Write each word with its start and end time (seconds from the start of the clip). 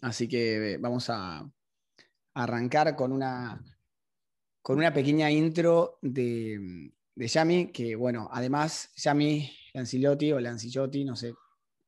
Así 0.00 0.28
que 0.28 0.78
vamos 0.80 1.08
a 1.10 1.48
arrancar 2.34 2.96
con 2.96 3.12
una, 3.12 3.62
con 4.62 4.78
una 4.78 4.92
pequeña 4.92 5.30
intro 5.30 5.98
de, 6.02 6.90
de 7.14 7.28
Yami, 7.28 7.72
que 7.72 7.94
bueno, 7.94 8.28
además 8.32 8.90
Yami 8.96 9.50
Lancilotti 9.72 10.32
o 10.32 10.40
Lancillotti, 10.40 11.04
no 11.04 11.16
sé 11.16 11.34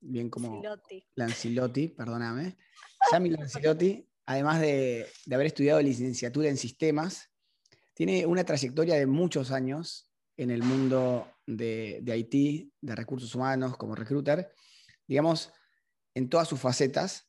bien 0.01 0.31
cómo... 0.31 0.63
Lancilotti. 0.63 1.07
Lancilotti, 1.15 1.89
perdóname. 1.89 2.57
Yami 3.13 3.31
Lancilotti, 3.31 4.09
además 4.27 4.61
de, 4.61 5.07
de 5.25 5.35
haber 5.35 5.49
estudiado 5.49 5.81
licenciatura 5.81 6.49
en 6.49 6.57
sistemas, 6.57 7.31
tiene 7.95 8.27
una 8.27 8.45
trayectoria 8.45 8.97
de 8.97 9.07
muchos 9.07 9.51
años 9.51 10.13
en 10.37 10.51
el 10.51 10.63
mundo 10.63 11.27
de, 11.47 12.01
de 12.03 12.19
IT, 12.19 12.73
de 12.81 12.95
recursos 12.95 13.35
humanos, 13.35 13.77
como 13.77 13.95
recruiter, 13.95 14.53
digamos, 15.07 15.53
en 16.15 16.29
todas 16.29 16.49
sus 16.49 16.61
facetas, 16.61 17.27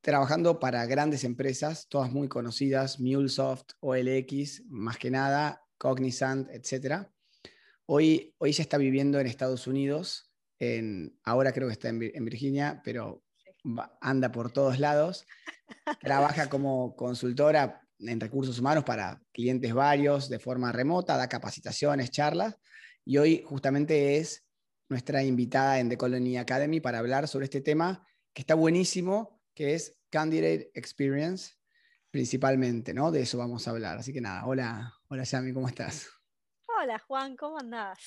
trabajando 0.00 0.58
para 0.58 0.86
grandes 0.86 1.24
empresas, 1.24 1.88
todas 1.88 2.10
muy 2.10 2.28
conocidas, 2.28 3.00
MuleSoft, 3.00 3.72
OLX, 3.80 4.64
más 4.68 4.96
que 4.96 5.10
nada, 5.10 5.62
Cognizant, 5.78 6.48
etc. 6.50 7.06
Hoy, 7.86 8.34
hoy 8.38 8.50
ella 8.50 8.62
está 8.62 8.78
viviendo 8.78 9.18
en 9.18 9.26
Estados 9.26 9.66
Unidos, 9.66 10.32
en, 10.58 11.18
ahora 11.24 11.52
creo 11.52 11.68
que 11.68 11.72
está 11.72 11.88
en, 11.88 12.02
en 12.02 12.24
Virginia, 12.24 12.80
pero 12.84 13.22
anda 14.00 14.32
por 14.32 14.52
todos 14.52 14.78
lados. 14.78 15.26
Trabaja 16.00 16.48
como 16.48 16.96
consultora 16.96 17.82
en 17.98 18.20
recursos 18.20 18.58
humanos 18.58 18.84
para 18.84 19.22
clientes 19.32 19.72
varios 19.74 20.28
de 20.28 20.38
forma 20.38 20.72
remota, 20.72 21.16
da 21.16 21.28
capacitaciones, 21.28 22.10
charlas, 22.10 22.56
y 23.04 23.18
hoy 23.18 23.42
justamente 23.46 24.16
es 24.16 24.44
nuestra 24.88 25.22
invitada 25.22 25.78
en 25.78 25.88
The 25.88 25.96
Colony 25.96 26.36
Academy 26.36 26.80
para 26.80 26.98
hablar 26.98 27.28
sobre 27.28 27.44
este 27.44 27.60
tema 27.60 28.06
que 28.32 28.42
está 28.42 28.54
buenísimo, 28.54 29.39
que 29.54 29.74
es 29.74 29.98
Candidate 30.10 30.70
Experience, 30.74 31.54
principalmente, 32.10 32.94
¿no? 32.94 33.10
De 33.10 33.22
eso 33.22 33.38
vamos 33.38 33.66
a 33.66 33.70
hablar. 33.70 33.98
Así 33.98 34.12
que 34.12 34.20
nada, 34.20 34.46
hola, 34.46 34.94
hola 35.08 35.24
Yami, 35.24 35.52
¿cómo 35.52 35.68
estás? 35.68 36.08
Hola 36.66 36.98
Juan, 36.98 37.36
¿cómo 37.36 37.58
andás? 37.58 37.98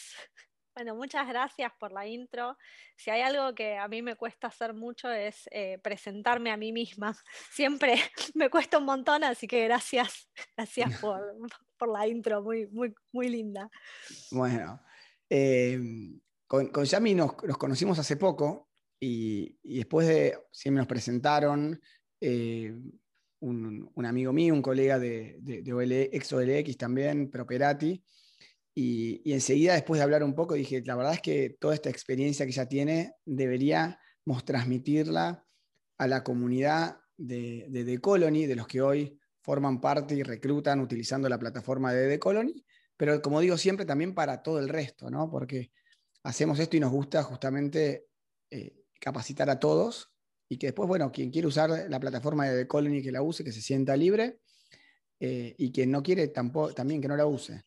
Bueno, 0.75 0.95
muchas 0.95 1.27
gracias 1.27 1.71
por 1.79 1.91
la 1.91 2.07
intro. 2.07 2.57
Si 2.97 3.11
hay 3.11 3.21
algo 3.21 3.53
que 3.53 3.77
a 3.77 3.87
mí 3.87 4.01
me 4.01 4.15
cuesta 4.15 4.47
hacer 4.47 4.73
mucho 4.73 5.11
es 5.11 5.47
eh, 5.51 5.77
presentarme 5.83 6.51
a 6.51 6.57
mí 6.57 6.71
misma. 6.71 7.15
Siempre 7.51 7.95
me 8.33 8.49
cuesta 8.49 8.79
un 8.79 8.85
montón, 8.85 9.23
así 9.23 9.47
que 9.47 9.63
gracias, 9.65 10.29
gracias 10.57 10.99
por, 10.99 11.21
la 11.87 12.07
intro, 12.07 12.41
muy, 12.41 12.65
muy, 12.67 12.95
muy 13.11 13.29
linda. 13.29 13.69
Bueno, 14.31 14.81
eh, 15.29 15.79
con, 16.47 16.69
con, 16.69 16.85
Yami 16.85 17.13
nos, 17.13 17.33
conocimos 17.35 17.99
hace 17.99 18.17
poco 18.17 18.72
y, 19.03 19.77
después 19.77 20.07
de, 20.07 20.37
si 20.51 20.71
nos 20.71 20.87
presentaron, 20.87 21.79
eh, 22.21 22.73
un, 23.39 24.05
amigo 24.05 24.31
mío, 24.31 24.53
un 24.53 24.61
colega 24.61 24.97
de, 24.97 25.37
de, 25.41 26.09
ex 26.13 26.31
OLX 26.31 26.77
también, 26.77 27.29
Properati, 27.29 28.01
y, 28.73 29.31
enseguida, 29.31 29.73
después 29.73 29.99
de 29.99 30.03
hablar 30.03 30.23
un 30.23 30.33
poco, 30.33 30.55
dije, 30.55 30.81
la 30.85 30.95
verdad 30.95 31.13
es 31.13 31.21
que 31.21 31.57
toda 31.59 31.73
esta 31.73 31.89
experiencia 31.89 32.45
que 32.45 32.51
ella 32.51 32.67
tiene, 32.67 33.13
deberíamos 33.25 34.45
transmitirla 34.45 35.45
a 35.97 36.07
la 36.07 36.23
comunidad 36.23 36.97
de, 37.17 37.67
de 37.69 37.83
The 37.83 37.99
Colony, 37.99 38.45
de 38.45 38.55
los 38.55 38.67
que 38.67 38.81
hoy 38.81 39.19
forman 39.41 39.81
parte 39.81 40.15
y 40.15 40.23
reclutan 40.23 40.79
utilizando 40.79 41.27
la 41.27 41.37
plataforma 41.37 41.91
de 41.91 42.07
The 42.07 42.19
Colony, 42.19 42.63
pero 42.95 43.21
como 43.21 43.41
digo 43.41 43.57
siempre, 43.57 43.85
también 43.85 44.13
para 44.15 44.41
todo 44.41 44.59
el 44.59 44.69
resto, 44.69 45.09
¿no? 45.09 45.29
Porque 45.29 45.71
hacemos 46.23 46.57
esto 46.59 46.77
y 46.77 46.79
nos 46.79 46.91
gusta 46.91 47.21
justamente 47.23 48.07
eh, 48.49 48.82
capacitar 49.03 49.49
a 49.49 49.59
todos 49.59 50.13
y 50.47 50.57
que 50.57 50.67
después, 50.67 50.87
bueno, 50.87 51.11
quien 51.11 51.29
quiere 51.29 51.45
usar 51.45 51.69
la 51.89 51.99
plataforma 51.99 52.47
de 52.47 52.63
The 52.63 52.67
Colony 52.67 53.01
que 53.01 53.11
la 53.11 53.21
use, 53.21 53.43
que 53.43 53.51
se 53.51 53.61
sienta 53.61 53.97
libre, 53.97 54.39
eh, 55.19 55.53
y 55.57 55.73
quien 55.73 55.91
no 55.91 56.01
quiere 56.01 56.29
tampoco, 56.29 56.73
también 56.73 57.01
que 57.01 57.09
no 57.09 57.17
la 57.17 57.25
use. 57.25 57.65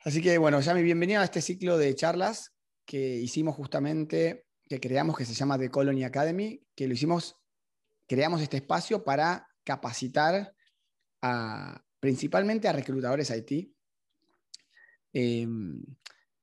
Así 0.00 0.20
que 0.20 0.36
bueno, 0.36 0.60
Yami, 0.60 0.82
bienvenido 0.82 1.22
a 1.22 1.24
este 1.24 1.40
ciclo 1.40 1.78
de 1.78 1.94
charlas 1.94 2.54
que 2.84 2.98
hicimos 3.16 3.56
justamente, 3.56 4.44
que 4.68 4.80
creamos, 4.80 5.16
que 5.16 5.24
se 5.24 5.32
llama 5.32 5.58
The 5.58 5.70
Colony 5.70 6.04
Academy, 6.04 6.62
que 6.74 6.86
lo 6.86 6.92
hicimos, 6.92 7.36
creamos 8.06 8.42
este 8.42 8.58
espacio 8.58 9.02
para 9.04 9.48
capacitar 9.64 10.54
a, 11.22 11.82
principalmente 12.00 12.68
a 12.68 12.72
reclutadores 12.72 13.30
IT, 13.30 13.72
em, 15.14 15.82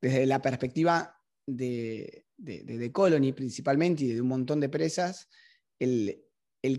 desde 0.02 0.26
la 0.26 0.42
perspectiva 0.42 1.15
de, 1.46 2.26
de, 2.38 2.92
Colony 2.92 3.34
principalmente 3.34 4.06
y 4.06 4.14
de 4.14 4.22
un 4.22 4.28
montón 4.28 4.60
de 4.60 4.66
empresas, 4.66 5.30
el, 5.80 6.22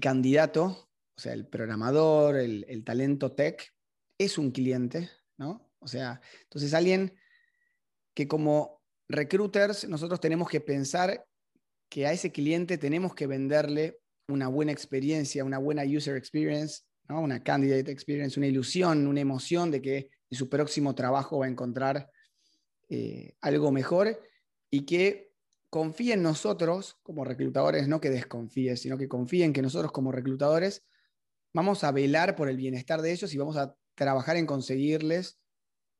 candidato, 0.00 0.91
o 1.16 1.21
sea, 1.21 1.32
el 1.32 1.47
programador, 1.47 2.37
el, 2.37 2.65
el 2.69 2.84
talento 2.84 3.32
tech, 3.32 3.72
es 4.19 4.38
un 4.38 4.50
cliente, 4.50 5.10
¿no? 5.37 5.71
O 5.78 5.88
sea, 5.88 6.21
entonces 6.43 6.75
alguien 6.75 7.15
que 8.15 8.26
como 8.26 8.82
recruiters 9.09 9.88
nosotros 9.88 10.21
tenemos 10.21 10.49
que 10.49 10.60
pensar 10.60 11.25
que 11.88 12.06
a 12.06 12.12
ese 12.12 12.32
cliente 12.32 12.78
tenemos 12.78 13.15
que 13.15 13.26
venderle 13.26 14.00
una 14.28 14.49
buena 14.49 14.72
experiencia, 14.72 15.44
una 15.44 15.59
buena 15.59 15.84
user 15.84 16.16
experience, 16.16 16.82
¿no? 17.09 17.21
una 17.21 17.43
candidate 17.43 17.91
experience, 17.91 18.38
una 18.38 18.49
ilusión, 18.49 19.06
una 19.06 19.21
emoción 19.21 19.71
de 19.71 19.81
que 19.81 20.10
en 20.31 20.38
su 20.38 20.49
próximo 20.49 20.94
trabajo 20.94 21.38
va 21.38 21.47
a 21.47 21.50
encontrar 21.50 22.10
eh, 22.88 23.34
algo 23.41 23.71
mejor 23.71 24.21
y 24.71 24.87
que 24.87 25.32
confíe 25.71 26.15
en 26.15 26.22
nosotros 26.22 26.99
como 27.03 27.25
reclutadores, 27.25 27.88
no 27.88 28.00
que 28.00 28.10
desconfíe, 28.10 28.77
sino 28.77 28.99
que 28.99 29.09
confíe 29.09 29.44
en 29.44 29.53
que 29.53 29.62
nosotros 29.62 29.93
como 29.93 30.12
reclutadores 30.12 30.84
vamos 31.53 31.84
a 31.84 31.93
velar 31.93 32.37
por 32.37 32.49
el 32.49 32.56
bienestar 32.56 33.03
de 33.03 33.12
ellos 33.12 33.32
y 33.32 33.38
vamos 33.38 33.56
a 33.56 33.76
trabajar 33.94 34.37
en 34.37 34.47
conseguirles 34.47 35.38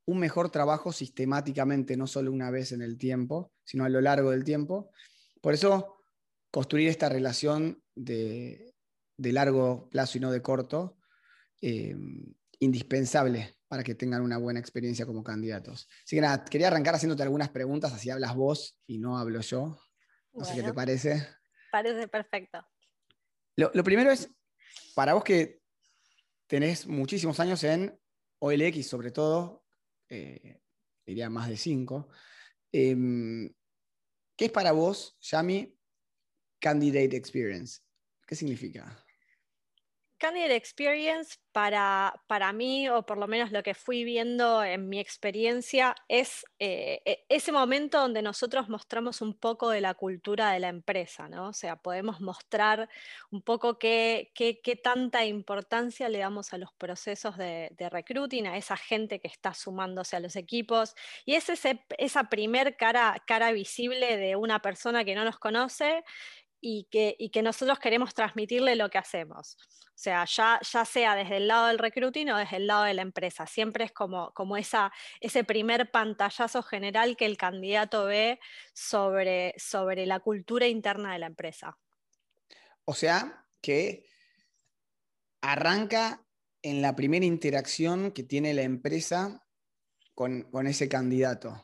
un 0.05 0.19
mejor 0.19 0.49
trabajo 0.49 0.91
sistemáticamente, 0.91 1.97
no 1.97 2.07
solo 2.07 2.31
una 2.31 2.49
vez 2.49 2.71
en 2.71 2.81
el 2.81 2.97
tiempo, 2.97 3.51
sino 3.63 3.83
a 3.83 3.89
lo 3.89 3.99
largo 3.99 4.31
del 4.31 4.43
tiempo. 4.43 4.91
Por 5.41 5.53
eso, 5.53 5.97
construir 6.49 6.87
esta 6.87 7.09
relación 7.09 7.83
de, 7.93 8.73
largo 9.17 9.89
plazo 9.89 10.17
y 10.17 10.21
no 10.21 10.31
de 10.31 10.41
corto, 10.41 10.97
eh, 11.61 11.95
indispensable 12.59 13.56
para 13.67 13.83
que 13.83 13.95
tengan 13.95 14.21
una 14.21 14.37
buena 14.37 14.59
experiencia 14.59 15.05
como 15.05 15.23
candidatos. 15.23 15.87
Así 16.03 16.15
que 16.15 16.21
nada, 16.21 16.45
quería 16.45 16.67
arrancar 16.67 16.95
haciéndote 16.95 17.23
algunas 17.23 17.49
preguntas, 17.49 17.93
así 17.93 18.09
hablas 18.09 18.35
vos 18.35 18.79
y 18.87 18.97
no 18.97 19.17
hablo 19.17 19.41
yo. 19.41 19.79
No 20.33 20.45
sé 20.45 20.55
qué 20.55 20.63
te 20.63 20.73
parece. 20.73 21.27
Parece 21.71 22.07
perfecto. 22.07 22.65
Lo, 23.55 23.71
lo 23.73 23.83
primero 23.83 24.11
es, 24.11 24.29
para 24.95 25.13
vos 25.13 25.23
que 25.23 25.61
tenés 26.47 26.87
muchísimos 26.87 27.39
años 27.39 27.63
en 27.63 27.99
OLX, 28.39 28.87
sobre 28.87 29.11
todo, 29.11 29.65
eh, 30.09 30.61
diría 31.05 31.29
más 31.29 31.49
de 31.49 31.57
cinco. 31.57 32.09
Em, 32.71 33.53
¿Qué 34.35 34.45
es 34.45 34.51
para 34.51 34.71
vos, 34.71 35.17
Yami, 35.21 35.75
Candidate 36.59 37.15
Experience? 37.15 37.81
¿Qué 38.25 38.35
significa? 38.35 39.03
Candidate 40.17 40.55
Experience 40.55 41.37
para, 41.51 42.13
para 42.27 42.53
mí, 42.53 42.87
o 42.89 43.03
por 43.03 43.17
lo 43.17 43.27
menos 43.27 43.51
lo 43.51 43.63
que 43.63 43.73
fui 43.73 44.03
viendo 44.03 44.63
en 44.63 44.89
mi 44.89 44.99
experiencia, 44.99 45.95
es 46.07 46.45
eh, 46.59 47.01
e, 47.05 47.25
ese 47.29 47.51
momento 47.51 47.99
donde 47.99 48.21
nosotros 48.21 48.69
mostramos 48.69 49.21
un 49.21 49.33
poco 49.33 49.69
de 49.69 49.81
la 49.81 49.93
cultura 49.95 50.51
de 50.51 50.59
la 50.59 50.69
empresa, 50.69 51.27
¿no? 51.27 51.49
O 51.49 51.53
sea, 51.53 51.75
podemos 51.75 52.21
mostrar 52.21 52.89
un 53.31 53.41
poco 53.41 53.79
qué, 53.79 54.31
qué, 54.35 54.75
tanta 54.75 55.25
importancia 55.25 56.09
le 56.09 56.19
damos 56.19 56.53
a 56.53 56.57
los 56.57 56.73
procesos 56.73 57.37
de, 57.37 57.69
de, 57.71 57.89
recruiting, 57.89 58.47
a 58.47 58.57
esa 58.57 58.77
gente 58.77 59.19
que 59.19 59.27
está 59.27 59.53
sumándose 59.53 60.15
a 60.15 60.19
los 60.19 60.35
equipos, 60.35 60.95
y 61.25 61.33
es 61.35 61.49
esa 61.97 62.23
primer 62.25 62.77
cara, 62.77 63.23
cara 63.25 63.51
visible 63.51 64.17
de 64.17 64.35
una 64.35 64.61
persona 64.61 65.03
que 65.03 65.15
no 65.15 65.23
nos 65.23 65.39
conoce 65.39 66.03
y 66.59 66.87
que, 66.89 67.15
y 67.19 67.29
que 67.29 67.41
nosotros 67.41 67.79
queremos 67.79 68.13
transmitirle 68.13 68.75
lo 68.75 68.89
que 68.89 68.97
hacemos. 68.97 69.57
O 69.97 69.99
sea, 69.99 70.25
ya, 70.25 70.59
ya 70.61 70.85
sea 70.85 71.15
desde 71.15 71.37
el 71.37 71.47
lado 71.47 71.67
del 71.67 71.79
recruiting 71.79 72.29
o 72.29 72.37
desde 72.37 72.57
el 72.57 72.67
lado 72.67 72.83
de 72.83 72.93
la 72.93 73.01
empresa. 73.01 73.47
Siempre 73.47 73.85
es 73.85 73.91
como, 73.91 74.31
como 74.33 74.57
esa, 74.57 74.91
ese 75.21 75.43
primer 75.43 75.89
pantallazo 75.91 76.61
general 76.61 77.17
que 77.17 77.25
el 77.25 77.37
candidato 77.37 78.05
ve 78.05 78.39
sobre, 78.73 79.53
sobre 79.57 80.05
la 80.05 80.19
cultura 80.19 80.67
interna 80.67 81.13
de 81.13 81.19
la 81.19 81.25
empresa. 81.25 81.77
O 82.85 82.93
sea, 82.93 83.45
que 83.61 84.05
arranca 85.41 86.25
en 86.61 86.81
la 86.81 86.95
primera 86.95 87.25
interacción 87.25 88.11
que 88.11 88.23
tiene 88.23 88.53
la 88.53 88.63
empresa 88.63 89.45
con, 90.13 90.43
con 90.43 90.67
ese 90.67 90.87
candidato. 90.87 91.63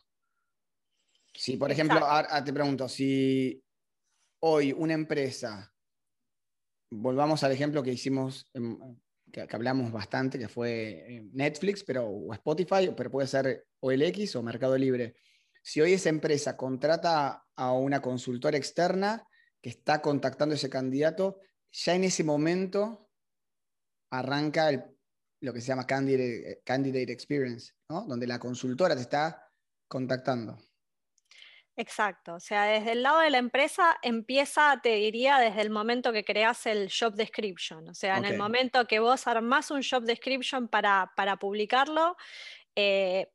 Si, 1.33 1.57
por 1.57 1.71
ejemplo, 1.71 1.99
te 2.45 2.53
pregunto, 2.53 2.87
si 2.87 3.62
hoy 4.45 4.73
una 4.73 4.93
empresa, 4.93 5.73
volvamos 6.91 7.43
al 7.43 7.53
ejemplo 7.53 7.81
que 7.81 7.93
hicimos, 7.93 8.51
que, 9.31 9.47
hablamos 9.49 9.89
bastante, 9.89 10.37
que 10.37 10.49
fue 10.49 11.05
eh, 11.07 11.29
Netflix, 11.31 11.81
pero, 11.85 12.05
o 12.05 12.33
Spotify, 12.33 12.91
pero 12.95 13.09
puede 13.09 13.27
ser 13.27 13.65
OLX 13.79 14.35
o 14.35 14.43
Mercado 14.43 14.77
Libre. 14.77 15.15
Si 15.63 15.79
hoy 15.79 15.93
esa 15.93 16.09
empresa 16.09 16.57
contrata 16.57 17.45
a 17.55 17.71
una 17.71 18.01
consultora 18.01 18.57
externa 18.57 19.25
que 19.61 19.69
está 19.69 20.01
contactando 20.01 20.51
a 20.51 20.57
ese 20.57 20.69
candidato, 20.69 21.39
ya 21.71 21.95
en 21.95 22.03
ese 22.03 22.25
momento 22.25 23.09
arranca 24.11 24.93
lo 25.39 25.53
que 25.53 25.61
se 25.61 25.67
llama 25.67 25.87
candidate, 25.87 26.61
candidate 26.65 27.13
experience, 27.13 27.71
donde 27.87 28.27
la 28.27 28.39
consultora 28.39 28.93
te 28.93 29.03
está 29.03 29.49
contactando. 29.87 30.57
Exacto, 31.75 32.35
o 32.35 32.39
sea, 32.39 32.65
desde 32.65 32.91
el 32.91 33.01
lado 33.01 33.19
de 33.19 33.31
la 33.31 33.39
empresa 33.39 33.97
empieza, 34.03 34.79
te 34.83 34.89
diría, 34.95 35.39
desde 35.39 35.61
el 35.61 35.71
momento 35.71 36.13
que 36.13 36.23
creas 36.23 36.67
el 36.67 36.91
job 36.91 37.15
description, 37.15 37.89
o 37.89 37.95
sea, 37.95 38.17
en 38.17 38.25
el 38.25 38.35
momento 38.35 38.85
que 38.85 38.99
vos 38.99 39.25
armás 39.25 39.71
un 39.71 39.81
job 39.81 40.03
description 40.03 40.67
para, 40.67 41.11
para 41.15 41.37
publicarlo, 41.37 42.15
eh, 42.75 43.27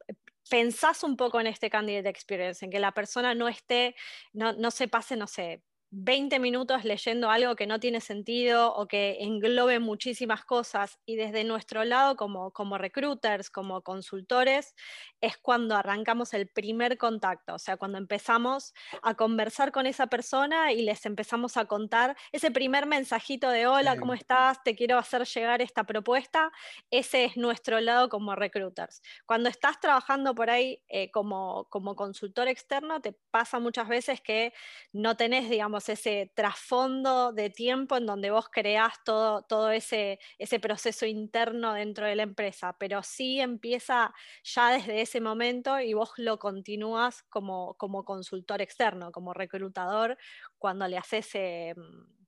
pensás 0.49 1.02
un 1.02 1.17
poco 1.17 1.40
en 1.40 1.49
este 1.49 1.69
candidate 1.69 2.08
experience, 2.08 2.64
en 2.64 2.70
que 2.70 2.79
la 2.79 2.93
persona 2.93 3.35
no 3.35 3.49
esté, 3.49 3.96
no, 4.32 4.52
no 4.52 4.70
se 4.70 4.87
pase, 4.87 5.17
no 5.17 5.26
sé, 5.26 5.64
20 5.90 6.38
minutos 6.38 6.85
leyendo 6.85 7.31
algo 7.31 7.56
que 7.56 7.67
no 7.67 7.81
tiene 7.81 8.00
sentido 8.00 8.75
o 8.75 8.87
que 8.87 9.19
englobe 9.20 9.79
muchísimas 9.79 10.44
cosas 10.44 10.99
y 11.06 11.17
desde 11.17 11.44
nuestro 11.44 11.82
lado 11.85 12.17
como, 12.17 12.50
como 12.50 12.76
recruiters, 12.76 13.49
como 13.49 13.81
consultores, 13.82 14.75
es 15.23 15.38
cuando 15.38 15.76
arrancamos 15.76 16.35
el 16.35 16.46
primer 16.49 16.99
contacto, 16.99 17.55
o 17.55 17.58
sea, 17.58 17.79
cuando 17.79 17.96
empezamos 17.96 18.75
a 19.02 19.14
conversar 19.14 19.73
con 19.73 19.87
esa 19.87 20.08
persona 20.08 20.73
y 20.73 20.82
les 20.82 21.06
empezamos 21.06 21.56
a 21.56 21.64
contar 21.64 22.17
ese 22.32 22.50
primer 22.50 22.85
mensajito 22.85 23.49
de 23.49 23.67
hola, 23.67 23.96
¿cómo 23.96 24.12
estás? 24.12 24.62
Te 24.62 24.76
quiero 24.76 24.99
hacer 24.99 25.25
llegar 25.25 25.62
esta 25.62 25.85
propuesta, 25.85 26.52
ese 26.90 27.25
es 27.25 27.37
nuestro 27.38 27.81
lado 27.81 28.11
como 28.11 28.35
recruiters. 28.35 29.00
Cuando 29.25 29.49
estás 29.49 29.81
trabajando 29.81 30.35
por 30.35 30.50
ahí 30.50 30.82
eh, 30.88 31.11
como, 31.11 31.64
como 31.70 31.96
consultor 31.96 32.46
externo, 32.46 33.00
te 33.00 33.14
pasa 33.31 33.58
muchas 33.58 33.88
veces 33.88 34.20
que 34.20 34.52
no 34.93 35.17
tenés, 35.17 35.49
digamos, 35.49 35.77
ese 35.86 36.32
trasfondo 36.34 37.32
de 37.32 37.50
tiempo 37.50 37.96
en 37.96 38.06
donde 38.06 38.30
vos 38.30 38.48
creás 38.50 38.94
todo, 39.04 39.42
todo 39.42 39.70
ese, 39.70 40.19
ese 40.38 40.58
proceso 40.58 41.06
interno 41.06 41.75
dentro 41.75 42.06
de 42.06 42.16
la 42.16 42.22
empresa, 42.22 42.75
pero 42.78 43.02
sí 43.02 43.40
empieza 43.40 44.14
ya 44.42 44.70
desde 44.72 45.02
ese 45.02 45.20
momento 45.20 45.78
y 45.78 45.94
vos 45.94 46.12
lo 46.16 46.38
continúas 46.38 47.22
como, 47.28 47.75
como 47.75 48.04
consultor 48.04 48.62
externo, 48.62 49.12
como 49.12 49.34
reclutador, 49.34 50.16
cuando 50.58 50.88
le 50.88 50.98
haces, 50.98 51.28
eh, 51.34 51.75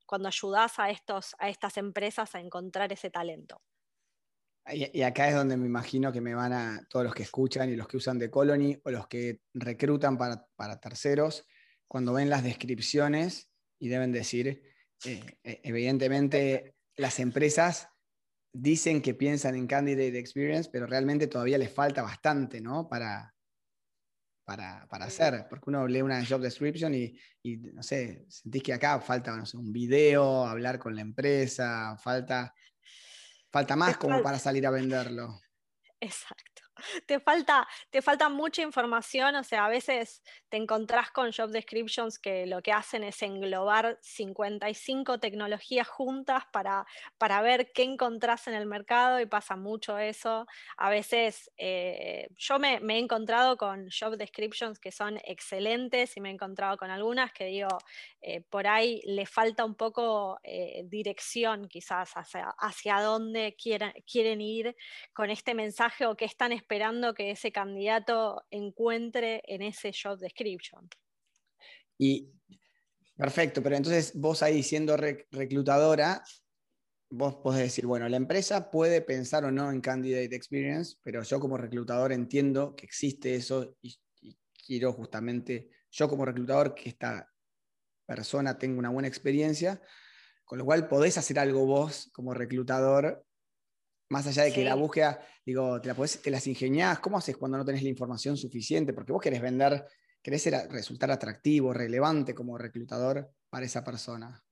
cuando 0.07 0.29
ayudás 0.29 0.79
a, 0.79 0.91
estos, 0.91 1.35
a 1.39 1.49
estas 1.49 1.77
empresas 1.77 2.35
a 2.35 2.41
encontrar 2.41 2.93
ese 2.93 3.11
talento. 3.11 3.63
Y, 4.73 5.03
acá 5.03 5.29
es 5.29 5.35
donde 5.35 5.57
me 5.57 5.67
imagino 5.67 6.13
que 6.13 6.21
me 6.21 6.35
van 6.35 6.53
a 6.53 6.87
todos 6.89 7.05
los 7.05 7.15
que 7.15 7.23
escuchan 7.23 7.71
y 7.71 7.77
los 7.77 7.89
que 7.89 7.97
usan 7.97 8.19
de 8.19 8.31
Colony 8.31 8.79
o 8.85 8.91
los 8.91 9.09
que 9.09 9.41
reclutan 9.55 10.17
para, 10.17 10.47
para 10.55 10.79
terceros, 10.79 11.47
cuando 11.91 12.13
ven 12.13 12.31
las 12.31 12.45
descripciones 12.45 13.51
y 13.81 13.89
deben 13.89 14.13
decir, 14.13 14.63
eh, 15.05 15.25
eh, 15.43 15.61
evidentemente 15.65 16.77
las 16.95 17.19
empresas 17.19 17.89
dicen 18.53 19.03
que 19.03 19.13
piensan 19.13 19.57
en 19.57 19.67
Candidate 19.67 20.17
Experience, 20.17 20.71
pero 20.73 20.87
realmente 20.87 21.27
todavía 21.27 21.59
les 21.59 21.73
falta 21.73 22.03
bastante, 22.03 22.61
¿no? 22.61 22.89
Para, 22.89 23.35
para, 24.45 24.87
hacer, 25.05 25.47
porque 25.51 25.69
uno 25.71 25.89
lee 25.89 26.03
una 26.03 26.25
job 26.25 26.41
description 26.41 26.95
y, 26.95 27.19
no 27.57 27.83
sé, 27.83 28.25
sentís 28.29 28.63
que 28.63 28.73
acá 28.73 29.01
falta, 29.01 29.37
no 29.37 29.45
sé, 29.45 29.57
un 29.57 29.73
video, 29.73 30.47
hablar 30.47 30.79
con 30.79 30.95
la 30.95 31.01
empresa, 31.01 31.97
falta, 31.99 32.55
falta 33.51 33.75
más 33.75 33.97
como 33.97 34.23
para 34.23 34.39
salir 34.39 34.65
a 34.65 34.71
venderlo. 34.71 35.41
Exacto 35.99 36.60
te, 37.07 37.21
falta, 37.21 37.67
te 37.91 38.01
mucha 38.29 38.63
información, 38.63 39.35
o 39.37 39.45
sea, 39.45 39.67
a 39.67 39.69
veces 39.69 40.23
te 40.49 40.57
encontrás 40.57 41.11
con 41.11 41.33
job 41.33 41.51
descriptions 41.51 42.19
que 42.19 42.47
lo 42.47 42.63
que 42.63 42.73
hacen 42.73 43.05
es 43.05 43.23
englobar 43.23 43.99
55 44.03 45.19
tecnologías 45.21 45.89
juntas 45.89 46.45
para, 46.53 46.87
para 47.19 47.41
ver 47.43 47.73
qué 47.73 47.85
encontrás 47.85 48.47
en 48.49 48.55
el 48.55 48.67
mercado 48.67 49.21
y 49.21 49.27
pasa 49.27 49.57
mucho 49.57 49.99
eso. 49.99 50.47
A 50.77 50.91
veces 50.91 51.51
eh, 51.57 52.29
yo 52.37 52.59
me, 52.59 52.77
he 52.77 52.99
encontrado 52.99 53.57
con 53.57 53.89
job 53.91 54.17
descriptions 54.17 54.79
que 54.79 54.93
son 54.93 55.19
excelentes 55.25 56.17
y 56.17 56.21
me 56.21 56.31
he 56.31 56.33
encontrado 56.33 56.77
con 56.77 56.91
algunas 56.91 57.33
que 57.33 57.47
digo, 57.47 57.79
eh, 58.21 58.41
por 58.41 58.67
ahí 58.67 59.01
le 59.05 59.27
falta 59.27 59.65
un 59.65 59.75
poco 59.75 60.41
eh, 60.43 60.83
dirección 60.87 61.69
quizás 61.69 62.13
hacia, 62.15 62.55
hacia 62.59 63.01
dónde 63.01 63.57
quieren, 63.61 63.93
quieren 64.11 64.41
ir 64.41 64.77
con 65.13 65.31
este 65.31 65.55
mensaje 65.55 66.07
o 66.07 66.17
qué 66.17 66.25
están 66.25 66.53
esperando 66.53 66.70
esperando 66.71 67.15
que 67.15 67.33
ese 67.33 67.51
candidato 67.51 68.47
encuentre 68.49 69.43
en 69.49 69.61
ese 69.63 69.91
job 69.93 70.17
description. 70.21 70.89
Y 71.99 72.31
perfecto, 73.17 73.61
pero 73.61 73.75
entonces 73.75 74.13
vos 74.15 74.41
ahí 74.45 74.63
siendo 74.63 74.97
reclutadora, 74.97 76.23
vos 77.11 77.35
podés 77.43 77.63
decir, 77.63 77.87
bueno, 77.87 78.09
la 78.09 78.17
empresa 78.17 78.71
puede 78.71 79.03
pensar 79.03 79.45
o 79.45 79.51
no 79.51 79.73
en 79.73 79.81
candidate 79.81 80.37
experience, 80.37 80.97
pero 81.03 81.25
yo 81.25 81.41
como 81.41 81.57
reclutador 81.57 82.13
entiendo 82.13 82.77
que 82.77 82.87
existe 82.87 83.35
eso 83.35 83.77
y, 83.83 83.99
y 84.21 84.39
quiero 84.65 84.93
justamente, 84.93 85.71
yo 85.91 86.09
como 86.09 86.25
reclutador, 86.25 86.73
que 86.77 86.91
esta 86.91 87.29
persona 88.07 88.57
tenga 88.57 88.79
una 88.79 88.91
buena 88.91 89.09
experiencia, 89.09 89.83
con 90.45 90.59
lo 90.59 90.65
cual 90.65 90.87
podés 90.87 91.19
hacer 91.19 91.41
algo 91.41 91.67
vos 91.67 92.11
como 92.13 92.33
reclutador 92.33 93.27
más 94.11 94.27
allá 94.27 94.43
de 94.43 94.53
que 94.53 94.65
la 94.65 94.75
búsqueda, 94.75 95.21
digo, 95.47 95.81
te, 95.81 95.89
la 95.89 95.95
te 95.95 96.31
las 96.31 96.47
ingeniás, 96.47 96.99
¿cómo 96.99 97.17
haces 97.17 97.37
cuando 97.37 97.57
no 97.57 97.65
tenés 97.65 97.83
la 97.83 97.89
información 97.89 98.37
suficiente? 98.37 98.93
Porque 98.93 99.13
vos 99.13 99.23
querés 99.23 99.41
vender, 99.41 99.85
querés 100.21 100.45
resultar 100.69 101.11
atractivo, 101.11 101.73
relevante 101.73 102.35
como 102.35 102.59
reclutador 102.59 103.31
para 103.49 103.67
esa 103.67 103.85
persona. 103.85 104.43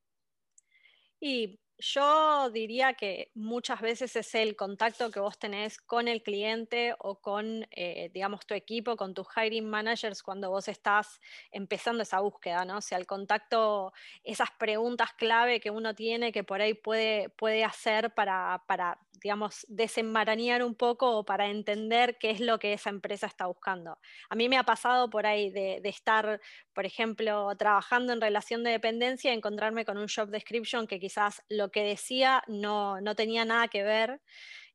Y 1.20 1.58
yo 1.78 2.50
diría 2.50 2.94
que 2.94 3.30
muchas 3.34 3.80
veces 3.80 4.16
es 4.16 4.34
el 4.34 4.56
contacto 4.56 5.12
que 5.12 5.20
vos 5.20 5.38
tenés 5.38 5.78
con 5.78 6.08
el 6.08 6.22
cliente 6.24 6.94
o 6.98 7.20
con, 7.20 7.66
eh, 7.70 8.10
digamos, 8.12 8.46
tu 8.46 8.54
equipo, 8.54 8.96
con 8.96 9.14
tus 9.14 9.28
hiring 9.36 9.68
managers 9.68 10.22
cuando 10.22 10.50
vos 10.50 10.66
estás 10.66 11.20
empezando 11.52 12.02
esa 12.02 12.20
búsqueda, 12.20 12.64
¿no? 12.64 12.78
O 12.78 12.80
sea, 12.80 12.98
el 12.98 13.06
contacto, 13.06 13.92
esas 14.24 14.50
preguntas 14.50 15.12
clave 15.12 15.60
que 15.60 15.70
uno 15.70 15.94
tiene 15.94 16.32
que 16.32 16.42
por 16.42 16.60
ahí 16.60 16.74
puede, 16.74 17.28
puede 17.28 17.64
hacer 17.64 18.12
para, 18.12 18.64
para, 18.66 18.98
digamos, 19.22 19.64
desenmarañar 19.68 20.64
un 20.64 20.74
poco 20.74 21.18
o 21.18 21.24
para 21.24 21.48
entender 21.48 22.18
qué 22.18 22.30
es 22.30 22.40
lo 22.40 22.58
que 22.58 22.72
esa 22.72 22.90
empresa 22.90 23.28
está 23.28 23.46
buscando. 23.46 23.98
A 24.28 24.34
mí 24.34 24.48
me 24.48 24.58
ha 24.58 24.64
pasado 24.64 25.10
por 25.10 25.26
ahí 25.26 25.50
de, 25.50 25.80
de 25.80 25.88
estar, 25.88 26.40
por 26.72 26.86
ejemplo, 26.86 27.54
trabajando 27.56 28.12
en 28.12 28.20
relación 28.20 28.64
de 28.64 28.70
dependencia 28.72 29.32
y 29.32 29.36
encontrarme 29.36 29.84
con 29.84 29.96
un 29.96 30.08
job 30.08 30.28
description 30.30 30.88
que 30.88 30.98
quizás 30.98 31.42
lo 31.48 31.67
que 31.70 31.82
decía 31.82 32.42
no, 32.48 33.00
no 33.00 33.14
tenía 33.14 33.44
nada 33.44 33.68
que 33.68 33.82
ver. 33.82 34.20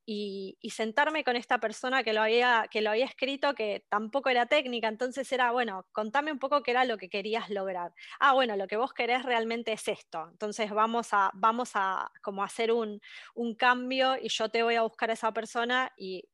Y, 0.05 0.57
sentarme 0.69 1.23
con 1.23 1.37
esta 1.37 1.59
persona 1.59 2.03
que 2.03 2.11
lo, 2.11 2.21
había, 2.21 2.67
que 2.69 2.81
lo 2.81 2.89
había 2.89 3.05
escrito, 3.05 3.53
que 3.55 3.85
tampoco 3.89 4.29
era 4.29 4.47
técnica, 4.47 4.89
entonces 4.89 5.31
era, 5.31 5.51
bueno, 5.51 5.87
contame 5.93 6.31
un 6.31 6.39
poco 6.39 6.61
qué 6.61 6.71
era 6.71 6.83
lo 6.83 6.97
que 6.97 7.09
querías 7.09 7.49
lograr. 7.49 7.93
Ah, 8.19 8.33
bueno, 8.33 8.57
lo 8.57 8.67
que 8.67 8.75
vos 8.75 8.91
querés 8.93 9.23
realmente 9.23 9.71
es 9.71 9.87
esto, 9.87 10.27
entonces 10.29 10.71
vamos 10.71 11.09
a, 11.13 11.31
vamos 11.35 11.71
a 11.75 12.11
como 12.21 12.43
hacer 12.43 12.73
un, 12.73 12.99
un 13.33 13.55
cambio 13.55 14.17
y 14.21 14.27
yo 14.27 14.49
te 14.49 14.63
voy 14.63 14.75
a 14.75 14.81
buscar 14.81 15.09
a 15.09 15.13
esa 15.13 15.31
persona 15.31 15.93
y 15.95 16.25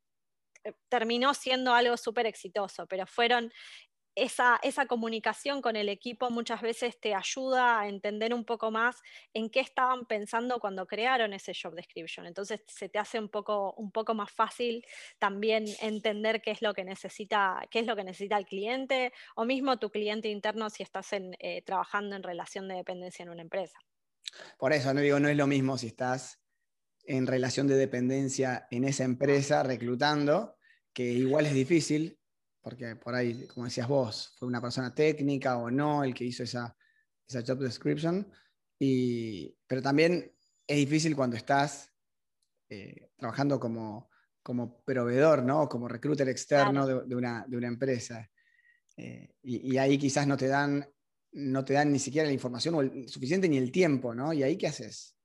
eh, 0.64 0.74
terminó 0.90 1.34
siendo 1.34 1.74
algo 1.74 1.96
súper 1.96 2.26
exitoso, 2.26 2.86
pero 2.88 3.06
fueron 3.08 3.52
esa, 4.16 4.60
comunicación 4.88 5.62
con 5.62 5.76
el 5.76 5.90
equipo 5.90 6.30
muchas 6.30 6.62
veces 6.62 7.00
te 7.00 7.14
ayuda 7.14 7.80
a 7.80 7.88
entender 7.88 8.34
un 8.34 8.46
poco 8.46 8.72
más 8.72 8.98
en 9.34 9.50
qué 9.50 9.60
estaban 9.60 10.06
pensando 10.06 10.60
cuando 10.60 10.88
crearon 10.88 11.34
ese 11.34 11.54
job 11.54 11.74
description. 11.76 12.26
Entonces 12.26 12.62
se 12.68 12.90
te 12.90 13.00
hace 13.00 13.20
un 13.20 13.30
poco, 13.30 13.74
un 13.74 13.92
poco 13.92 14.14
más 14.14 14.32
fácil 14.32 14.86
también 15.20 15.66
entender 15.82 16.42
qué 16.42 16.52
es 16.52 16.62
lo 16.62 16.74
que 16.74 16.84
necesita, 16.84 17.62
qué 17.72 17.80
es 17.80 17.86
lo 17.86 17.96
que 17.96 18.04
necesita 18.04 18.38
el 18.38 18.46
cliente 18.46 19.14
o 19.36 19.46
mismo 19.46 19.78
tu 19.80 19.90
cliente 19.90 20.30
interno 20.30 20.70
si 20.70 20.84
estás 20.84 21.08
eh, 21.14 21.62
trabajando 21.66 22.16
en 22.16 22.24
relación 22.24 22.68
de 22.68 22.76
dependencia 22.76 23.24
en 23.24 23.30
una 23.30 23.42
empresa. 23.42 23.80
Por 24.58 24.74
eso, 24.74 24.94
no 24.94 25.02
digo, 25.02 25.20
no 25.20 25.30
es 25.30 25.38
lo 25.38 25.48
mismo 25.48 25.78
si 25.78 25.88
estás 25.88 26.40
en 27.04 27.26
relación 27.26 27.68
de 27.68 27.76
dependencia 27.76 28.68
en 28.70 28.84
esa 28.84 29.04
empresa 29.04 29.64
reclutando, 29.64 30.58
que 30.94 31.06
igual 31.06 31.46
es 31.46 31.54
difícil, 31.54 32.19
porque 32.70 32.96
por 32.96 33.16
ahí, 33.16 33.48
como 33.48 33.66
decías 33.66 33.88
vos, 33.88 34.36
fue 34.38 34.48
una 34.48 34.62
persona 34.62 34.94
técnica 34.94 35.58
o 35.58 35.72
no 35.72 36.04
el 36.04 36.14
que 36.14 36.24
hizo 36.24 36.44
esa, 36.44 36.78
esa 37.28 37.42
job 37.42 37.58
description, 37.58 38.32
y, 38.78 39.58
pero 39.66 39.82
también 39.82 40.32
es 40.68 40.78
difícil 40.78 41.16
cuando 41.16 41.36
estás 41.36 41.92
eh, 42.70 43.10
trabajando 43.18 43.60
como, 43.60 44.12
como 44.44 44.84
proveedor, 44.84 45.42
¿no? 45.42 45.68
como 45.68 45.88
recruiter 45.88 46.30
externo 46.30 46.86
de, 46.86 47.16
una, 47.16 47.44
de, 47.48 47.58
una, 47.58 47.68
empresa. 47.68 48.30
Eh, 48.96 49.34
y, 49.42 49.76
ahí 49.78 49.98
quizás 49.98 50.28
no 50.28 50.38
te 50.38 50.48
dan 50.48 50.88
no 51.32 51.66
te 51.66 51.74
dan 51.74 51.92
ni 51.92 52.00
siquiera 52.00 52.28
la 52.28 52.34
información 52.34 53.08
suficiente 53.08 53.50
ni 53.50 53.58
el 53.58 53.72
tiempo, 53.72 54.16
¿no? 54.16 54.34
¿Y 54.34 54.42
ahí 54.42 54.58
qué 54.58 54.68
haces? 54.68 55.16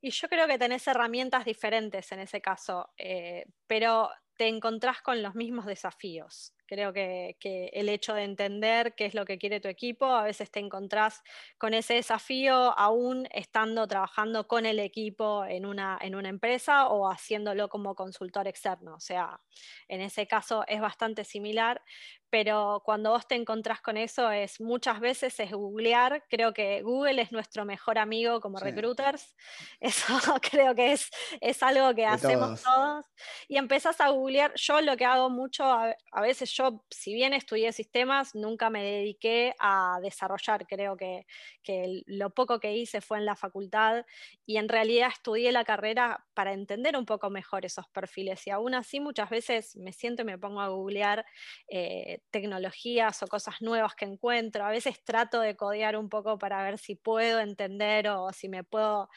Y 0.00 0.10
yo 0.10 0.28
creo 0.28 0.46
que 0.46 0.58
tenés 0.58 0.86
herramientas 0.86 1.44
diferentes 1.44 2.12
en 2.12 2.20
ese 2.20 2.40
caso, 2.40 2.88
eh, 2.96 3.44
pero 3.66 4.08
te 4.36 4.48
encontrás 4.48 5.02
con 5.02 5.22
los 5.22 5.34
mismos 5.34 5.66
desafíos. 5.66 6.55
Creo 6.66 6.92
que, 6.92 7.36
el 7.72 7.88
hecho 7.88 8.14
de 8.14 8.24
entender 8.24 8.94
qué 8.94 9.06
es 9.06 9.14
lo 9.14 9.24
que 9.24 9.38
quiere 9.38 9.60
tu 9.60 9.68
equipo, 9.68 10.06
a 10.06 10.24
veces 10.24 10.50
te 10.50 10.60
encontrás 10.60 11.22
con 11.58 11.74
ese 11.74 11.94
desafío 11.94 12.76
aún 12.78 13.28
estando 13.32 13.86
trabajando 13.86 14.46
con 14.46 14.66
el 14.66 14.78
equipo 14.78 15.44
en 15.44 15.66
una, 15.66 15.98
en 16.00 16.14
una 16.14 16.28
empresa 16.28 16.88
o 16.88 17.10
haciéndolo 17.10 17.68
como 17.68 17.94
consultor 17.94 18.48
externo. 18.48 18.94
O 18.94 19.00
sea, 19.00 19.40
en 19.88 20.00
ese 20.00 20.26
caso 20.26 20.64
es 20.66 20.80
bastante 20.80 21.24
similar, 21.24 21.82
pero 22.30 22.82
cuando 22.84 23.10
vos 23.10 23.26
te 23.26 23.34
encontrás 23.34 23.80
con 23.80 23.96
eso 23.96 24.30
es 24.30 24.60
muchas 24.60 25.00
veces 25.00 25.38
es 25.38 25.52
googlear, 25.52 26.24
creo 26.28 26.52
que 26.52 26.82
Google 26.82 27.22
es 27.22 27.32
nuestro 27.32 27.64
mejor 27.64 27.98
amigo 27.98 28.40
como 28.40 28.58
recruiters, 28.58 29.34
eso 29.80 30.06
creo 30.42 30.74
que 30.74 30.92
es, 30.92 31.10
es 31.40 31.62
algo 31.62 31.94
que 31.94 32.04
hacemos 32.04 32.62
todos. 32.62 33.06
y 33.48 33.56
empezás 33.56 34.00
a 34.00 34.08
googlear, 34.10 34.52
yo 34.56 34.80
lo 34.80 34.96
que 34.96 35.04
hago 35.04 35.30
mucho, 35.30 35.64
a, 35.64 36.20
veces 36.20 36.50
yo, 36.56 36.84
si 36.90 37.14
bien 37.14 37.32
estudié 37.34 37.72
sistemas, 37.72 38.34
nunca 38.34 38.70
me 38.70 38.82
dediqué 38.82 39.54
a 39.58 39.98
desarrollar, 40.02 40.66
creo 40.66 40.96
que, 40.96 41.26
que 41.62 42.02
lo 42.06 42.30
poco 42.30 42.60
que 42.60 42.74
hice 42.76 43.00
fue 43.00 43.18
en 43.18 43.26
la 43.26 43.36
facultad 43.36 44.04
y 44.44 44.56
en 44.58 44.68
realidad 44.68 45.08
estudié 45.12 45.52
la 45.52 45.64
carrera 45.64 46.24
para 46.34 46.52
entender 46.52 46.96
un 46.96 47.06
poco 47.06 47.30
mejor 47.30 47.64
esos 47.64 47.88
perfiles 47.88 48.46
y 48.46 48.50
aún 48.50 48.74
así 48.74 49.00
muchas 49.00 49.30
veces 49.30 49.76
me 49.76 49.92
siento 49.92 50.22
y 50.22 50.24
me 50.24 50.38
pongo 50.38 50.60
a 50.60 50.68
googlear. 50.68 51.24
Eh, 51.68 52.20
tecnologías 52.30 53.22
o 53.22 53.26
cosas 53.26 53.56
nuevas 53.60 53.94
que 53.94 54.04
encuentro. 54.04 54.64
A 54.64 54.70
veces 54.70 55.02
trato 55.04 55.40
de 55.40 55.56
codear 55.56 55.96
un 55.96 56.08
poco 56.08 56.38
para 56.38 56.62
ver 56.62 56.78
si 56.78 56.94
puedo 56.94 57.40
entender 57.40 58.08
o 58.08 58.32
si 58.32 58.48
me 58.48 58.64
puedo 58.64 59.08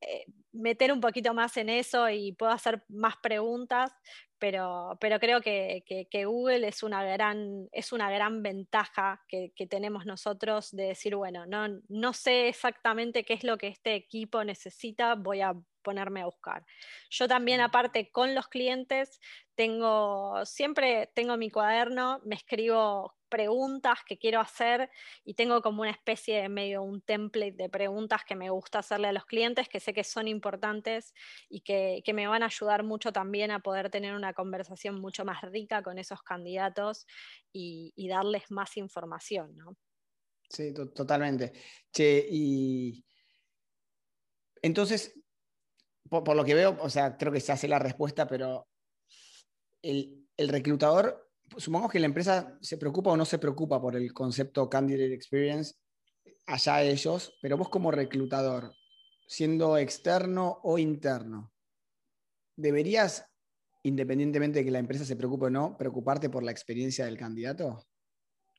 eh, 0.00 0.24
meter 0.54 0.92
un 0.92 1.00
poquito 1.00 1.34
más 1.34 1.56
en 1.56 1.68
eso 1.68 2.08
y 2.08 2.32
puedo 2.32 2.52
hacer 2.52 2.82
más 2.88 3.16
preguntas, 3.22 3.92
pero, 4.38 4.96
pero 5.00 5.18
creo 5.18 5.40
que, 5.40 5.82
Google 6.24 6.68
es 6.68 6.82
una 6.82 7.02
gran, 7.04 7.68
es 7.72 7.92
una 7.92 8.10
gran 8.10 8.42
ventaja 8.42 9.22
que, 9.28 9.52
tenemos 9.68 10.06
nosotros 10.06 10.70
de 10.70 10.84
decir, 10.84 11.16
bueno, 11.16 11.46
no, 11.46 11.80
no 11.88 12.12
sé 12.12 12.48
exactamente 12.48 13.24
qué 13.24 13.34
es 13.34 13.44
lo 13.44 13.58
que 13.58 13.68
este 13.68 13.94
equipo 13.94 14.44
necesita, 14.44 15.14
voy 15.14 15.40
a 15.40 15.54
ponerme 15.84 16.22
a 16.22 16.26
buscar. 16.26 16.66
Yo 17.10 17.28
también, 17.28 17.60
aparte, 17.60 18.10
con 18.10 18.34
los 18.34 18.48
clientes, 18.48 19.20
tengo, 19.54 20.44
siempre 20.44 21.12
tengo 21.14 21.36
mi 21.36 21.50
cuaderno, 21.50 22.20
me 22.24 22.34
escribo 22.34 23.14
preguntas 23.28 23.98
que 24.06 24.16
quiero 24.16 24.38
hacer 24.40 24.90
y 25.24 25.34
tengo 25.34 25.60
como 25.60 25.82
una 25.82 25.90
especie 25.90 26.42
de 26.42 26.48
medio 26.48 26.82
un 26.82 27.00
template 27.00 27.56
de 27.56 27.68
preguntas 27.68 28.22
que 28.24 28.36
me 28.36 28.48
gusta 28.50 28.78
hacerle 28.78 29.08
a 29.08 29.12
los 29.12 29.26
clientes 29.26 29.68
que 29.68 29.80
sé 29.80 29.92
que 29.92 30.04
son 30.04 30.28
importantes 30.28 31.12
y 31.48 31.62
que, 31.62 32.02
me 32.14 32.28
van 32.28 32.44
a 32.44 32.46
ayudar 32.46 32.84
mucho 32.84 33.12
también 33.12 33.50
a 33.50 33.58
poder 33.58 33.90
tener 33.90 34.14
una 34.14 34.34
conversación 34.34 35.00
mucho 35.00 35.24
más 35.24 35.42
rica 35.42 35.82
con 35.82 35.98
esos 35.98 36.22
candidatos 36.22 37.06
y, 37.52 37.92
darles 38.08 38.50
más 38.50 38.76
información, 38.76 39.56
¿no? 39.56 39.76
Sí, 40.48 40.72
totalmente. 40.72 41.52
Che, 41.92 42.24
y 42.30 43.04
entonces, 44.62 45.12
por, 46.08 46.36
lo 46.36 46.44
que 46.44 46.54
veo, 46.54 46.76
o 46.80 46.90
sea, 46.90 47.16
creo 47.16 47.32
que 47.32 47.40
se 47.40 47.52
hace 47.52 47.68
la 47.68 47.78
respuesta, 47.78 48.26
pero 48.26 48.66
el, 49.82 50.26
reclutador, 50.38 51.30
supongamos 51.56 51.92
que 51.92 52.00
la 52.00 52.06
empresa 52.06 52.58
se 52.60 52.78
preocupa 52.78 53.10
o 53.10 53.16
no 53.16 53.24
se 53.24 53.38
preocupa 53.38 53.80
por 53.80 53.96
el 53.96 54.12
concepto 54.12 54.68
candidate 54.68 55.14
experience, 55.14 55.74
allá 56.46 56.82
ellos, 56.82 57.34
pero 57.40 57.56
vos 57.56 57.68
como 57.68 57.90
reclutador, 57.90 58.74
siendo 59.26 59.78
externo 59.78 60.60
o 60.62 60.78
interno, 60.78 61.52
¿deberías, 62.56 63.26
independientemente 63.82 64.60
de 64.60 64.64
que 64.64 64.70
la 64.70 64.78
empresa 64.78 65.04
se 65.04 65.16
preocupe 65.16 65.46
o 65.46 65.50
no, 65.50 65.76
preocuparte 65.76 66.30
por 66.30 66.42
la 66.42 66.50
experiencia 66.50 67.06
del 67.06 67.18
candidato? 67.18 67.86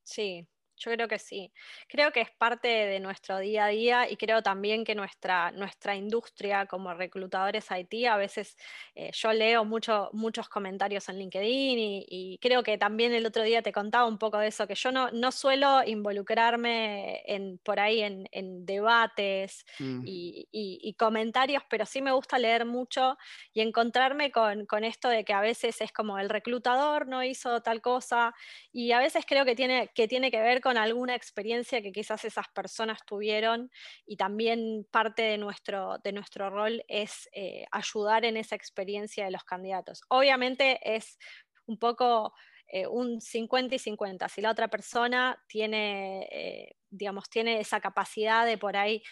Sí, 0.03 0.47
yo 0.77 0.91
creo 0.91 1.07
que 1.07 1.19
sí. 1.19 1.51
Creo 1.87 2.11
que 2.11 2.21
es 2.21 2.31
parte 2.31 2.67
de 2.67 2.99
nuestro 2.99 3.39
día 3.39 3.65
a 3.65 3.67
día 3.69 4.09
y 4.09 4.17
creo 4.17 4.41
también 4.41 4.83
que 4.83 4.95
nuestra, 4.95 5.51
nuestra 5.51 5.95
industria 5.95 6.65
como 6.65 6.93
reclutadores 6.93 7.67
IT, 7.71 8.07
a 8.07 8.17
veces 8.17 8.57
eh, 8.93 9.11
yo 9.13 9.31
leo 9.33 9.65
mucho, 9.65 10.09
muchos 10.13 10.49
comentarios 10.49 11.07
en 11.09 11.19
LinkedIn 11.19 12.05
y, 12.07 12.39
creo 12.41 12.63
que 12.63 12.77
también 12.77 13.13
el 13.13 13.25
otro 13.25 13.43
día 13.43 13.61
te 13.61 13.71
contaba 13.71 14.05
un 14.05 14.17
poco 14.17 14.37
de 14.37 14.47
eso, 14.47 14.67
que 14.67 14.75
yo 14.75 14.91
no, 14.91 15.09
no 15.11 15.31
suelo 15.31 15.81
involucrarme 15.85 17.23
en, 17.25 17.57
por 17.59 17.79
ahí 17.79 18.01
en, 18.01 18.65
debates 18.65 19.65
mm. 19.79 20.01
y, 20.05 20.95
comentarios, 20.97 21.63
pero 21.69 21.85
sí 21.85 22.01
me 22.01 22.11
gusta 22.11 22.37
leer 22.37 22.65
mucho 22.65 23.17
y 23.53 23.61
encontrarme 23.61 24.31
con, 24.31 24.65
con 24.65 24.83
esto 24.83 25.09
de 25.09 25.23
que 25.23 25.33
a 25.33 25.41
veces 25.41 25.81
es 25.81 25.91
como 25.91 26.19
el 26.19 26.29
reclutador 26.29 27.07
no 27.07 27.23
hizo 27.23 27.61
tal 27.61 27.81
cosa 27.81 28.33
y 28.71 28.91
a 28.91 28.99
veces 28.99 29.25
creo 29.27 29.45
que 29.45 29.55
tiene 29.55 29.89
que, 29.93 30.07
tiene 30.07 30.31
que 30.31 30.41
ver 30.41 30.61
con 30.65 30.77
alguna 30.77 31.13
experiencia 31.13 31.79
que 31.83 31.91
quizás 31.91 32.25
esas 32.25 32.47
personas 32.47 32.97
tuvieron 33.05 33.69
y 34.07 34.17
también 34.17 34.87
parte 34.89 35.21
de 35.21 35.37
nuestro, 35.37 35.99
de 35.99 36.11
nuestro 36.11 36.49
rol 36.49 36.83
es 36.87 37.29
eh, 37.33 37.67
ayudar 37.69 38.25
en 38.25 38.35
esa 38.35 38.55
experiencia 38.55 39.25
de 39.25 39.29
los 39.29 39.43
candidatos. 39.43 40.01
Obviamente 40.09 40.79
es 40.83 41.19
un 41.67 41.77
poco 41.77 42.33
eh, 42.65 42.87
un 42.87 43.21
50 43.21 43.75
y 43.75 43.77
50. 43.77 44.27
Si 44.27 44.41
la 44.41 44.49
otra 44.49 44.67
persona 44.67 45.37
tiene, 45.47 46.27
eh, 46.31 46.75
digamos, 46.89 47.29
tiene 47.29 47.59
esa 47.59 47.79
capacidad 47.79 48.43
de 48.43 48.57
por 48.57 48.75
ahí 48.75 49.03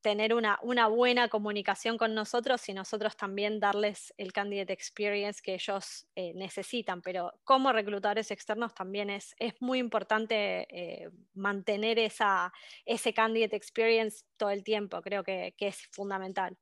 tener 0.00 0.34
una, 0.34 0.58
una, 0.62 0.88
buena 0.88 1.28
comunicación 1.28 1.98
con 1.98 2.14
nosotros 2.14 2.68
y 2.68 2.72
nosotros 2.72 3.16
también 3.16 3.60
darles 3.60 4.14
el 4.16 4.32
candidate 4.32 4.72
experience 4.72 5.40
que 5.42 5.54
ellos 5.54 6.06
eh, 6.14 6.32
necesitan. 6.34 7.02
Pero 7.02 7.32
como 7.44 7.72
reclutadores 7.72 8.30
externos 8.30 8.74
también 8.74 9.10
es, 9.10 9.34
es 9.38 9.54
muy 9.60 9.78
importante 9.78 10.66
eh, 10.70 11.10
mantener 11.34 11.98
esa, 11.98 12.52
ese 12.84 13.12
candidate 13.12 13.56
experience 13.56 14.24
todo 14.36 14.50
el 14.50 14.64
tiempo. 14.64 15.02
Creo 15.02 15.22
que, 15.22 15.54
que 15.56 15.68
es 15.68 15.88
fundamental. 15.92 16.56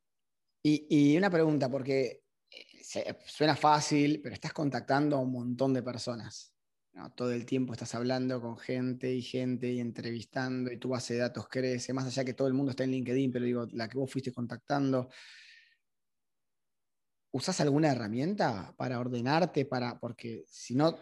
Y, 0.63 0.87
y, 0.89 1.17
una 1.17 1.31
pregunta, 1.31 1.71
porque 1.71 2.23
eh, 2.51 3.15
suena 3.27 3.55
fácil, 3.55 4.21
pero 4.21 4.35
estás 4.35 4.53
contactando 4.53 5.17
a 5.17 5.21
un 5.21 5.33
montón 5.33 5.73
de 5.73 5.83
personas. 5.83 6.53
Todo 7.15 7.33
el 7.33 7.47
tiempo 7.47 7.73
estás 7.73 7.95
hablando 7.95 8.41
con 8.41 8.57
gente 8.59 9.13
y 9.13 9.23
gente 9.23 9.73
y 9.73 9.81
entrevistando 9.81 10.73
y 10.73 10.79
tu 10.79 10.89
base 10.91 11.15
de 11.15 11.21
datos 11.21 11.49
crece, 11.49 11.93
más 11.93 12.07
allá 12.07 12.25
que 12.25 12.35
todo 12.35 12.49
el 12.49 12.55
mundo 12.55 12.71
está 12.71 12.85
en 12.85 12.91
LinkedIn, 12.91 13.31
pero 13.31 13.45
digo, 13.45 13.67
la 13.73 13.89
que 13.89 13.99
vos 13.99 14.11
fuiste 14.11 14.33
contactando. 14.33 15.09
¿Usás 17.31 17.61
alguna 17.61 17.93
herramienta 17.93 18.75
para 18.77 18.99
ordenarte? 18.99 19.65
Para, 19.65 19.99
porque 20.01 20.45
si 20.49 20.75
no, 20.75 20.99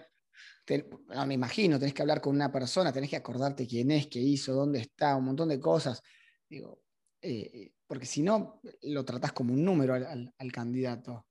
me 1.27 1.35
imagino, 1.35 1.79
tenés 1.79 1.95
que 1.95 2.03
hablar 2.03 2.21
con 2.21 2.35
una 2.35 2.53
persona, 2.53 2.93
tenés 2.93 3.11
que 3.11 3.17
acordarte 3.17 3.67
quién 3.67 3.91
es, 3.91 4.07
qué 4.09 4.19
hizo, 4.19 4.53
dónde 4.53 4.81
está, 4.81 5.17
un 5.17 5.25
montón 5.25 5.49
de 5.49 5.61
cosas. 5.61 6.03
Digo, 6.49 6.83
eh, 7.23 7.73
porque 7.87 8.07
si 8.07 8.23
no, 8.23 8.61
lo 8.83 9.05
tratás 9.05 9.33
como 9.33 9.55
un 9.55 9.65
número 9.65 9.95
al, 9.95 10.53
candidato. 10.53 11.27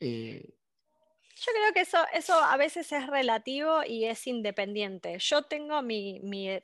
Eh, 0.00 0.57
yo 1.40 1.52
creo 1.52 1.72
que 1.72 1.80
eso, 1.80 1.98
eso 2.12 2.34
a 2.34 2.56
veces 2.56 2.90
es 2.92 3.06
relativo 3.06 3.82
y 3.86 4.04
es 4.04 4.26
independiente. 4.26 5.18
Yo 5.18 5.42
tengo 5.42 5.82
mi, 5.82 6.20
mi 6.20 6.60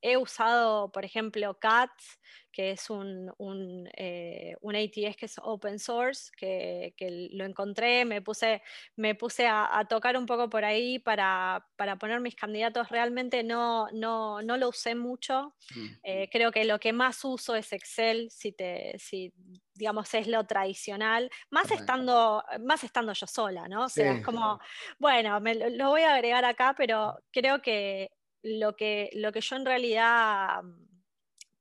he 0.00 0.16
usado, 0.16 0.90
por 0.92 1.04
ejemplo, 1.04 1.58
CATS, 1.58 2.18
que 2.52 2.72
es 2.72 2.90
un, 2.90 3.32
un, 3.38 3.88
eh, 3.96 4.56
ATS 4.60 5.16
que 5.16 5.26
es 5.26 5.36
open 5.40 5.78
source, 5.78 6.30
que, 6.36 6.92
lo 7.32 7.44
encontré, 7.44 8.04
me 8.04 8.20
puse, 8.20 8.62
me 8.96 9.14
puse 9.14 9.46
a, 9.46 9.86
tocar 9.88 10.16
un 10.16 10.26
poco 10.26 10.48
por 10.50 10.64
ahí 10.64 10.98
para, 10.98 11.64
poner 12.00 12.20
mis 12.20 12.34
candidatos. 12.34 12.88
Realmente 12.88 13.44
no, 13.44 13.86
no, 13.92 14.42
no 14.42 14.56
lo 14.56 14.70
usé 14.70 14.94
mucho. 14.94 15.54
Mm. 15.74 15.86
Eh, 16.02 16.28
creo 16.32 16.50
que 16.50 16.64
lo 16.64 16.80
que 16.80 16.92
más 16.92 17.24
uso 17.24 17.54
es 17.54 17.72
Excel, 17.72 18.28
si, 18.30 18.52
te, 18.52 18.98
si 18.98 19.32
digamos 19.74 20.12
es 20.14 20.26
lo 20.26 20.44
tradicional, 20.44 21.30
más 21.50 21.70
estando, 21.70 22.42
más 22.60 22.82
estando 22.82 23.12
yo 23.12 23.26
sola, 23.26 23.68
¿no? 23.68 23.84
O 23.84 23.88
sea, 23.88 24.14
es 24.14 24.24
como, 24.24 24.58
bueno, 24.98 25.40
me, 25.40 25.54
lo 25.54 25.90
voy 25.90 26.02
a 26.02 26.14
agregar 26.14 26.44
acá, 26.44 26.74
pero 26.76 27.16
creo 27.30 27.62
que 27.62 28.10
lo 28.42 28.76
que, 28.76 29.10
lo 29.14 29.32
que 29.32 29.40
yo 29.40 29.56
en 29.56 29.66
realidad 29.66 30.62
mm, 30.62 30.88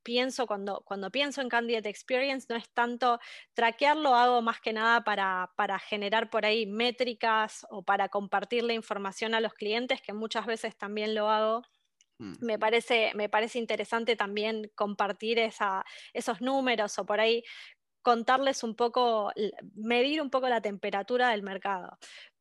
pienso 0.07 0.47
cuando, 0.47 0.83
cuando 0.85 1.11
pienso 1.11 1.41
en 1.41 1.49
Candidate 1.49 1.89
Experience 1.89 2.47
no 2.49 2.55
es 2.55 2.69
tanto 2.69 3.19
traquearlo, 3.53 4.15
hago 4.15 4.41
más 4.41 4.61
que 4.61 4.71
nada 4.71 5.03
para, 5.03 5.79
generar 5.79 6.29
por 6.29 6.45
ahí 6.45 6.65
métricas 6.65 7.67
o 7.69 7.83
para 7.83 8.07
compartir 8.07 8.63
la 8.63 8.73
información 8.73 9.33
a 9.35 9.41
los 9.41 9.53
clientes, 9.53 10.01
que 10.01 10.13
muchas 10.13 10.45
veces 10.45 10.77
también 10.77 11.13
lo 11.13 11.29
hago. 11.29 11.63
Mm. 12.19 12.35
Me 12.39 12.57
parece, 12.57 13.11
me 13.15 13.27
parece 13.27 13.59
interesante 13.59 14.15
también 14.15 14.71
compartir 14.75 15.39
esa, 15.39 15.83
esos 16.13 16.39
números 16.39 16.97
o 16.99 17.05
por 17.05 17.19
ahí 17.19 17.43
contarles 18.01 18.63
un 18.63 18.73
poco, 18.73 19.33
medir 19.75 20.21
un 20.21 20.29
poco 20.29 20.47
la 20.47 20.61
temperatura 20.61 21.31
del 21.31 21.43
mercado. 21.43 21.97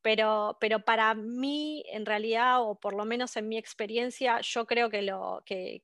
Pero, 0.07 0.57
pero 0.61 0.85
para 0.85 1.15
mí, 1.15 1.83
en 1.91 2.07
realidad, 2.07 2.63
o 2.63 2.79
por 2.79 2.95
lo 2.95 3.05
menos 3.05 3.37
en 3.37 3.49
mi 3.49 3.59
experiencia, 3.59 4.41
yo 4.41 4.65
creo 4.65 4.89
que, 4.89 5.03
lo, 5.03 5.43
que, 5.45 5.83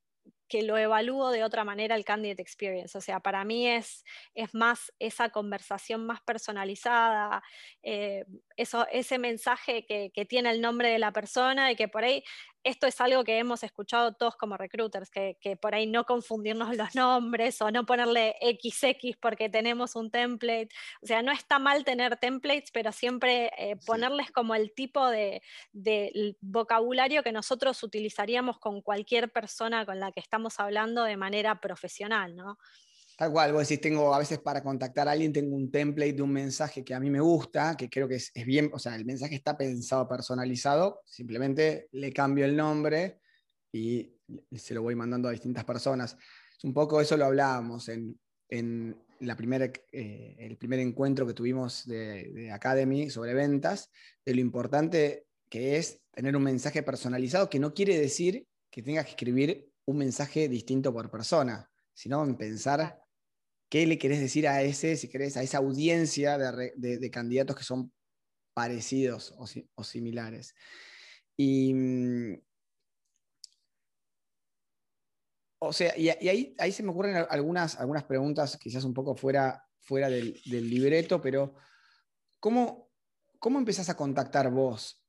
que 0.48 0.62
lo 0.62 0.78
evalúo 0.78 1.32
de 1.32 1.42
otra 1.42 1.64
manera 1.64 1.96
el 1.96 2.04
candidate 2.04 2.40
experience. 2.40 2.96
O 2.96 3.00
sea, 3.00 3.18
para 3.18 3.44
mí 3.44 3.66
es, 3.66 4.04
es 4.36 4.54
más 4.54 4.92
esa 5.00 5.30
conversación 5.30 6.06
más 6.06 6.20
personalizada, 6.20 7.42
eh, 7.82 8.24
eso, 8.56 8.86
ese 8.90 9.18
mensaje 9.18 9.84
que, 9.86 10.10
que, 10.14 10.24
tiene 10.24 10.50
el 10.50 10.60
nombre 10.60 10.88
de 10.90 10.98
la 10.98 11.12
persona 11.12 11.70
y 11.72 11.76
que 11.76 11.88
por 11.88 12.04
ahí 12.04 12.22
esto 12.64 12.86
es 12.86 13.00
algo 13.00 13.24
que 13.24 13.38
hemos 13.38 13.62
escuchado 13.64 14.12
todos 14.12 14.36
como 14.36 14.56
recruiters, 14.56 15.10
que, 15.10 15.58
por 15.60 15.74
ahí 15.74 15.86
no 15.86 16.04
confundirnos 16.04 16.68
los 16.76 16.94
nombres 16.94 17.60
o 17.60 17.70
no 17.70 17.84
ponerle 17.84 18.36
XX 18.40 19.16
porque 19.20 19.48
tenemos 19.48 19.96
un 19.96 20.10
template. 20.10 20.68
O 21.02 21.06
sea, 21.06 21.22
no 21.22 21.32
está 21.32 21.58
mal 21.58 21.84
tener 21.84 22.16
templates, 22.16 22.70
pero 22.70 22.92
siempre 22.92 23.50
eh, 23.58 23.76
ponerles 23.86 24.30
como 24.30 24.54
el 24.54 24.72
tipo 24.72 25.08
de, 25.08 25.42
vocabulario 26.40 27.22
que 27.22 27.32
nosotros 27.32 27.82
utilizaríamos 27.82 28.58
con 28.58 28.80
cualquier 28.80 29.32
persona 29.32 29.84
con 29.84 29.98
la 29.98 30.12
que 30.12 30.20
estamos 30.20 30.60
hablando 30.60 31.04
de 31.04 31.16
manera 31.16 31.60
profesional, 31.60 32.36
¿no? 32.36 32.58
Tal 33.22 33.30
cual, 33.30 33.52
vos 33.52 33.68
decís, 33.68 33.80
tengo 33.80 34.12
a 34.12 34.18
veces 34.18 34.40
para 34.40 34.64
contactar 34.64 35.06
a 35.06 35.12
alguien, 35.12 35.32
tengo 35.32 35.54
un 35.54 35.70
template 35.70 36.14
de 36.14 36.22
un 36.22 36.32
mensaje 36.32 36.82
que 36.82 36.92
a 36.92 36.98
mí 36.98 37.08
me 37.08 37.20
gusta, 37.20 37.76
que 37.76 37.88
creo 37.88 38.08
que 38.08 38.16
es, 38.16 38.32
bien, 38.44 38.68
o 38.74 38.80
sea, 38.80 38.96
el 38.96 39.04
mensaje 39.04 39.36
está 39.36 39.56
pensado, 39.56 40.08
personalizado, 40.08 41.02
simplemente 41.06 41.86
le 41.92 42.12
cambio 42.12 42.44
el 42.44 42.56
nombre 42.56 43.20
y 43.70 44.12
se 44.50 44.74
lo 44.74 44.82
voy 44.82 44.96
mandando 44.96 45.28
a 45.28 45.30
distintas 45.30 45.64
personas. 45.64 46.16
Un 46.64 46.74
poco 46.74 47.00
eso 47.00 47.16
lo 47.16 47.26
hablábamos 47.26 47.88
en, 47.88 48.96
la 49.20 49.36
primera, 49.36 49.66
eh, 49.92 50.34
el 50.40 50.56
primer 50.56 50.80
encuentro 50.80 51.24
que 51.24 51.32
tuvimos 51.32 51.86
de, 51.86 52.28
de 52.32 52.50
Academy 52.50 53.08
sobre 53.08 53.34
ventas, 53.34 53.88
de 54.26 54.34
lo 54.34 54.40
importante 54.40 55.26
que 55.48 55.76
es 55.76 56.00
tener 56.10 56.34
un 56.34 56.42
mensaje 56.42 56.82
personalizado, 56.82 57.48
que 57.48 57.60
no 57.60 57.72
quiere 57.72 57.96
decir 58.00 58.48
que 58.68 58.82
tengas 58.82 59.04
que 59.04 59.12
escribir 59.12 59.70
un 59.84 59.98
mensaje 59.98 60.48
distinto 60.48 60.92
por 60.92 61.08
persona, 61.08 61.70
sino 61.94 62.24
en 62.24 62.36
pensar 62.36 63.01
¿Qué 63.72 63.86
le 63.86 63.96
querés 63.96 64.20
decir 64.20 64.46
a 64.46 64.60
ese, 64.60 64.96
si 64.98 65.08
querés, 65.08 65.34
a 65.38 65.42
esa 65.42 65.56
audiencia 65.56 66.36
de, 66.36 67.10
candidatos 67.10 67.56
que 67.56 67.64
son 67.64 67.90
parecidos 68.52 69.34
o, 69.38 69.82
similares? 69.82 70.54
Y, 71.38 71.72
mm, 71.72 72.34
o 75.60 75.72
sea, 75.72 75.96
y, 75.96 76.10
ahí, 76.10 76.72
se 76.72 76.82
me 76.82 76.90
ocurren 76.90 77.24
algunas, 77.30 77.78
preguntas, 78.06 78.58
quizás 78.58 78.84
un 78.84 78.92
poco 78.92 79.16
fuera, 79.16 79.66
del, 79.88 80.38
libreto, 80.44 81.22
pero 81.22 81.54
¿cómo, 82.40 82.90
¿cómo 83.38 83.58
empezás 83.58 83.88
a 83.88 83.96
contactar 83.96 84.50
vos 84.50 85.02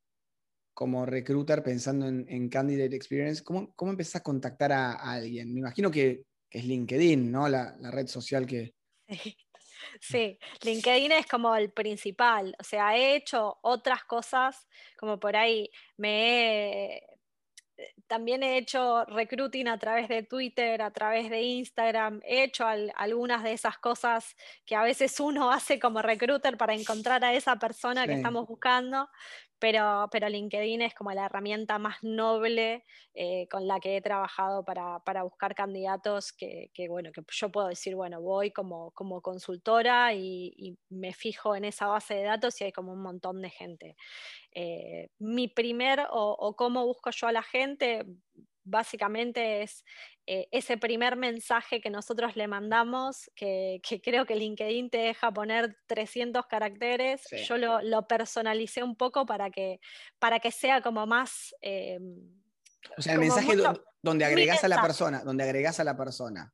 como 0.73 1.05
recruiter 1.05 1.63
pensando 1.63 2.07
en, 2.07 2.47
Candidate 2.47 2.95
Experience? 2.95 3.43
¿Cómo, 3.43 3.75
¿Cómo 3.75 3.91
empezás 3.91 4.21
a 4.21 4.23
contactar 4.23 4.71
a 4.71 4.93
alguien? 4.93 5.53
Me 5.53 5.59
imagino 5.59 5.91
que 5.91 6.23
es 6.53 6.65
LinkedIn, 6.65 7.31
¿no? 7.31 7.49
La, 7.49 7.75
red 7.91 8.07
social 8.07 8.45
que... 8.45 8.73
Sí. 9.99 10.39
LinkedIn 10.63 11.11
es 11.11 11.27
como 11.27 11.55
el 11.55 11.71
principal, 11.71 12.55
o 12.57 12.63
sea, 12.63 12.97
he 12.97 13.15
hecho 13.15 13.59
otras 13.61 14.03
cosas, 14.05 14.67
como 14.97 15.19
por 15.19 15.35
ahí 15.35 15.69
me 15.97 16.95
he, 16.95 17.03
también 18.07 18.43
he 18.43 18.57
hecho 18.57 19.05
recruiting 19.05 19.67
a 19.67 19.77
través 19.77 20.07
de 20.07 20.23
Twitter, 20.23 20.81
a 20.81 20.91
través 20.91 21.29
de 21.29 21.41
Instagram, 21.41 22.21
he 22.23 22.43
hecho 22.43 22.65
algunas 22.95 23.43
de 23.43 23.53
esas 23.53 23.77
cosas 23.77 24.35
que 24.65 24.75
a 24.75 24.83
veces 24.83 25.19
uno 25.19 25.51
hace 25.51 25.79
como 25.79 26.01
recruiter 26.01 26.57
para 26.57 26.73
encontrar 26.73 27.23
a 27.23 27.33
esa 27.33 27.57
persona 27.57 28.05
que 28.07 28.13
estamos 28.13 28.47
buscando, 28.47 29.09
pero, 29.63 30.09
pero 30.11 30.27
LinkedIn 30.27 30.81
es 30.81 30.93
como 30.93 31.13
la 31.13 31.27
herramienta 31.27 31.79
más 31.79 32.03
noble 32.03 32.83
eh, 33.13 33.47
con 33.49 33.65
la 33.65 33.79
que 33.79 33.95
he 33.95 34.01
trabajado 34.01 34.65
para, 34.65 34.99
para 35.05 35.23
buscar 35.23 35.55
candidatos 35.55 36.33
que, 36.33 36.69
bueno, 36.89 37.13
que 37.13 37.21
yo 37.31 37.49
puedo 37.49 37.69
decir, 37.69 37.95
bueno, 37.95 38.21
voy 38.21 38.51
como, 38.51 38.91
como 38.91 39.21
consultora 39.21 40.13
y, 40.13 40.77
me 40.89 41.13
fijo 41.13 41.55
en 41.55 41.63
esa 41.63 41.87
base 41.87 42.13
de 42.15 42.23
datos 42.23 42.59
y 42.59 42.65
hay 42.65 42.71
como 42.73 42.91
un 42.91 43.01
montón 43.01 43.41
de 43.41 43.51
gente. 43.51 43.95
Eh, 44.51 45.07
mi 45.17 45.47
primer 45.47 46.07
o 46.09 46.55
cómo 46.57 46.85
busco 46.85 47.11
yo 47.11 47.27
a 47.27 47.31
la 47.31 47.41
gente, 47.41 48.05
básicamente 48.63 49.61
es 49.61 49.83
eh, 50.25 50.47
ese 50.51 50.77
primer 50.77 51.15
mensaje 51.15 51.81
que 51.81 51.89
nosotros 51.89 52.35
le 52.35 52.47
mandamos, 52.47 53.29
que, 53.35 53.81
creo 54.03 54.25
que 54.25 54.35
LinkedIn 54.35 54.89
te 54.89 54.99
deja 54.99 55.31
poner 55.31 55.77
300 55.87 56.45
caracteres, 56.47 57.23
yo 57.47 57.57
lo, 57.57 58.07
personalicé 58.07 58.83
un 58.83 58.95
poco 58.95 59.25
para 59.25 59.49
que, 59.49 59.79
para 60.19 60.39
que 60.39 60.51
sea 60.51 60.81
como 60.81 61.05
más... 61.05 61.53
Eh, 61.61 61.99
o 62.97 63.01
sea, 63.01 63.13
el 63.13 63.19
mensaje 63.19 63.55
donde 64.01 64.25
agregas 64.25 64.63
a 64.63 64.67
la 64.67 64.81
persona, 64.81 65.23
donde 65.23 65.43
agregas 65.43 65.79
a 65.79 65.83
la 65.83 65.95
persona. 65.95 66.53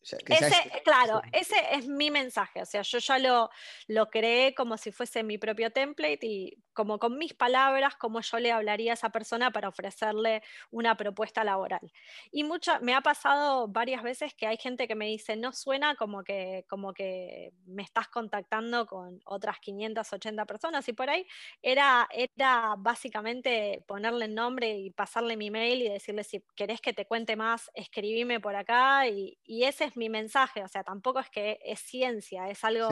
Ese, 0.00 0.82
claro, 0.84 1.20
ese 1.32 1.56
es 1.72 1.86
mi 1.86 2.10
mensaje, 2.10 2.62
o 2.62 2.64
sea, 2.64 2.82
yo 2.82 2.98
ya 2.98 3.18
lo, 3.18 3.50
lo 3.88 4.08
creé 4.08 4.54
como 4.54 4.76
si 4.76 4.92
fuese 4.92 5.22
mi 5.22 5.38
propio 5.38 5.70
template 5.70 6.24
y 6.24 6.56
como 6.78 7.00
con 7.00 7.18
mis 7.18 7.34
palabras, 7.34 7.96
como 7.96 8.20
yo 8.20 8.38
le 8.38 8.52
hablaría 8.52 8.92
a 8.92 8.94
esa 8.94 9.10
persona 9.10 9.50
para 9.50 9.68
ofrecerle 9.68 10.44
una 10.70 10.96
propuesta 10.96 11.42
laboral. 11.42 11.90
Y 12.30 12.44
mucha, 12.44 12.78
me 12.78 12.94
ha 12.94 13.00
pasado 13.00 13.66
varias 13.66 14.04
veces 14.04 14.32
que 14.32 14.46
hay 14.46 14.58
gente 14.58 14.86
que 14.86 14.94
me 14.94 15.06
dice, 15.06 15.34
no 15.34 15.52
suena 15.52 15.96
como 15.96 16.22
que, 16.22 16.64
como 16.68 16.92
que 16.92 17.52
me 17.66 17.82
estás 17.82 18.06
contactando 18.06 18.86
con 18.86 19.20
otras 19.24 19.58
580 19.58 20.46
personas 20.46 20.88
y 20.88 20.92
por 20.92 21.10
ahí 21.10 21.26
era, 21.62 22.06
era 22.12 22.76
básicamente 22.78 23.82
ponerle 23.88 24.26
el 24.26 24.36
nombre 24.36 24.78
y 24.78 24.90
pasarle 24.90 25.36
mi 25.36 25.50
mail 25.50 25.82
y 25.82 25.88
decirle 25.88 26.22
si 26.22 26.44
querés 26.54 26.80
que 26.80 26.92
te 26.92 27.06
cuente 27.06 27.34
más, 27.34 27.72
escribime 27.74 28.38
por 28.38 28.54
acá 28.54 29.08
y, 29.08 29.36
y 29.42 29.64
ese 29.64 29.86
es 29.86 29.96
mi 29.96 30.08
mensaje, 30.08 30.62
o 30.62 30.68
sea, 30.68 30.84
tampoco 30.84 31.18
es 31.18 31.28
que 31.28 31.58
es 31.64 31.80
ciencia, 31.80 32.48
es 32.48 32.62
algo 32.62 32.88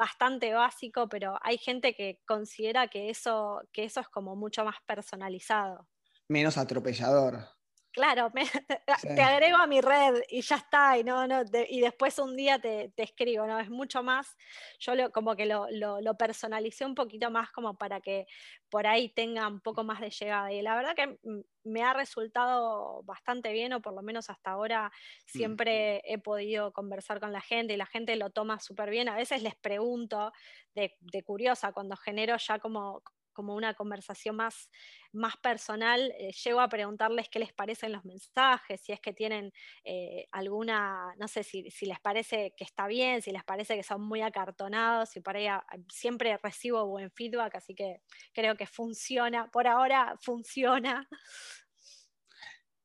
bastante 0.00 0.54
básico, 0.54 1.08
pero 1.10 1.38
hay 1.42 1.58
gente 1.58 1.94
que 1.94 2.20
considera 2.26 2.88
que 2.88 3.10
eso, 3.10 3.60
que 3.70 3.84
eso 3.84 4.00
es 4.00 4.08
como 4.08 4.34
mucho 4.34 4.64
más 4.64 4.76
personalizado. 4.86 5.86
Menos 6.26 6.56
atropellador. 6.56 7.59
Claro, 7.92 8.30
te 9.16 9.22
agrego 9.22 9.56
a 9.56 9.66
mi 9.66 9.80
red 9.80 10.22
y 10.28 10.42
ya 10.42 10.56
está, 10.56 10.96
y, 10.96 11.02
no, 11.02 11.26
no, 11.26 11.42
y 11.68 11.80
después 11.80 12.18
un 12.20 12.36
día 12.36 12.60
te, 12.60 12.92
escribo, 12.96 13.46
¿no? 13.46 13.58
Es 13.58 13.68
mucho 13.68 14.02
más, 14.04 14.36
yo 14.78 14.94
lo, 14.94 15.10
como 15.10 15.34
que 15.34 15.44
lo, 15.44 15.66
lo, 15.70 16.14
personalicé 16.16 16.84
un 16.84 16.94
poquito 16.94 17.30
más 17.30 17.50
como 17.50 17.76
para 17.76 18.00
que 18.00 18.26
por 18.68 18.86
ahí 18.86 19.08
tenga 19.08 19.48
un 19.48 19.60
poco 19.60 19.82
más 19.82 20.00
de 20.00 20.10
llegada. 20.10 20.52
Y 20.52 20.62
la 20.62 20.76
verdad 20.76 20.94
que 20.94 21.18
me 21.64 21.82
ha 21.82 21.92
resultado 21.92 23.02
bastante 23.02 23.52
bien, 23.52 23.72
o 23.72 23.80
por 23.80 23.92
lo 23.92 24.02
menos 24.02 24.30
hasta 24.30 24.52
ahora 24.52 24.86
mm. 24.86 25.38
siempre 25.38 26.00
he 26.04 26.18
podido 26.18 26.72
conversar 26.72 27.18
con 27.18 27.32
la 27.32 27.40
gente 27.40 27.74
y 27.74 27.76
la 27.76 27.86
gente 27.86 28.14
lo 28.14 28.30
toma 28.30 28.60
súper 28.60 28.90
bien. 28.90 29.08
A 29.08 29.16
veces 29.16 29.42
les 29.42 29.56
pregunto 29.56 30.32
de, 30.74 30.96
de 31.00 31.22
curiosa 31.24 31.72
cuando 31.72 31.96
genero 31.96 32.36
ya 32.36 32.60
como 32.60 33.02
como 33.40 33.54
una 33.54 33.72
conversación 33.72 34.36
más, 34.36 34.68
más 35.12 35.34
personal, 35.38 36.12
eh, 36.18 36.30
llego 36.44 36.60
a 36.60 36.68
preguntarles 36.68 37.30
qué 37.30 37.38
les 37.38 37.54
parecen 37.54 37.90
los 37.90 38.04
mensajes, 38.04 38.82
si 38.82 38.92
es 38.92 39.00
que 39.00 39.14
tienen 39.14 39.50
eh, 39.82 40.26
alguna, 40.30 41.14
no 41.18 41.26
sé 41.26 41.42
si, 41.42 41.62
les 41.62 42.00
parece 42.00 42.52
que 42.54 42.64
está 42.64 42.86
bien, 42.86 43.22
si 43.22 43.30
les 43.30 43.42
parece 43.42 43.76
que 43.76 43.82
son 43.82 44.02
muy 44.02 44.20
acartonados, 44.20 45.16
y 45.16 45.20
por 45.20 45.36
ahí 45.36 45.46
ah, 45.46 45.64
siempre 45.90 46.36
recibo 46.36 46.86
buen 46.86 47.10
feedback, 47.12 47.54
así 47.54 47.74
que 47.74 48.02
creo 48.34 48.56
que 48.58 48.66
funciona, 48.66 49.50
por 49.50 49.66
ahora 49.66 50.14
funciona. 50.20 51.08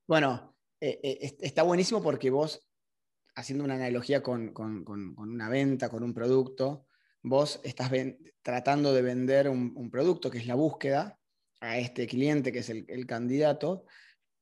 Bueno, 0.08 0.56
eh, 0.80 1.36
está 1.42 1.64
buenísimo 1.64 2.02
porque 2.02 2.30
vos, 2.30 2.66
haciendo 3.36 3.66
una 3.66 3.74
analogía 3.74 4.24
con, 4.24 4.54
con 4.54 4.86
una 5.18 5.50
venta, 5.50 5.90
con 5.90 6.02
un 6.02 6.14
producto, 6.14 6.88
vos 7.26 7.60
estás 7.64 7.92
tratando 8.44 8.94
de 8.94 9.02
vender 9.02 9.50
un, 9.50 9.90
producto 9.90 10.30
que 10.30 10.38
es 10.38 10.46
la 10.46 10.54
búsqueda 10.54 11.20
a 11.60 11.80
este 11.80 12.06
cliente 12.06 12.52
que 12.52 12.60
es 12.60 12.70
el, 12.70 13.06
candidato 13.08 13.86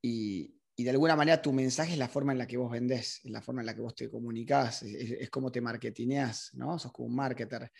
y, 0.02 0.60
de 0.76 0.90
alguna 0.90 1.16
manera 1.16 1.42
tu 1.42 1.54
mensaje 1.54 1.94
es 1.94 1.98
la 1.98 2.10
forma 2.10 2.34
en 2.34 2.40
la 2.40 2.48
que 2.48 2.58
vos 2.58 2.70
vendés, 2.70 3.22
es 3.24 3.32
la 3.32 3.42
forma 3.42 3.62
en 3.62 3.68
la 3.68 3.76
que 3.76 3.82
vos 3.82 3.96
te 3.96 4.10
comunicás, 4.10 4.84
es, 4.84 5.30
como 5.30 5.50
te 5.50 5.62
marketineás, 5.62 6.50
¿no? 6.56 6.78
Sos 6.78 6.92
como 6.92 7.08
un 7.08 7.16
marketer 7.16 7.72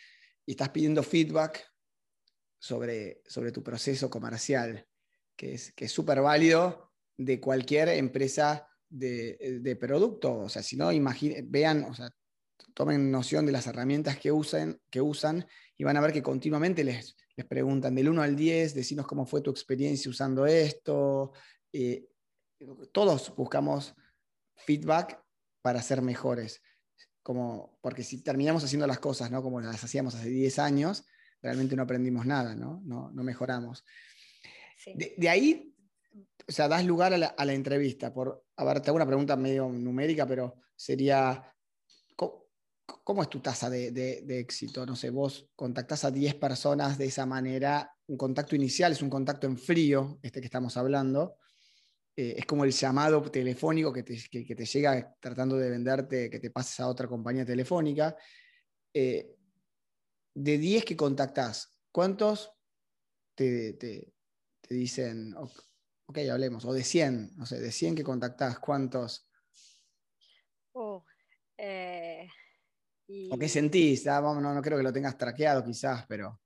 y 0.46 0.52
estás 0.52 0.70
pidiendo 0.70 1.02
feedback 1.02 1.62
sobre, 2.58 3.20
sobre 3.26 3.52
tu 3.52 3.62
proceso 3.62 4.08
comercial, 4.08 4.86
que 5.36 5.54
es 5.54 5.72
que 5.72 5.86
súper 5.86 6.22
válido 6.22 6.92
de 7.18 7.40
cualquier 7.40 7.88
empresa 7.90 8.66
de, 8.88 9.58
de, 9.60 9.76
producto. 9.76 10.38
O 10.38 10.48
sea, 10.48 10.62
si 10.62 10.76
no, 10.76 10.88
vean, 11.44 11.84
o 11.84 11.94
sea, 11.94 12.08
tomen 12.74 13.10
noción 13.10 13.46
de 13.46 13.52
las 13.52 13.66
herramientas 13.66 14.18
que, 14.18 14.32
usen, 14.32 14.80
que 14.90 15.00
usan 15.00 15.46
y 15.76 15.84
van 15.84 15.96
a 15.96 16.00
ver 16.00 16.12
que 16.12 16.22
continuamente 16.22 16.84
les, 16.84 17.16
les 17.36 17.46
preguntan 17.46 17.94
del 17.94 18.08
1 18.08 18.22
al 18.22 18.36
10, 18.36 18.74
decinos 18.74 19.06
cómo 19.06 19.26
fue 19.26 19.40
tu 19.40 19.50
experiencia 19.50 20.10
usando 20.10 20.46
esto. 20.46 21.32
Eh, 21.72 22.08
todos 22.92 23.34
buscamos 23.36 23.94
feedback 24.56 25.20
para 25.62 25.82
ser 25.82 26.02
mejores. 26.02 26.62
Como, 27.22 27.78
porque 27.80 28.02
si 28.02 28.22
terminamos 28.22 28.64
haciendo 28.64 28.86
las 28.86 28.98
cosas 28.98 29.30
¿no? 29.30 29.42
como 29.42 29.60
las 29.60 29.82
hacíamos 29.82 30.14
hace 30.14 30.28
10 30.28 30.58
años, 30.58 31.04
realmente 31.40 31.74
no 31.74 31.82
aprendimos 31.82 32.26
nada, 32.26 32.54
no, 32.54 32.82
no, 32.84 33.10
mejoramos. 33.22 33.84
De, 34.94 35.28
ahí 35.28 35.74
o 36.46 36.52
sea, 36.52 36.68
das 36.68 36.84
lugar 36.84 37.14
a 37.14 37.18
la, 37.18 37.52
entrevista. 37.52 38.12
Por, 38.12 38.44
a 38.56 38.64
ver, 38.64 38.80
te 38.80 38.90
hago 38.90 38.96
una 38.96 39.06
pregunta 39.06 39.36
medio 39.36 39.68
numérica, 39.68 40.26
pero 40.26 40.56
sería, 40.76 41.53
¿cómo, 42.86 43.22
es 43.22 43.28
tu 43.28 43.40
tasa 43.40 43.70
de, 43.70 44.24
éxito? 44.40 44.84
No 44.86 44.96
sé, 44.96 45.10
vos 45.10 45.48
contactás 45.56 46.04
a 46.04 46.10
10 46.10 46.34
personas 46.36 46.98
de 46.98 47.06
esa 47.06 47.26
manera, 47.26 47.94
un 48.06 48.16
contacto 48.16 48.54
inicial 48.54 48.92
es 48.92 49.02
un 49.02 49.10
contacto 49.10 49.46
en 49.46 49.58
frío, 49.58 50.18
este 50.22 50.40
que 50.40 50.46
estamos 50.46 50.76
hablando. 50.76 51.38
Eh, 52.16 52.36
es 52.38 52.46
como 52.46 52.64
el 52.64 52.70
llamado 52.70 53.22
telefónico 53.22 53.92
que 53.92 54.02
te, 54.04 54.16
te, 54.30 54.66
llega 54.66 55.16
tratando 55.18 55.56
de 55.56 55.70
venderte, 55.70 56.30
que 56.30 56.38
te 56.38 56.50
pases 56.50 56.80
a 56.80 56.88
otra 56.88 57.08
compañía 57.08 57.44
telefónica. 57.44 58.16
Eh, 58.92 59.34
de 60.34 60.58
10 60.58 60.84
que 60.84 60.96
contactás, 60.96 61.76
¿cuántos 61.90 62.52
te, 63.34 63.72
te 63.74 64.74
dicen, 64.74 65.34
ok, 66.06 66.18
hablemos, 66.30 66.64
o 66.64 66.72
de 66.72 66.82
100, 66.82 67.36
no 67.36 67.46
sé, 67.46 67.60
de 67.60 67.72
100 67.72 67.94
que 67.94 68.04
contactás, 68.04 68.58
¿cuántos? 68.58 69.28
Uh, 70.72 71.00
eh, 71.56 72.28
¿O 73.30 73.38
qué 73.38 73.48
sentís? 73.48 74.06
Ah, 74.06 74.20
no, 74.20 74.40
no 74.40 74.62
creo 74.62 74.78
que 74.78 74.84
lo 74.84 74.92
tengas 74.92 75.18
traqueado 75.18 75.62
quizás, 75.64 76.06
pero... 76.06 76.40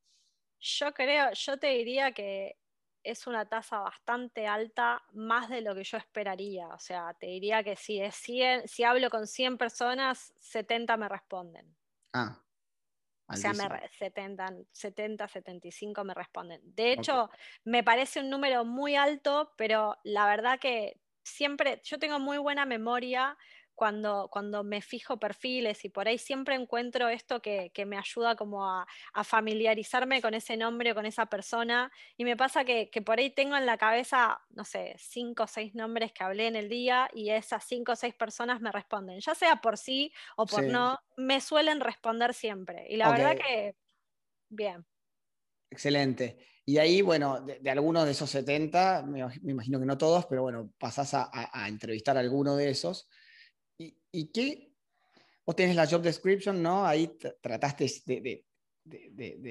Yo 0.60 0.92
creo, 0.92 1.30
yo 1.32 1.56
te 1.56 1.68
diría 1.68 2.12
que 2.12 2.56
es 3.04 3.26
una 3.26 3.48
tasa 3.48 3.78
bastante 3.78 4.46
alta, 4.46 5.02
más 5.12 5.48
de 5.48 5.60
lo 5.60 5.74
que 5.74 5.84
yo 5.84 5.96
esperaría. 5.96 6.68
O 6.68 6.78
sea, 6.78 7.14
te 7.14 7.26
diría 7.26 7.62
que 7.62 7.76
si, 7.76 8.00
es 8.00 8.14
100, 8.16 8.66
si 8.66 8.82
hablo 8.82 9.08
con 9.08 9.26
100 9.26 9.56
personas, 9.56 10.34
70 10.40 10.96
me 10.96 11.08
responden. 11.08 11.76
Ah, 12.12 12.42
o 13.30 13.36
sea, 13.36 13.52
me 13.52 13.68
70, 13.98 14.46
70, 14.72 15.28
75 15.28 16.02
me 16.02 16.14
responden. 16.14 16.60
De 16.64 16.92
hecho, 16.92 17.28
me 17.64 17.84
parece 17.84 18.20
un 18.20 18.30
número 18.30 18.64
muy 18.64 18.96
alto, 18.96 19.52
pero 19.56 19.98
la 20.02 20.26
verdad 20.26 20.58
que 20.58 20.98
siempre, 21.22 21.80
yo 21.84 21.98
tengo 21.98 22.18
muy 22.18 22.38
buena 22.38 22.64
memoria 22.64 23.36
cuando, 23.78 24.28
cuando 24.32 24.64
me 24.64 24.82
fijo 24.82 25.20
perfiles 25.20 25.84
y 25.84 25.88
por 25.88 26.08
ahí 26.08 26.18
siempre 26.18 26.56
encuentro 26.56 27.08
esto 27.08 27.40
que, 27.40 27.70
me 27.86 27.96
ayuda 27.96 28.34
como 28.34 28.66
a, 28.66 28.84
familiarizarme 29.22 30.20
con 30.20 30.34
ese 30.34 30.56
nombre 30.56 30.90
o 30.90 30.94
con 30.96 31.06
esa 31.06 31.26
persona. 31.26 31.92
Y 32.16 32.24
me 32.24 32.36
pasa 32.36 32.64
que, 32.64 32.90
por 33.06 33.20
ahí 33.20 33.30
tengo 33.30 33.56
en 33.56 33.66
la 33.66 33.78
cabeza, 33.78 34.40
no 34.50 34.64
sé, 34.64 34.96
cinco 34.98 35.44
o 35.44 35.46
seis 35.46 35.76
nombres 35.76 36.12
que 36.12 36.24
hablé 36.24 36.48
en 36.48 36.56
el 36.56 36.68
día 36.68 37.08
y 37.14 37.30
esas 37.30 37.64
cinco 37.68 37.92
o 37.92 37.96
seis 37.96 38.14
personas 38.14 38.60
me 38.60 38.72
responden, 38.72 39.20
ya 39.20 39.36
sea 39.36 39.60
por 39.60 39.78
sí 39.78 40.12
o 40.36 40.44
por 40.44 40.64
no, 40.64 40.98
me 41.16 41.40
suelen 41.40 41.78
responder 41.78 42.34
siempre. 42.34 42.84
Y 42.90 42.96
la 42.96 43.12
verdad 43.12 43.36
que, 43.36 43.76
bien. 44.48 44.84
Excelente. 45.70 46.36
Y 46.66 46.78
ahí, 46.78 47.00
bueno, 47.00 47.42
de, 47.42 47.70
algunos 47.70 48.06
de 48.06 48.10
esos 48.10 48.28
70, 48.28 49.04
me, 49.06 49.24
imagino 49.44 49.78
que 49.78 49.86
no 49.86 49.96
todos, 49.96 50.26
pero 50.26 50.42
bueno, 50.42 50.72
pasás 50.78 51.14
a, 51.14 51.30
a 51.32 51.68
entrevistar 51.68 52.16
a 52.16 52.20
alguno 52.20 52.56
de 52.56 52.70
esos. 52.70 53.08
¿Y, 53.78 54.26
qué? 54.32 54.74
Vos 55.46 55.56
tenés 55.56 55.76
la 55.76 55.86
job 55.86 56.02
description, 56.02 56.62
¿no? 56.62 56.86
Ahí 56.86 57.16
trataste 57.40 57.86
de, 58.06 58.44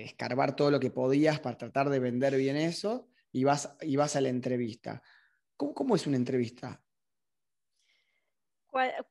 escarbar 0.04 0.56
todo 0.56 0.70
lo 0.70 0.80
que 0.80 0.92
podías 0.92 1.40
para 1.40 1.58
tratar 1.58 1.90
de 1.90 2.00
vender 2.00 2.36
bien 2.36 2.58
eso 2.58 3.08
y 3.32 3.44
vas, 3.44 3.76
y 3.82 3.96
vas 3.96 4.16
a 4.16 4.22
la 4.22 4.30
entrevista. 4.30 5.02
¿Cómo, 5.56 5.74
¿Cómo, 5.74 5.96
es 5.96 6.06
una 6.06 6.18
entrevista? 6.18 6.84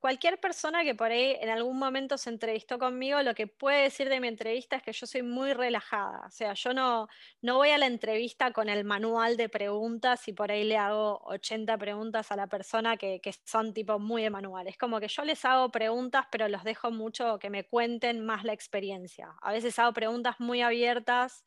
Cualquier 0.01 0.41
persona 0.41 0.85
que 0.85 0.95
por 0.95 1.11
ahí 1.11 1.37
en 1.41 1.49
algún 1.49 1.79
momento 1.79 2.19
se 2.19 2.31
entrevistó 2.31 2.79
conmigo, 2.79 3.23
lo 3.23 3.35
que 3.35 3.47
puede 3.47 3.83
decir 3.83 4.09
de 4.09 4.21
mi 4.21 4.29
entrevista 4.29 4.77
es 4.77 4.83
que 4.83 4.93
yo 4.93 5.07
soy 5.07 5.23
muy 5.23 5.53
relajada. 5.53 6.23
O 6.27 6.31
sea, 6.31 6.55
yo 6.55 6.73
no, 6.73 7.09
no 7.43 7.57
voy 7.57 7.71
a 7.71 7.79
la 7.79 7.87
entrevista 7.87 8.53
con 8.53 8.69
el 8.69 8.85
manual 8.85 9.37
de 9.37 9.49
preguntas 9.49 10.27
y 10.29 10.33
por 10.33 10.51
ahí 10.51 10.65
le 10.65 10.77
hago 10.77 11.21
80 11.25 11.77
preguntas 11.79 12.33
a 12.33 12.37
la 12.37 12.47
persona 12.47 12.97
que, 12.97 13.21
que 13.21 13.33
son 13.45 13.75
tipo 13.75 13.99
muy 13.99 14.23
de 14.23 14.31
manual. 14.31 14.69
Es 14.69 14.79
como 14.79 15.01
que 15.01 15.09
yo 15.09 15.25
les 15.25 15.45
hago 15.45 15.71
preguntas, 15.71 16.27
pero 16.31 16.49
los 16.49 16.65
dejo 16.65 16.91
mucho 16.91 17.39
que 17.39 17.51
me 17.51 17.65
cuenten 17.65 18.25
más 18.25 18.45
la 18.45 18.53
experiencia. 18.53 19.35
A 19.43 19.53
veces 19.53 19.79
hago 19.79 19.93
preguntas 19.93 20.37
muy 20.39 20.63
abiertas. 20.63 21.45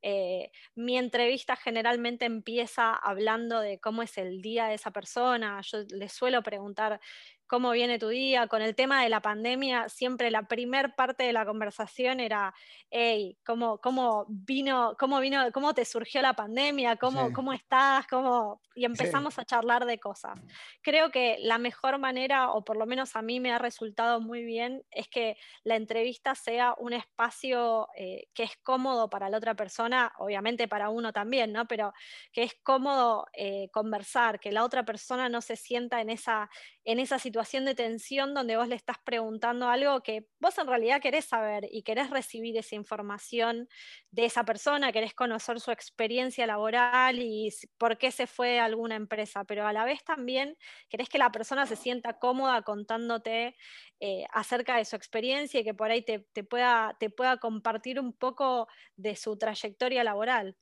Eh, 0.00 0.52
mi 0.76 0.96
entrevista 0.96 1.56
generalmente 1.56 2.24
empieza 2.24 2.94
hablando 2.94 3.60
de 3.60 3.80
cómo 3.80 4.02
es 4.02 4.16
el 4.18 4.40
día 4.42 4.66
de 4.66 4.74
esa 4.74 4.92
persona. 4.92 5.60
Yo 5.62 5.78
les 5.90 6.12
suelo 6.12 6.42
preguntar 6.42 7.00
cómo 7.48 7.72
viene 7.72 7.98
tu 7.98 8.08
día. 8.08 8.46
Con 8.46 8.62
el 8.62 8.76
tema 8.76 9.02
de 9.02 9.08
la 9.08 9.20
pandemia, 9.20 9.88
siempre 9.88 10.30
la 10.30 10.42
primer 10.42 10.94
parte 10.94 11.24
de 11.24 11.32
la 11.32 11.44
conversación 11.44 12.20
era, 12.20 12.54
hey, 12.90 13.38
¿cómo, 13.44 13.78
cómo 13.78 14.26
vino, 14.28 14.94
cómo 14.98 15.18
vino, 15.18 15.50
cómo 15.52 15.74
te 15.74 15.84
surgió 15.84 16.22
la 16.22 16.34
pandemia? 16.34 16.96
¿Cómo, 16.96 17.32
cómo 17.32 17.52
estás? 17.52 18.06
¿Cómo? 18.06 18.60
Y 18.74 18.84
empezamos 18.84 19.38
a 19.38 19.44
charlar 19.44 19.86
de 19.86 19.98
cosas. 19.98 20.38
Creo 20.82 21.10
que 21.10 21.38
la 21.40 21.58
mejor 21.58 21.98
manera, 21.98 22.52
o 22.52 22.64
por 22.64 22.76
lo 22.76 22.86
menos 22.86 23.16
a 23.16 23.22
mí 23.22 23.40
me 23.40 23.50
ha 23.50 23.58
resultado 23.58 24.20
muy 24.20 24.44
bien, 24.44 24.84
es 24.90 25.08
que 25.08 25.36
la 25.64 25.76
entrevista 25.76 26.34
sea 26.34 26.74
un 26.78 26.92
espacio 26.92 27.88
eh, 27.96 28.28
que 28.34 28.42
es 28.44 28.56
cómodo 28.62 29.08
para 29.08 29.30
la 29.30 29.38
otra 29.38 29.54
persona, 29.54 30.12
obviamente 30.18 30.68
para 30.68 30.90
uno 30.90 31.12
también, 31.12 31.52
¿no? 31.52 31.66
Pero 31.66 31.94
que 32.32 32.42
es 32.42 32.54
cómodo 32.62 33.26
eh, 33.32 33.70
conversar, 33.72 34.38
que 34.38 34.52
la 34.52 34.64
otra 34.64 34.84
persona 34.84 35.28
no 35.28 35.40
se 35.40 35.56
sienta 35.56 36.00
en 36.00 36.10
esa, 36.10 36.50
en 36.88 37.00
esa 37.00 37.18
situación 37.18 37.66
de 37.66 37.74
tensión 37.74 38.32
donde 38.32 38.56
vos 38.56 38.66
le 38.66 38.74
estás 38.74 38.96
preguntando 39.04 39.68
algo 39.68 40.02
que 40.02 40.26
vos 40.40 40.56
en 40.56 40.66
realidad 40.66 41.02
querés 41.02 41.26
saber 41.26 41.68
y 41.70 41.82
querés 41.82 42.08
recibir 42.08 42.56
esa 42.56 42.76
información 42.76 43.68
de 44.10 44.24
esa 44.24 44.42
persona, 44.44 44.90
querés 44.90 45.12
conocer 45.12 45.60
su 45.60 45.70
experiencia 45.70 46.46
laboral 46.46 47.18
y 47.18 47.52
por 47.76 47.98
qué 47.98 48.10
se 48.10 48.26
fue 48.26 48.58
a 48.58 48.64
alguna 48.64 48.96
empresa, 48.96 49.44
pero 49.44 49.66
a 49.66 49.72
la 49.74 49.84
vez 49.84 50.02
también 50.02 50.56
querés 50.88 51.10
que 51.10 51.18
la 51.18 51.30
persona 51.30 51.66
se 51.66 51.76
sienta 51.76 52.18
cómoda 52.18 52.62
contándote 52.62 53.54
eh, 54.00 54.24
acerca 54.32 54.78
de 54.78 54.86
su 54.86 54.96
experiencia 54.96 55.60
y 55.60 55.64
que 55.64 55.74
por 55.74 55.90
ahí 55.90 56.00
te, 56.00 56.24
pueda, 56.42 56.96
compartir 57.38 58.00
un 58.00 58.14
poco 58.14 58.66
de 58.96 59.14
su 59.14 59.36
trayectoria 59.36 60.02
laboral. 60.04 60.56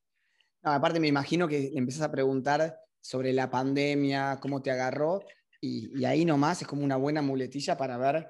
aparte 0.65 0.99
me 0.99 1.07
imagino 1.07 1.47
que 1.47 1.71
le 1.73 1.79
empezás 1.79 2.03
a 2.03 2.11
preguntar 2.11 2.81
sobre 3.01 3.33
la 3.33 3.49
pandemia, 3.49 4.41
cómo 4.41 4.61
te 4.61 4.73
agarró, 4.73 5.21
y, 5.61 6.05
ahí 6.05 6.25
nomás 6.25 6.63
es 6.63 6.69
como 6.69 6.85
una 6.85 6.97
buena 6.97 7.23
muletilla 7.23 7.77
para 7.77 7.97
ver 7.97 8.29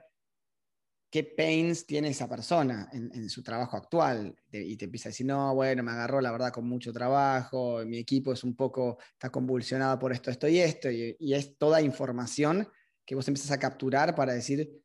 qué 1.10 1.24
pains 1.24 1.86
tiene 1.86 2.08
esa 2.08 2.28
persona 2.28 2.88
en, 2.92 3.30
su 3.30 3.42
trabajo 3.42 3.76
actual. 3.76 4.34
y 4.50 4.76
te 4.76 4.86
empieza 4.86 5.08
a 5.08 5.10
decir, 5.10 5.26
no, 5.26 5.54
bueno, 5.54 5.82
me 5.82 5.92
agarró 5.92 6.20
la 6.20 6.32
verdad 6.32 6.52
con 6.52 6.68
mucho 6.68 6.92
trabajo, 6.92 7.82
mi 7.86 7.98
equipo 7.98 8.32
es 8.32 8.44
un 8.44 8.54
poco, 8.54 8.98
está 9.12 9.30
convulsionado 9.30 9.98
por 9.98 10.12
esto, 10.12 10.30
esto 10.30 10.48
y 10.48 10.58
esto, 10.58 10.90
y, 10.90 11.16
es 11.32 11.56
toda 11.56 11.80
información 11.80 12.68
que 13.04 13.14
vos 13.14 13.26
empiezas 13.28 13.52
a 13.52 13.58
capturar 13.58 14.14
para 14.14 14.34
decir, 14.34 14.82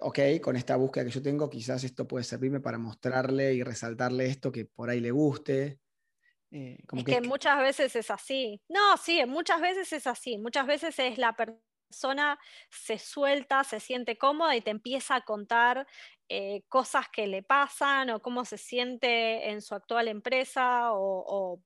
ok, 0.00 0.18
con 0.42 0.56
esta 0.56 0.76
búsqueda 0.76 1.04
que 1.04 1.10
yo 1.10 1.22
tengo, 1.22 1.50
quizás 1.50 1.82
esto 1.84 2.06
puede 2.06 2.24
servirme 2.24 2.60
para 2.60 2.78
mostrarle 2.78 3.54
y 3.54 3.62
resaltarle 3.62 4.26
esto 4.26 4.52
que 4.52 4.66
por 4.66 4.90
ahí 4.90 5.00
le 5.00 5.10
guste. 5.10 5.80
Eh, 6.52 6.78
es 6.92 7.04
que, 7.04 7.20
muchas 7.22 7.58
veces 7.58 7.96
es 7.96 8.10
así. 8.10 8.60
No, 8.68 8.96
sí, 8.98 9.24
muchas 9.26 9.60
veces 9.60 9.92
es 9.92 10.06
así. 10.06 10.38
Muchas 10.38 10.66
veces 10.66 10.98
es 10.98 11.18
la 11.18 11.34
persona 11.34 12.38
se 12.70 12.98
suelta, 12.98 13.64
se 13.64 13.80
siente 13.80 14.16
cómoda 14.18 14.56
y 14.56 14.60
te 14.60 14.70
empieza 14.70 15.16
a 15.16 15.20
contar 15.22 15.86
eh, 16.28 16.62
cosas 16.68 17.08
que 17.10 17.26
le 17.26 17.42
pasan 17.42 18.10
o 18.10 18.20
cómo 18.20 18.44
se 18.44 18.58
siente 18.58 19.50
en 19.50 19.60
su 19.62 19.74
actual 19.74 20.08
empresa 20.08 20.92
o, 20.92 21.24
o, 21.26 21.62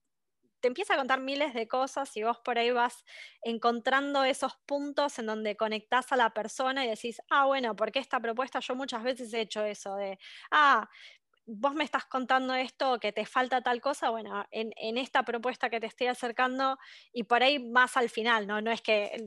te 0.60 0.68
empieza 0.68 0.94
a 0.94 0.96
contar 0.96 1.20
miles 1.20 1.54
de 1.54 1.68
cosas 1.68 2.16
y 2.16 2.22
vos 2.24 2.38
por 2.44 2.58
ahí 2.58 2.70
vas 2.70 3.04
encontrando 3.42 4.24
esos 4.24 4.56
puntos 4.66 5.18
en 5.18 5.26
donde 5.26 5.56
conectás 5.56 6.10
a 6.12 6.16
la 6.16 6.30
persona 6.30 6.84
y 6.84 6.88
decís, 6.88 7.20
ah, 7.30 7.46
bueno, 7.46 7.76
porque 7.76 7.98
esta 8.00 8.18
propuesta 8.20 8.60
yo 8.60 8.74
muchas 8.74 9.02
veces 9.04 9.32
he 9.34 9.42
hecho 9.42 9.64
eso 9.64 9.94
de, 9.96 10.18
ah, 10.50 10.88
vos 11.46 11.74
me 11.74 11.84
estás 11.84 12.04
contando 12.06 12.54
esto, 12.54 12.98
que 12.98 13.12
te 13.12 13.24
falta 13.24 13.60
tal 13.60 13.80
cosa, 13.80 14.10
bueno, 14.10 14.44
en, 14.50 14.98
esta 14.98 15.22
propuesta 15.22 15.70
que 15.70 15.78
te 15.78 15.86
estoy 15.86 16.08
acercando 16.08 16.78
y 17.12 17.22
por 17.22 17.42
ahí 17.42 17.58
más 17.58 17.96
al 17.96 18.08
final, 18.08 18.46
¿no? 18.46 18.60
No 18.60 18.72
es 18.72 18.82
que 18.82 19.26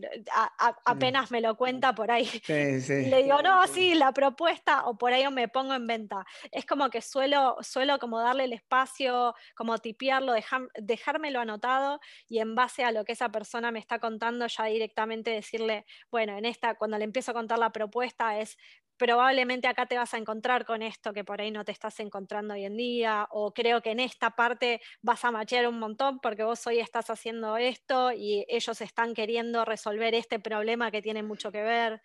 apenas 0.85 1.31
me 1.31 1.39
lo 1.39 1.55
cuenta 1.55 1.95
por 1.95 2.11
ahí. 2.11 2.29
Le 2.47 3.23
digo, 3.23 3.41
no, 3.41 3.65
sí, 3.67 3.95
la 3.95 4.11
propuesta 4.11 4.85
o 4.85 4.97
por 4.97 5.13
ahí 5.13 5.29
me 5.31 5.47
pongo 5.47 5.73
en 5.73 5.87
venta. 5.87 6.25
Es 6.51 6.65
como 6.65 6.89
que 6.89 7.01
suelo, 7.01 7.57
suelo 7.61 7.99
como 7.99 8.19
darle 8.19 8.43
el 8.43 8.53
espacio, 8.53 9.33
como 9.55 9.77
tipearlo, 9.77 10.33
dejármelo 10.75 11.39
anotado 11.39 12.01
y 12.27 12.39
en 12.39 12.53
base 12.53 12.83
a 12.83 12.91
lo 12.91 13.05
que 13.05 13.13
esa 13.13 13.29
persona 13.29 13.71
me 13.71 13.79
está 13.79 13.99
contando 13.99 14.45
ya 14.47 14.65
directamente 14.65 15.31
decirle, 15.31 15.85
bueno, 16.11 16.37
en 16.37 16.45
esta, 16.45 16.75
cuando 16.75 16.97
le 16.97 17.05
empiezo 17.05 17.31
a 17.31 17.35
contar 17.35 17.59
la 17.59 17.71
propuesta 17.71 18.39
es, 18.39 18.57
probablemente 18.99 19.67
acá 19.67 19.87
te 19.87 19.97
vas 19.97 20.13
a 20.13 20.17
encontrar 20.17 20.65
con 20.65 20.81
esto 20.83 21.13
que 21.13 21.23
por 21.23 21.41
ahí 21.41 21.49
no 21.49 21.63
te 21.63 21.71
estás 21.71 21.99
encontrando 22.01 22.53
hoy 22.53 22.65
en 22.65 22.75
día, 22.75 23.27
o 23.31 23.53
creo 23.53 23.81
que 23.81 23.91
en 23.91 24.01
esta 24.01 24.35
parte 24.35 24.81
vas 25.01 25.23
a 25.25 25.31
machear 25.31 25.67
un 25.67 25.79
montón 25.79 26.19
porque 26.19 26.43
vos 26.43 26.67
hoy 26.67 26.79
estás 26.79 27.09
haciendo 27.09 27.57
esto 27.57 28.11
y 28.11 28.45
ellos 28.49 28.81
están 28.81 29.13
queriendo 29.13 29.63
resolver 29.65 30.13
este 30.13 30.39
problema 30.39 30.91
que 30.91 31.01
tiene 31.01 31.23
mucho 31.23 31.51
que 31.51 31.63
ver. 31.63 32.01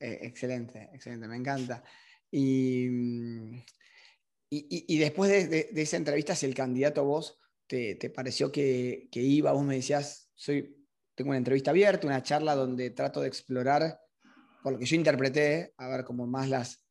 Eh, 0.00 0.18
excelente, 0.22 0.90
excelente, 0.92 1.28
me 1.28 1.36
encanta. 1.36 1.84
Y, 2.30 2.88
y, 4.50 4.98
después 4.98 5.30
de, 5.50 5.70
esa 5.74 5.96
entrevista, 5.96 6.34
si 6.34 6.46
el 6.46 6.54
candidato 6.54 7.04
vos 7.04 7.38
te, 7.66 7.96
pareció 8.14 8.50
que, 8.50 9.08
iba? 9.12 9.52
Vos 9.52 9.64
me 9.64 9.76
decías, 9.76 10.30
soy, 10.34 10.86
tengo 11.14 11.30
una 11.30 11.38
entrevista 11.38 11.70
abierta, 11.70 12.06
una 12.06 12.22
charla 12.22 12.54
donde 12.54 12.90
trato 12.90 13.20
de 13.20 13.28
explorar, 13.28 14.00
por 14.62 14.72
lo 14.72 14.78
que 14.78 14.86
yo 14.86 14.96
interpreté, 14.96 15.72
a 15.76 15.88
ver 15.88 16.04
como 16.04 16.26
más 16.26 16.48
las, 16.48 16.84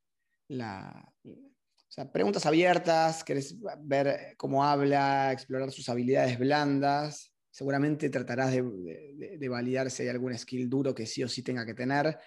la, 0.47 1.13
o 1.23 1.91
sea, 1.91 2.11
preguntas 2.11 2.45
abiertas, 2.45 3.23
querés 3.23 3.55
ver 3.79 4.35
cómo 4.37 4.63
habla, 4.63 5.31
explorar 5.31 5.71
sus 5.71 5.87
habilidades 5.89 6.37
blandas. 6.37 7.33
Seguramente 7.49 8.09
tratarás 8.09 8.51
de, 8.51 8.61
de, 8.61 9.37
de 9.37 9.49
validar 9.49 9.89
si 9.89 10.03
hay 10.03 10.09
algún 10.09 10.37
skill 10.37 10.69
duro 10.69 10.93
que 10.93 11.05
sí 11.05 11.23
o 11.23 11.27
sí 11.27 11.41
tenga 11.41 11.65
que 11.65 11.73
tener, 11.73 12.17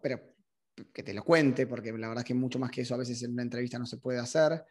pero 0.00 0.34
que 0.92 1.02
te 1.02 1.12
lo 1.12 1.22
cuente, 1.22 1.66
porque 1.66 1.92
la 1.92 2.08
verdad 2.08 2.22
es 2.22 2.28
que 2.28 2.34
mucho 2.34 2.58
más 2.58 2.70
que 2.70 2.80
eso 2.80 2.94
a 2.94 2.98
veces 2.98 3.22
en 3.22 3.32
una 3.32 3.42
entrevista 3.42 3.78
no 3.78 3.86
se 3.86 3.98
puede 3.98 4.18
hacer. 4.18 4.64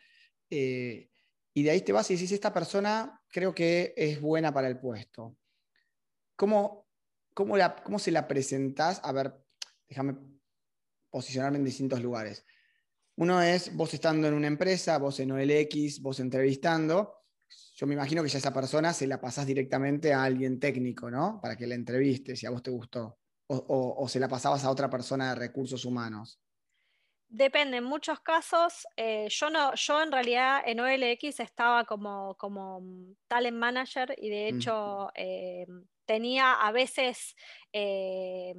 Eh, 0.49 1.09
y 1.53 1.63
de 1.63 1.69
ahí 1.69 1.81
te 1.81 1.91
vas 1.91 2.09
y 2.09 2.13
dices, 2.13 2.31
esta 2.31 2.53
persona 2.53 3.21
creo 3.27 3.53
que 3.53 3.93
es 3.95 4.19
buena 4.19 4.53
para 4.53 4.67
el 4.67 4.79
puesto. 4.79 5.37
¿Cómo, 6.35 6.87
cómo, 7.33 7.57
la, 7.57 7.75
cómo 7.75 7.99
se 7.99 8.11
la 8.11 8.27
presentás? 8.27 9.01
A 9.03 9.11
ver, 9.11 9.33
déjame 9.91 10.15
posicionarme 11.09 11.57
en 11.57 11.65
distintos 11.65 12.01
lugares. 12.01 12.45
Uno 13.17 13.41
es 13.41 13.75
vos 13.75 13.93
estando 13.93 14.29
en 14.29 14.33
una 14.33 14.47
empresa, 14.47 14.97
vos 14.97 15.19
en 15.19 15.33
OLX, 15.33 16.01
vos 16.01 16.21
entrevistando. 16.21 17.13
Yo 17.75 17.85
me 17.85 17.95
imagino 17.95 18.23
que 18.23 18.29
ya 18.29 18.37
esa 18.37 18.53
persona 18.53 18.93
se 18.93 19.05
la 19.05 19.19
pasás 19.19 19.45
directamente 19.45 20.13
a 20.13 20.23
alguien 20.23 20.61
técnico, 20.61 21.11
¿no? 21.11 21.39
Para 21.41 21.57
que 21.57 21.67
la 21.67 21.75
entreviste, 21.75 22.37
si 22.37 22.45
a 22.45 22.51
vos 22.51 22.63
te 22.63 22.71
gustó. 22.71 23.19
o 23.47 24.07
se 24.07 24.17
la 24.21 24.29
pasabas 24.29 24.63
a 24.63 24.71
otra 24.71 24.89
persona 24.89 25.33
de 25.33 25.35
recursos 25.35 25.83
humanos. 25.83 26.39
Depende, 27.33 27.77
en 27.77 27.85
muchos 27.85 28.19
casos, 28.19 28.85
eh, 28.97 29.27
yo 29.29 29.49
no, 29.49 29.73
yo 29.75 30.03
en 30.03 30.11
realidad 30.11 30.61
en 30.65 30.81
OLX 30.81 31.39
estaba 31.39 31.85
como, 31.85 32.35
como 32.35 32.83
talent 33.29 33.55
manager 33.55 34.13
y 34.17 34.29
de 34.29 34.51
mm. 34.51 34.55
hecho 34.57 35.11
eh, 35.15 35.65
tenía 36.05 36.55
a 36.55 36.73
veces 36.73 37.33
eh, 37.71 38.53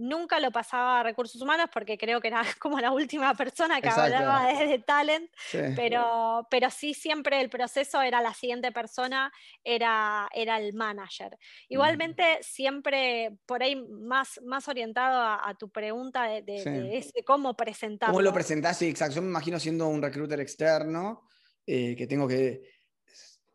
Nunca 0.00 0.40
lo 0.40 0.50
pasaba 0.50 1.00
a 1.00 1.02
recursos 1.02 1.42
humanos 1.42 1.68
porque 1.70 1.98
creo 1.98 2.22
que 2.22 2.28
era 2.28 2.42
como 2.58 2.80
la 2.80 2.90
última 2.90 3.34
persona 3.34 3.82
que 3.82 3.90
hablaba 3.90 4.46
de, 4.46 4.78
talent, 4.78 5.30
Pero, 5.76 6.46
pero 6.50 6.70
sí 6.70 6.94
siempre 6.94 7.38
el 7.38 7.50
proceso 7.50 8.00
era 8.00 8.22
la 8.22 8.32
siguiente 8.32 8.72
persona, 8.72 9.30
era, 9.62 10.26
era 10.34 10.58
el 10.58 10.72
manager. 10.72 11.36
Igualmente, 11.68 12.38
siempre 12.40 13.36
por 13.44 13.62
ahí 13.62 13.76
más, 13.76 14.40
más 14.42 14.68
orientado 14.68 15.20
a, 15.20 15.54
tu 15.58 15.68
pregunta 15.68 16.24
de, 16.24 17.04
cómo 17.26 17.54
presentarlo. 17.54 18.14
¿Cómo 18.14 18.22
lo 18.22 18.32
presentás? 18.32 18.78
Sí, 18.78 18.88
exacto. 18.88 19.16
Yo 19.16 19.22
me 19.22 19.28
imagino 19.28 19.60
siendo 19.60 19.86
un 19.88 20.00
recruiter 20.00 20.40
externo 20.40 21.26
eh, 21.66 21.94
que 21.94 22.06
tengo 22.06 22.26
que... 22.26 22.62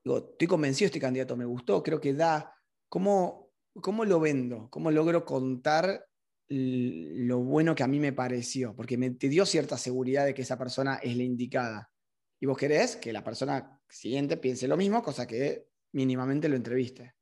Digo, 0.03 0.29
estoy 0.31 0.47
convencido 0.47 0.85
este 0.85 0.99
candidato, 0.99 1.35
me 1.35 1.45
gustó, 1.45 1.81
creo 1.81 1.99
que 1.99 2.13
da... 2.13 2.53
¿Cómo, 2.87 3.49
¿Cómo 3.81 4.05
lo 4.05 4.19
vendo? 4.19 4.69
¿Cómo 4.69 4.91
logro 4.91 5.25
contar 5.25 6.05
lo 6.47 7.39
bueno 7.39 7.73
que 7.75 7.83
a 7.83 7.87
mí 7.87 7.99
me 7.99 8.13
pareció, 8.13 8.75
porque 8.75 8.97
me 8.97 9.11
te 9.11 9.29
dio 9.29 9.45
cierta 9.45 9.77
seguridad 9.77 10.25
de 10.25 10.33
que 10.33 10.43
esa 10.43 10.57
persona 10.57 10.95
es 10.95 11.15
la 11.17 11.23
indicada. 11.23 11.91
Y 12.39 12.45
vos 12.45 12.57
querés 12.57 12.95
que 12.95 13.13
la 13.13 13.23
persona 13.23 13.79
siguiente 13.89 14.37
piense 14.37 14.67
lo 14.67 14.77
mismo, 14.77 15.01
cosa 15.01 15.25
que 15.25 15.67
mínimamente 15.93 16.49
lo 16.49 16.55
entreviste. 16.55 17.15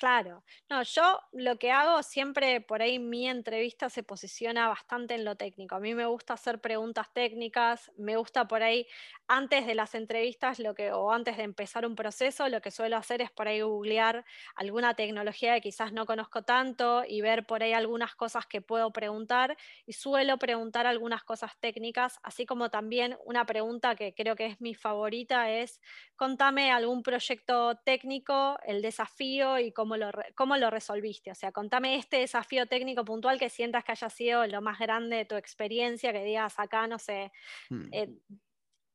Claro, 0.00 0.44
no, 0.70 0.82
yo 0.82 1.20
lo 1.32 1.58
que 1.58 1.70
hago 1.72 2.02
siempre 2.02 2.62
por 2.62 2.80
ahí 2.80 2.98
mi 2.98 3.28
entrevista 3.28 3.90
se 3.90 4.02
posiciona 4.02 4.66
bastante 4.66 5.14
en 5.14 5.26
lo 5.26 5.36
técnico. 5.36 5.74
A 5.74 5.80
mí 5.80 5.94
me 5.94 6.06
gusta 6.06 6.32
hacer 6.32 6.58
preguntas 6.62 7.12
técnicas, 7.12 7.92
me 7.98 8.16
gusta 8.16 8.48
por 8.48 8.62
ahí 8.62 8.86
antes 9.28 9.66
de 9.66 9.74
las 9.74 9.94
entrevistas 9.94 10.58
lo 10.58 10.74
que, 10.74 10.90
o 10.92 11.12
antes 11.12 11.36
de 11.36 11.42
empezar 11.42 11.84
un 11.84 11.96
proceso, 11.96 12.48
lo 12.48 12.62
que 12.62 12.70
suelo 12.70 12.96
hacer 12.96 13.20
es 13.20 13.30
por 13.30 13.46
ahí 13.46 13.60
googlear 13.60 14.24
alguna 14.54 14.94
tecnología 14.94 15.52
que 15.56 15.60
quizás 15.60 15.92
no 15.92 16.06
conozco 16.06 16.44
tanto 16.44 17.02
y 17.06 17.20
ver 17.20 17.44
por 17.44 17.62
ahí 17.62 17.74
algunas 17.74 18.14
cosas 18.14 18.46
que 18.46 18.62
puedo 18.62 18.94
preguntar 18.94 19.58
y 19.84 19.92
suelo 19.92 20.38
preguntar 20.38 20.86
algunas 20.86 21.24
cosas 21.24 21.52
técnicas, 21.60 22.18
así 22.22 22.46
como 22.46 22.70
también 22.70 23.18
una 23.26 23.44
pregunta 23.44 23.94
que 23.96 24.14
creo 24.14 24.34
que 24.34 24.46
es 24.46 24.60
mi 24.62 24.74
favorita 24.74 25.50
es 25.50 25.78
contame 26.16 26.70
algún 26.72 27.02
proyecto 27.02 27.76
técnico, 27.84 28.58
el 28.64 28.80
desafío 28.82 29.58
y 29.58 29.72
cómo 29.72 29.89
cómo 30.34 30.56
lo, 30.56 30.70
resolviste. 30.70 31.30
O 31.30 31.34
sea, 31.34 31.52
contame 31.52 31.96
este 31.96 32.18
desafío 32.18 32.66
técnico 32.66 33.04
puntual 33.04 33.38
que 33.38 33.48
sientas 33.48 33.84
que 33.84 33.92
haya 33.92 34.10
sido 34.10 34.46
lo 34.46 34.60
más 34.60 34.78
grande 34.78 35.16
de 35.16 35.24
tu 35.24 35.36
experiencia, 35.36 36.12
que 36.12 36.24
digas 36.24 36.54
acá, 36.58 36.86
no 36.86 36.98
sé, 36.98 37.32
hmm. 37.68 37.88
eh, 37.92 38.08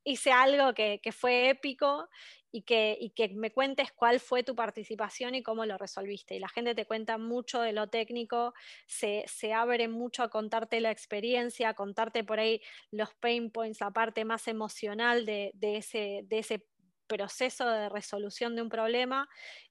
hice 0.06 0.30
algo 0.30 0.72
que, 0.72 1.00
fue 1.12 1.50
épico 1.50 2.08
y 2.52 2.62
que, 2.62 2.96
y 2.98 3.10
que, 3.10 3.28
me 3.30 3.50
cuentes 3.50 3.92
cuál 3.92 4.20
fue 4.20 4.44
tu 4.44 4.54
participación 4.54 5.34
y 5.34 5.42
cómo 5.42 5.66
lo 5.66 5.76
resolviste. 5.76 6.36
Y 6.36 6.38
la 6.38 6.48
gente 6.48 6.74
te 6.74 6.86
cuenta 6.86 7.18
mucho 7.18 7.60
de 7.60 7.72
lo 7.72 7.88
técnico, 7.88 8.54
se, 8.86 9.26
abre 9.52 9.88
mucho 9.88 10.22
a 10.22 10.30
contarte 10.30 10.80
la 10.80 10.92
experiencia, 10.92 11.70
a 11.70 11.74
contarte 11.74 12.22
por 12.22 12.38
ahí 12.38 12.62
los 12.92 13.12
pain 13.14 13.50
points, 13.50 13.80
la 13.80 13.90
parte 13.90 14.24
más 14.24 14.46
emocional 14.46 15.26
de, 15.26 15.50
de, 15.54 15.78
ese, 15.78 16.20
de 16.24 16.38
ese 16.38 16.64
proceso 17.06 17.68
de 17.68 17.88
resolución 17.88 18.56
de 18.56 18.62
un 18.62 18.68
problema 18.68 19.28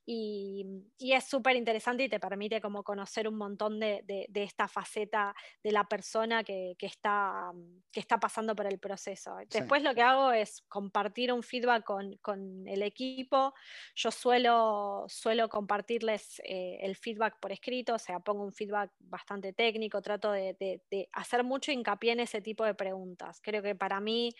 y, 0.07 0.65
es 0.99 1.23
súper 1.23 1.55
interesante 1.55 2.03
y 2.03 2.09
te 2.09 2.19
permite 2.19 2.61
como 2.61 2.83
conocer 2.83 3.27
un 3.27 3.37
montón 3.37 3.79
de, 3.79 4.03
esta 4.33 4.67
faceta 4.67 5.35
de 5.63 5.71
la 5.71 5.85
persona 5.85 6.43
que, 6.43 6.75
está, 6.79 7.51
que 7.91 7.99
está 7.99 8.19
pasando 8.19 8.55
por 8.55 8.67
el 8.67 8.77
proceso. 8.79 9.35
Después 9.49 9.81
lo 9.81 9.95
que 9.95 10.01
hago 10.01 10.31
es 10.31 10.61
compartir 10.67 11.33
un 11.33 11.41
feedback 11.41 11.83
con, 11.83 12.67
el 12.67 12.83
equipo. 12.83 13.53
Yo 13.95 14.11
suelo, 14.11 15.05
suelo 15.07 15.49
compartirles 15.49 16.39
eh, 16.43 16.77
el 16.81 16.95
feedback 16.95 17.39
por 17.39 17.51
escrito, 17.51 17.95
o 17.95 17.99
sea, 17.99 18.19
pongo 18.19 18.43
un 18.43 18.53
feedback 18.53 18.91
bastante 18.99 19.53
técnico, 19.53 20.01
trato 20.01 20.31
de, 20.31 20.79
hacer 21.13 21.43
mucho 21.43 21.71
hincapié 21.71 22.11
en 22.11 22.19
ese 22.19 22.41
tipo 22.41 22.63
de 22.63 22.75
preguntas. 22.75 23.39
Creo 23.41 23.63
que 23.63 23.75
para 23.75 23.99
mí 23.99 24.35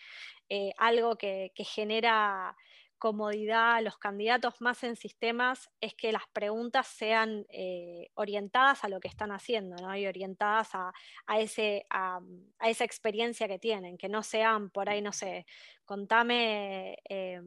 eh, 0.48 0.72
algo 0.78 1.16
que 1.16 1.50
genera 1.56 2.56
comodidad 2.98 3.76
a 3.76 3.80
los 3.80 3.98
candidatos 3.98 4.60
más 4.60 4.82
en 4.84 4.96
sistemas 4.96 5.68
es 5.80 5.94
que 5.94 6.12
las 6.12 6.22
preguntas 6.32 6.86
sean 6.86 7.46
eh, 7.50 8.10
orientadas 8.14 8.84
a 8.84 8.88
lo 8.88 9.00
que 9.00 9.08
están 9.08 9.32
haciendo 9.32 9.76
¿no? 9.76 9.96
y 9.96 10.06
orientadas 10.06 10.70
a, 10.72 10.92
ese, 11.38 11.86
a, 11.90 12.20
esa 12.64 12.84
experiencia 12.84 13.48
que 13.48 13.58
tienen, 13.58 13.98
que 13.98 14.08
no 14.08 14.22
sean 14.22 14.70
por 14.70 14.88
ahí, 14.88 15.02
no 15.02 15.12
sé, 15.12 15.46
contame 15.84 16.98
eh, 17.08 17.40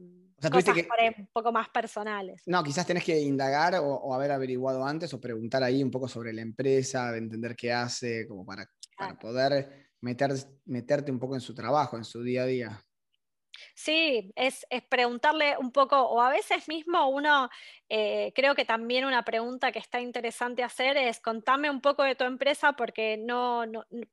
cosas 0.50 0.76
un 0.76 1.28
poco 1.32 1.52
más 1.52 1.68
personales. 1.68 2.42
No, 2.46 2.62
quizás 2.62 2.86
tenés 2.86 3.04
que 3.04 3.20
indagar 3.20 3.74
o, 3.82 4.14
haber 4.14 4.32
averiguado 4.32 4.84
antes 4.84 5.12
o 5.14 5.20
preguntar 5.20 5.62
ahí 5.62 5.82
un 5.82 5.90
poco 5.90 6.08
sobre 6.08 6.32
la 6.32 6.42
empresa, 6.42 7.12
de 7.12 7.18
entender 7.18 7.56
qué 7.56 7.72
hace, 7.72 8.26
como 8.26 8.44
para, 8.44 8.68
para 8.96 9.18
poder 9.18 9.90
meter, 10.00 10.32
meterte 10.64 11.10
un 11.10 11.18
poco 11.18 11.34
en 11.34 11.40
su 11.40 11.54
trabajo, 11.54 11.96
en 11.96 12.04
su 12.04 12.22
día 12.22 12.42
a 12.42 12.46
día. 12.46 12.84
Sí, 13.82 14.30
es, 14.36 14.66
preguntarle 14.90 15.56
un 15.56 15.72
poco, 15.72 15.98
o 16.02 16.20
a 16.20 16.28
veces 16.28 16.68
mismo 16.68 17.08
uno, 17.08 17.48
eh, 17.88 18.30
creo 18.34 18.54
que 18.54 18.66
también 18.66 19.06
una 19.06 19.24
pregunta 19.24 19.72
que 19.72 19.78
está 19.78 20.02
interesante 20.02 20.62
hacer 20.62 20.98
es 20.98 21.18
contame 21.18 21.70
un 21.70 21.80
poco 21.80 22.02
de 22.02 22.14
tu 22.14 22.24
empresa 22.24 22.74
porque 22.74 23.16
no, 23.16 23.64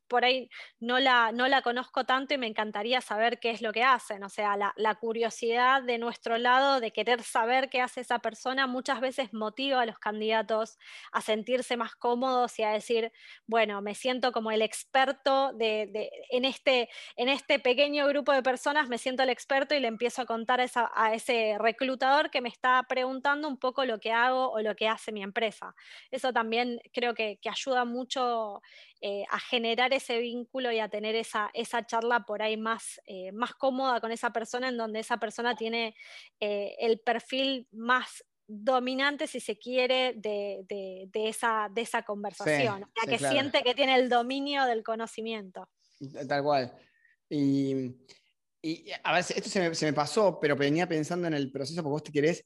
por 0.07 0.23
ahí 0.23 0.49
no 0.79 0.99
la, 0.99 1.33
no 1.33 1.49
la 1.49 1.61
conozco 1.61 2.05
tanto 2.05 2.33
y 2.33 2.37
me 2.37 2.47
encantaría 2.47 3.01
saber 3.01 3.39
qué 3.41 3.49
es 3.49 3.61
lo 3.61 3.73
que 3.73 3.83
hacen. 3.83 4.23
O 4.23 4.29
sea, 4.29 4.55
la, 4.55 4.73
la 4.77 4.95
curiosidad 4.95 5.83
de 5.83 5.97
nuestro 5.97 6.37
lado 6.37 6.79
de 6.79 6.91
querer 6.93 7.21
saber 7.23 7.69
qué 7.69 7.81
hace 7.81 7.99
esa 7.99 8.19
persona 8.19 8.67
muchas 8.67 9.01
veces 9.01 9.33
motiva 9.33 9.81
a 9.81 9.85
los 9.85 9.99
candidatos 9.99 10.77
a 11.11 11.19
sentirse 11.19 11.75
más 11.75 11.93
cómodos 11.95 12.57
y 12.57 12.63
a 12.63 12.69
decir, 12.69 13.11
bueno, 13.47 13.81
me 13.81 13.95
siento 13.95 14.31
como 14.31 14.49
el 14.51 14.61
experto 14.61 15.51
de, 15.51 16.09
en, 16.31 16.45
este, 16.45 16.87
en 17.17 17.27
este 17.27 17.59
pequeño 17.59 18.07
grupo 18.07 18.31
de 18.31 18.41
personas, 18.41 18.87
me 18.87 18.97
siento 18.97 19.23
el 19.23 19.29
experto 19.29 19.56
y 19.75 19.79
le 19.79 19.87
empiezo 19.87 20.21
a 20.21 20.25
contar 20.25 20.59
a, 20.61 21.13
ese 21.13 21.57
reclutador 21.59 22.29
que 22.29 22.41
me 22.41 22.49
está 22.49 22.85
preguntando 22.87 23.47
un 23.47 23.57
poco 23.57 23.85
lo 23.85 23.99
que 23.99 24.11
hago 24.11 24.51
o 24.51 24.61
lo 24.61 24.75
que 24.75 24.87
hace 24.87 25.11
mi 25.11 25.23
empresa. 25.23 25.73
Eso 26.11 26.31
también 26.31 26.79
creo 26.93 27.13
que, 27.13 27.39
ayuda 27.49 27.85
mucho 27.85 28.61
eh, 29.01 29.23
a 29.29 29.39
generar 29.39 29.93
ese 29.93 30.19
vínculo 30.19 30.71
y 30.71 30.79
a 30.79 30.89
tener 30.89 31.15
esa, 31.15 31.49
esa 31.53 31.85
charla 31.85 32.25
por 32.25 32.41
ahí 32.41 32.57
más, 32.57 33.01
eh, 33.05 33.31
más 33.31 33.53
cómoda 33.53 33.99
con 34.01 34.11
esa 34.11 34.31
persona, 34.31 34.69
en 34.69 34.77
donde 34.77 34.99
esa 34.99 35.17
persona 35.17 35.55
tiene 35.55 35.95
eh, 36.39 36.75
el 36.79 36.99
perfil 36.99 37.67
más 37.71 38.23
dominante, 38.47 39.27
si 39.27 39.39
se 39.39 39.57
quiere, 39.57 40.13
de, 40.15 41.09
esa, 41.13 41.69
de 41.71 41.81
esa 41.81 42.03
conversación, 42.03 42.85
ya 42.95 43.09
que 43.09 43.17
siente 43.17 43.61
que 43.63 43.75
tiene 43.75 43.95
el 43.95 44.09
dominio 44.09 44.65
del 44.65 44.83
conocimiento. 44.83 45.67
Tal 46.27 46.43
cual. 46.43 46.73
Y 47.29 47.95
y 48.61 48.91
a 49.03 49.13
ver, 49.13 49.25
esto 49.27 49.49
se 49.49 49.85
me, 49.85 49.93
pasó, 49.93 50.39
pero 50.39 50.55
venía 50.55 50.87
pensando 50.87 51.27
en 51.27 51.33
el 51.33 51.51
proceso 51.51 51.81
porque 51.83 51.91
vos 51.91 52.03
te 52.03 52.11
querés 52.11 52.45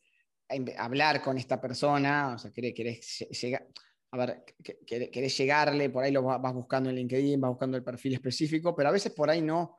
hablar 0.78 1.21
con 1.21 1.38
esta 1.38 1.60
persona, 1.62 2.36
o 2.36 2.38
sea, 2.38 2.52
querés, 2.52 3.26
llegar, 3.41 3.67
a 4.12 4.17
ver, 4.17 4.43
querés 4.86 5.38
llegarle, 5.38 5.89
por 5.89 6.04
ahí 6.04 6.12
lo 6.12 6.24
vas 6.24 6.54
buscando 6.54 6.89
en 6.89 6.97
LinkedIn, 6.97 7.39
vas 7.39 7.52
buscando 7.52 7.78
el 7.78 7.84
perfil 7.84 8.13
específico, 8.13 8.76
pero 8.76 8.89
a 8.89 8.91
veces 8.91 9.13
por 9.13 9.30
ahí 9.30 9.41
no, 9.41 9.78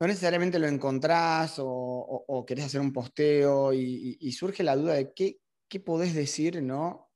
no 0.00 0.06
necesariamente 0.06 0.58
lo 0.58 0.68
encontrás 0.68 1.56
o, 1.58 2.44
querés 2.46 2.66
hacer 2.66 2.80
un 2.80 2.92
posteo 2.92 3.72
y, 3.72 4.32
surge 4.32 4.62
la 4.62 4.76
duda 4.76 4.94
de 4.94 5.12
qué, 5.14 5.40
qué 5.68 5.80
podés 5.80 6.14
decir 6.14 6.62
¿no? 6.62 7.10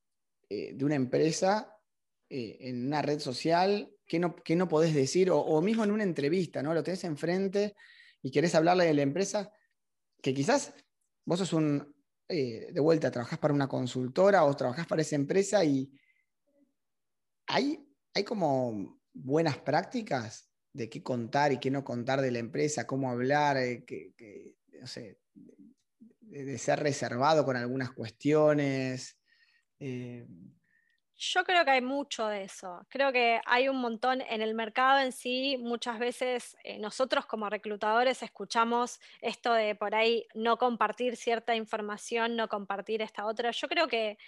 Eh, 0.49 0.73
de 0.75 0.85
una 0.85 0.97
empresa 0.97 1.77
eh, 2.29 2.57
en 2.61 2.87
una 2.87 3.03
red 3.03 3.21
social, 3.21 3.92
qué 4.07 4.19
no, 4.19 4.37
qué 4.37 4.57
no 4.57 4.69
podés 4.69 4.95
decir, 4.95 5.31
o, 5.31 5.61
mismo 5.63 5.85
en 5.85 5.91
una 5.91 6.03
entrevista, 6.03 6.63
¿no? 6.63 6.75
Lo 6.75 6.83
tenés 6.83 7.05
enfrente 7.05 7.75
y 8.23 8.31
querés 8.31 8.55
hablarle 8.55 8.85
de 8.85 8.95
la 8.95 9.03
empresa, 9.03 9.53
que 10.23 10.35
quizás 10.35 10.75
vos 11.25 11.39
sos 11.39 11.53
un, 11.53 11.95
eh, 12.29 12.73
de 12.73 12.81
vuelta, 12.81 13.11
trabajás 13.11 13.39
para 13.39 13.55
una 13.55 13.69
consultora 13.69 14.45
o 14.45 14.57
trabajás 14.57 14.87
para 14.87 15.03
esa 15.03 15.17
empresa 15.17 15.65
y 15.65 15.91
hay, 17.47 17.87
hay 18.15 18.25
como 18.25 19.01
buenas 19.13 19.59
prácticas 19.59 20.51
de 20.73 20.89
qué 20.89 21.03
contar 21.03 21.53
y 21.53 21.59
qué 21.59 21.71
no 21.71 21.85
contar 21.85 22.21
de 22.21 22.31
la 22.31 22.39
empresa, 22.39 22.87
cómo 22.87 23.11
hablar, 23.11 23.57
eh, 23.59 23.85
que, 23.85 24.15
de, 26.21 26.59
ser 26.59 26.81
reservado 26.81 27.45
con 27.45 27.57
algunas 27.57 27.93
cuestiones. 27.93 29.19
Eh. 29.79 30.27
Yo 31.17 31.45
creo 31.45 31.65
que 31.65 31.71
hay 31.71 31.81
mucho 31.83 32.27
de 32.27 32.45
eso. 32.45 32.85
Creo 32.89 33.13
que 33.13 33.41
hay 33.47 33.69
un 33.69 33.77
montón 33.81 34.23
en 34.23 34.43
el 34.43 34.55
mercado 34.55 34.99
en 35.01 35.13
sí. 35.13 35.57
Muchas 35.59 35.99
veces 35.99 36.57
eh, 36.65 36.79
nosotros 36.79 37.27
como 37.27 37.49
reclutadores 37.49 38.23
escuchamos 38.23 38.99
esto 39.21 39.53
de 39.53 39.75
por 39.77 39.95
ahí 39.95 40.27
no 40.35 40.57
compartir 40.59 41.17
cierta 41.17 41.55
información, 41.55 42.35
no 42.37 42.49
compartir 42.49 43.03
esta 43.03 43.27
otra. 43.27 43.51
Yo 43.53 43.69
creo 43.69 43.87
que 43.89 44.19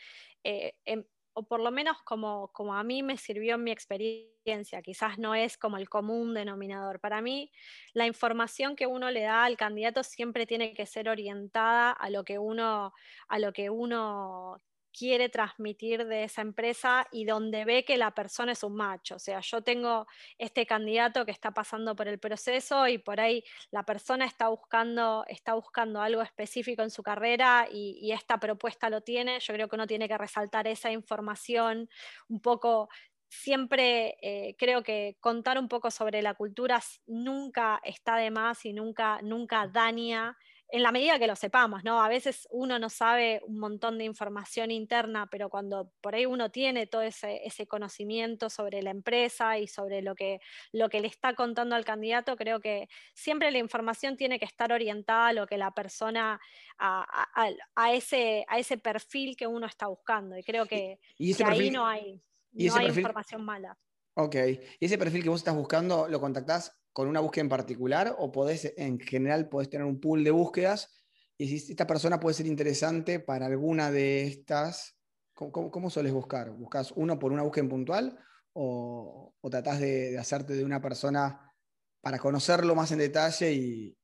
em, 0.85 1.05
o 1.35 1.42
por 1.49 1.61
lo 1.61 1.70
menos 1.73 1.99
como, 2.05 2.49
como 2.53 2.75
a 2.75 2.85
mí 2.85 3.03
me 3.03 3.16
sirvió 3.18 3.57
en 3.57 3.64
mi 3.64 3.73
experiencia, 3.73 4.83
quizás 4.83 5.18
no 5.18 5.35
es 5.35 5.59
como 5.59 5.79
el 5.79 5.88
común 5.88 6.35
denominador. 6.35 7.01
Para 7.01 7.23
mí, 7.23 7.51
la 7.92 8.07
información 8.07 8.77
que 8.77 8.87
uno 8.87 9.11
le 9.11 9.23
da 9.23 9.44
al 9.44 9.57
candidato 9.57 10.03
siempre 10.05 10.47
tiene 10.47 10.75
que 10.75 10.87
ser 10.87 11.09
orientada 11.09 11.90
a 11.92 12.11
lo 12.11 12.25
que 12.25 12.38
uno, 12.38 12.92
a 13.29 13.38
lo 13.40 13.53
que 13.53 13.70
uno 13.70 14.59
quiere 14.96 15.28
transmitir 15.28 16.07
de 16.07 16.24
esa 16.24 16.40
empresa 16.42 17.07
y 17.11 17.24
donde 17.24 17.64
ve 17.64 17.85
que 17.85 17.96
la 17.96 18.12
persona 18.12 18.52
es 18.52 18.62
un 18.62 18.76
macho. 18.76 19.16
O 19.16 19.18
sea, 19.18 19.40
yo 19.40 19.62
tengo 19.62 20.07
este 20.38 20.66
candidato 20.66 21.24
que 21.26 21.33
está 21.33 21.50
pasando 21.50 21.96
por 21.96 22.07
el 22.07 22.18
proceso 22.18 22.87
y 22.87 22.98
por 22.98 23.20
ahí 23.20 23.44
la 23.70 23.85
persona 23.85 24.24
está 24.24 24.48
buscando, 24.48 25.24
está 25.28 25.54
buscando 25.54 26.00
algo 26.00 26.22
específico 26.22 26.83
en 26.83 26.90
su 26.90 27.02
carrera 27.02 27.66
y, 27.70 28.12
esta 28.14 28.38
propuesta 28.38 28.88
lo 28.90 29.00
tiene. 29.00 29.40
Yo 29.40 29.54
creo 29.54 29.68
que 29.68 29.74
uno 29.74 29.88
tiene 29.88 30.07
que 30.07 30.16
resaltar 30.16 30.68
esa 30.68 30.92
información 30.92 31.88
un 32.28 32.40
poco 32.40 32.88
siempre 33.28 34.16
eh, 34.22 34.54
creo 34.57 34.85
que 34.85 35.16
contar 35.18 35.59
un 35.59 35.66
poco 35.66 35.90
sobre 35.90 36.22
la 36.22 36.35
cultura 36.35 36.80
nunca 37.07 37.80
está 37.83 38.14
de 38.16 38.30
más 38.30 38.64
y 38.64 38.72
nunca, 38.72 39.20
nunca 39.22 39.66
daña 39.66 40.38
en 40.68 40.83
la 40.83 40.92
medida 40.92 41.18
que 41.18 41.27
lo 41.27 41.37
sepamos, 41.37 41.85
¿no? 41.85 42.03
A 42.03 42.09
veces 42.09 42.48
uno 42.50 42.79
no 42.79 42.88
sabe 42.88 43.40
un 43.46 43.59
montón 43.59 43.98
de 43.98 44.05
información 44.05 44.70
interna, 44.70 45.29
pero 45.31 45.48
cuando 45.48 45.92
por 46.00 46.14
ahí 46.14 46.27
uno 46.27 46.50
tiene 46.50 46.87
todo 46.87 47.03
ese, 47.03 47.66
conocimiento 47.68 48.50
sobre 48.50 48.83
la 48.83 48.90
empresa 48.90 49.59
y 49.59 49.68
sobre 49.68 50.03
lo 50.03 50.14
que, 50.14 50.40
lo 50.72 50.88
que 50.88 51.00
le 51.00 51.09
está 51.09 51.35
contando 51.35 51.77
al 51.77 51.85
candidato, 51.85 52.37
creo 52.37 52.61
que 52.61 52.88
siempre 53.14 53.50
la 53.50 53.59
información 53.59 54.16
tiene 54.16 54.38
que 54.38 54.44
estar 54.44 54.72
orientada 54.72 55.29
a 55.29 55.33
lo 55.33 55.46
que 55.46 55.59
la 55.59 55.70
persona, 55.70 56.40
a, 56.79 57.92
ese, 57.92 58.44
a 58.48 58.59
ese 58.59 58.79
perfil 58.79 59.37
que 59.37 59.46
uno 59.46 59.66
está 59.66 59.87
buscando. 59.87 60.37
Y 60.37 60.42
creo 60.42 60.66
que, 60.66 60.98
ahí 61.44 61.70
no 61.70 61.87
hay, 61.87 62.20
no 62.53 62.77
hay 62.77 62.87
información 62.87 63.44
mala. 63.44 63.79
Ok, 64.16 64.37
¿y 64.79 64.85
ese 64.85 64.96
perfil 64.96 65.24
que 65.24 65.29
vos 65.29 65.40
estás 65.40 65.57
buscando 65.57 66.07
lo 66.09 66.20
contactás 66.20 66.72
con 66.92 67.09
una 67.09 67.18
búsqueda 67.18 67.42
en 67.42 67.48
particular 67.48 68.14
o 68.16 68.31
podés, 68.31 68.72
en 68.77 69.00
general, 69.00 69.48
podés 69.48 69.68
tener 69.68 69.85
un 69.85 70.00
pool 70.00 70.22
de 70.22 70.31
búsquedas 70.31 71.05
y 71.37 71.48
si 71.48 71.72
esta 71.72 71.87
persona 71.87 72.20
puede 72.20 72.35
ser 72.35 72.46
interesante 72.46 73.18
para 73.18 73.46
alguna 73.46 73.90
de 73.90 74.24
estas, 74.29 74.96
¿cómo, 75.33 75.68
cómo, 75.70 75.90
sueles 75.90 76.12
buscar? 76.12 76.53
¿Buscas 76.53 76.92
uno 76.92 77.18
por 77.18 77.33
una 77.33 77.42
búsqueda 77.42 77.68
puntual 77.68 78.16
o, 78.53 79.35
o 79.40 79.50
tratás 79.50 79.81
de, 79.81 80.16
hacerte 80.16 80.55
de 80.55 80.64
una 80.64 80.81
persona 80.81 81.53
para 82.00 82.20
conocerlo 82.20 82.77
más 82.77 82.92
en 82.92 82.98
detalle 82.98 83.53
y, 83.53 83.98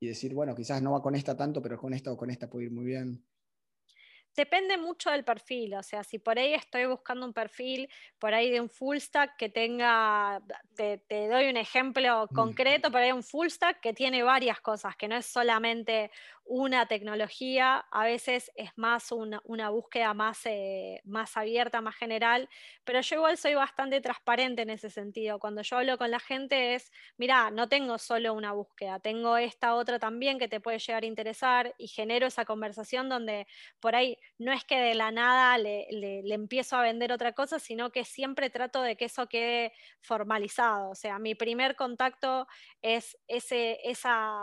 y 0.00 0.06
decir, 0.06 0.32
bueno, 0.32 0.54
quizás 0.54 0.80
no 0.80 0.92
va 0.92 1.02
con 1.02 1.14
esta 1.14 1.36
tanto, 1.36 1.60
pero 1.60 1.78
con 1.78 1.92
esta 1.92 2.10
o 2.10 2.16
con 2.16 2.30
esta 2.30 2.48
puede 2.48 2.66
ir 2.66 2.72
muy 2.72 2.86
bien? 2.86 3.22
Depende 4.36 4.76
mucho 4.76 5.10
del 5.10 5.24
perfil, 5.24 5.74
o 5.74 5.82
sea, 5.82 6.02
si 6.02 6.18
por 6.18 6.38
ahí 6.38 6.54
estoy 6.54 6.86
buscando 6.86 7.24
un 7.24 7.32
perfil, 7.32 7.88
por 8.18 8.34
ahí 8.34 8.50
de 8.50 8.60
un 8.60 8.68
full 8.68 8.98
stack 8.98 9.36
que 9.36 9.48
tenga, 9.48 10.42
te, 10.74 11.00
doy 11.28 11.48
un 11.48 11.56
ejemplo 11.56 12.26
mm. 12.28 12.34
concreto, 12.34 12.90
por 12.90 13.00
ahí 13.00 13.12
un 13.12 13.22
full 13.22 13.48
stack 13.48 13.80
que 13.80 13.92
tiene 13.92 14.24
varias 14.24 14.60
cosas, 14.60 14.96
que 14.96 15.06
no 15.06 15.16
es 15.16 15.26
solamente 15.26 16.10
una 16.46 16.86
tecnología, 16.86 17.86
a 17.90 18.04
veces 18.04 18.52
es 18.54 18.70
más 18.76 19.12
una, 19.12 19.70
búsqueda 19.70 20.12
más, 20.12 20.40
eh, 20.44 21.00
más 21.04 21.36
abierta, 21.36 21.80
más 21.80 21.96
general, 21.96 22.48
pero 22.84 23.00
yo 23.00 23.16
igual 23.16 23.38
soy 23.38 23.54
bastante 23.54 24.00
transparente 24.00 24.62
en 24.62 24.70
ese 24.70 24.90
sentido. 24.90 25.38
Cuando 25.38 25.62
yo 25.62 25.78
hablo 25.78 25.96
con 25.96 26.10
la 26.10 26.20
gente 26.20 26.74
es, 26.74 26.92
mira, 27.16 27.50
no 27.50 27.68
tengo 27.68 27.96
solo 27.98 28.34
una 28.34 28.52
búsqueda, 28.52 29.00
tengo 29.00 29.38
esta 29.38 29.74
otra 29.74 29.98
también 29.98 30.38
que 30.38 30.48
te 30.48 30.60
puede 30.60 30.78
llegar 30.78 31.02
a 31.04 31.06
interesar 31.06 31.74
y 31.78 31.88
genero 31.88 32.26
esa 32.26 32.44
conversación 32.44 33.08
donde 33.08 33.46
por 33.80 33.94
ahí 33.94 34.18
no 34.38 34.52
es 34.52 34.64
que 34.64 34.78
de 34.78 34.94
la 34.94 35.10
nada 35.10 35.56
le, 35.58 35.86
empiezo 36.34 36.76
a 36.76 36.82
vender 36.82 37.12
otra 37.12 37.32
cosa, 37.32 37.58
sino 37.58 37.90
que 37.90 38.04
siempre 38.04 38.50
trato 38.50 38.82
de 38.82 38.96
que 38.96 39.06
eso 39.06 39.28
quede 39.28 39.72
formalizado. 40.00 40.90
O 40.90 40.94
sea, 40.94 41.18
mi 41.18 41.34
primer 41.34 41.76
contacto 41.76 42.46
es 42.82 43.16
ese, 43.28 43.78
esa, 43.84 44.38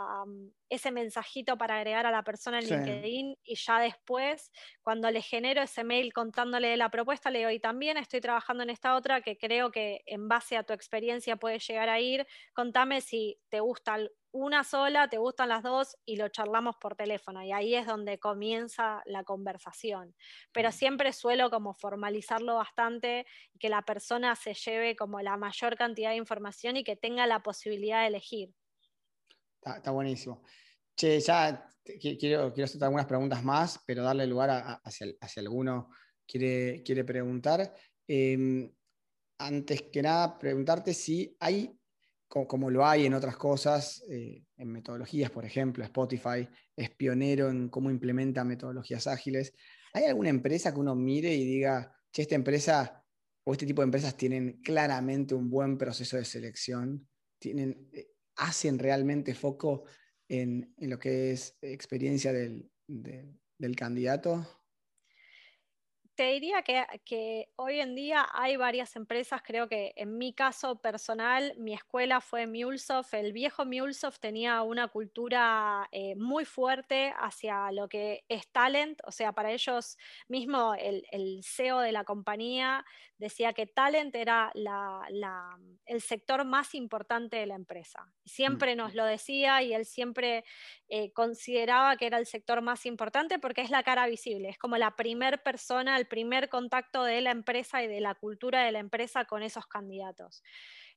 ese 0.68 0.90
mensajito 0.90 1.58
para 1.58 1.76
agregar 1.76 2.06
a 2.06 2.10
la 2.10 2.22
persona 2.22 2.58
en 2.58 2.66
LinkedIn 2.66 3.36
y 3.44 3.56
ya 3.56 3.80
después, 3.80 4.50
cuando 4.82 5.10
le 5.10 5.20
genero 5.20 5.62
ese 5.62 5.84
mail 5.84 6.12
contándole 6.12 6.68
de 6.68 6.76
la 6.76 6.90
propuesta, 6.90 7.30
le 7.30 7.40
digo, 7.40 7.50
y 7.50 7.60
también 7.60 7.96
estoy 7.98 8.20
trabajando 8.20 8.62
en 8.62 8.70
esta 8.70 8.96
otra 8.96 9.20
que 9.20 9.36
creo 9.36 9.70
que 9.70 10.02
en 10.06 10.28
base 10.28 10.56
a 10.56 10.62
tu 10.62 10.72
experiencia 10.72 11.36
puede 11.36 11.58
llegar 11.58 11.88
a 11.88 12.00
ir, 12.00 12.26
contame 12.54 13.00
si 13.00 13.38
te 13.50 13.60
gusta 13.60 13.98
una 14.32 14.64
sola, 14.64 15.08
te 15.08 15.18
gustan 15.18 15.50
las 15.50 15.62
dos 15.62 15.96
y 16.04 16.16
lo 16.16 16.28
charlamos 16.28 16.76
por 16.80 16.96
teléfono 16.96 17.42
y 17.42 17.52
ahí 17.52 17.74
es 17.74 17.86
donde 17.86 18.18
comienza 18.18 19.02
la 19.04 19.24
conversación. 19.24 20.14
Pero 20.52 20.72
siempre 20.72 21.12
suelo 21.12 21.50
como 21.50 21.74
formalizarlo 21.74 22.56
bastante 22.56 23.26
y 23.52 23.58
que 23.58 23.68
la 23.68 23.82
persona 23.82 24.34
se 24.34 24.54
lleve 24.54 24.96
como 24.96 25.20
la 25.20 25.36
mayor 25.36 25.76
cantidad 25.76 26.10
de 26.10 26.16
información 26.16 26.76
y 26.76 26.84
que 26.84 26.96
tenga 26.96 27.26
la 27.26 27.42
posibilidad 27.42 28.00
de 28.00 28.06
elegir. 28.08 28.54
Está, 29.64 29.90
buenísimo. 29.90 30.42
Che, 30.96 31.20
ya 31.20 31.68
quiero, 31.84 32.52
quiero 32.52 32.64
hacer 32.64 32.82
algunas 32.82 33.06
preguntas 33.06 33.44
más, 33.44 33.80
pero 33.86 34.02
darle 34.02 34.26
lugar 34.26 34.50
a, 34.50 34.74
hacia, 34.82 35.14
alguno 35.36 35.90
quiere, 36.26 36.82
quiere 36.82 37.04
preguntar. 37.04 37.72
Em, 38.08 38.72
antes 39.38 39.82
que 39.82 40.02
nada, 40.02 40.38
preguntarte 40.38 40.94
si 40.94 41.36
hay, 41.38 41.78
como, 42.32 42.70
lo 42.70 42.86
hay 42.86 43.04
en 43.04 43.12
otras 43.12 43.36
cosas, 43.36 44.02
eh, 44.08 44.42
en 44.56 44.72
metodologías, 44.72 45.30
por 45.30 45.44
ejemplo, 45.44 45.84
Spotify 45.84 46.48
es 46.74 46.90
pionero 46.90 47.50
en 47.50 47.68
cómo 47.68 47.90
implementa 47.90 48.42
metodologías 48.42 49.06
ágiles. 49.06 49.52
¿Hay 49.92 50.04
alguna 50.04 50.30
empresa 50.30 50.72
que 50.72 50.80
uno 50.80 50.94
mire 50.94 51.34
y 51.34 51.44
diga, 51.44 51.94
che, 52.10 52.22
esta 52.22 52.34
empresa 52.34 53.04
o 53.44 53.52
este 53.52 53.66
tipo 53.66 53.82
de 53.82 53.86
empresas 53.86 54.16
tienen 54.16 54.62
claramente 54.62 55.34
un 55.34 55.50
buen 55.50 55.76
proceso 55.76 56.16
de 56.16 56.24
selección? 56.24 57.06
Tienen, 57.38 57.90
eh, 57.92 58.08
hacen 58.36 58.78
realmente 58.78 59.34
foco 59.34 59.84
en, 60.26 60.74
lo 60.78 60.98
que 60.98 61.32
es 61.32 61.58
experiencia 61.60 62.32
del, 62.32 62.70
del 62.86 63.76
candidato? 63.76 64.61
Te 66.14 66.24
diría 66.32 66.62
que, 66.62 67.48
hoy 67.56 67.80
en 67.80 67.94
día 67.94 68.28
hay 68.32 68.56
varias 68.56 68.96
empresas, 68.96 69.40
creo 69.42 69.68
que 69.68 69.92
en 69.96 70.18
mi 70.18 70.34
caso 70.34 70.76
personal, 70.80 71.54
mi 71.56 71.72
escuela 71.72 72.20
fue 72.20 72.46
Mulesoft, 72.46 73.14
el 73.14 73.32
viejo 73.32 73.64
Mulesoft 73.64 74.18
tenía 74.18 74.62
una 74.62 74.88
cultura 74.88 75.88
eh, 75.90 76.14
muy 76.16 76.44
fuerte 76.44 77.14
hacia 77.18 77.72
lo 77.72 77.88
que 77.88 78.24
es 78.28 78.48
talent, 78.48 79.00
o 79.04 79.10
sea, 79.10 79.32
para 79.32 79.52
ellos 79.52 79.96
mismo 80.28 80.74
el, 80.74 81.02
CEO 81.42 81.80
de 81.80 81.92
la 81.92 82.04
compañía 82.04 82.84
decía 83.18 83.52
que 83.52 83.66
talent 83.66 84.14
era 84.14 84.52
el 84.54 86.00
sector 86.00 86.44
más 86.44 86.74
importante 86.74 87.36
de 87.36 87.46
la 87.46 87.54
empresa. 87.54 88.12
Siempre 88.24 88.74
nos 88.74 88.94
lo 88.94 89.04
decía 89.04 89.62
y 89.62 89.72
él 89.72 89.84
siempre 89.84 90.44
eh, 90.88 91.12
consideraba 91.12 91.96
que 91.96 92.06
era 92.06 92.18
el 92.18 92.26
sector 92.26 92.62
más 92.62 92.84
importante 92.84 93.38
porque 93.38 93.60
es 93.60 93.70
la 93.70 93.82
cara 93.82 94.06
visible, 94.06 94.48
es 94.48 94.58
como 94.58 94.76
la 94.76 94.96
primer 94.96 95.42
persona, 95.42 95.96
el 95.96 96.06
primer 96.12 96.50
contacto 96.50 97.04
de 97.04 97.22
la 97.22 97.30
empresa 97.30 97.82
y 97.82 97.86
de 97.86 98.02
la 98.02 98.14
cultura 98.14 98.64
de 98.64 98.72
la 98.72 98.80
empresa 98.80 99.24
con 99.24 99.42
esos 99.42 99.66
candidatos. 99.66 100.42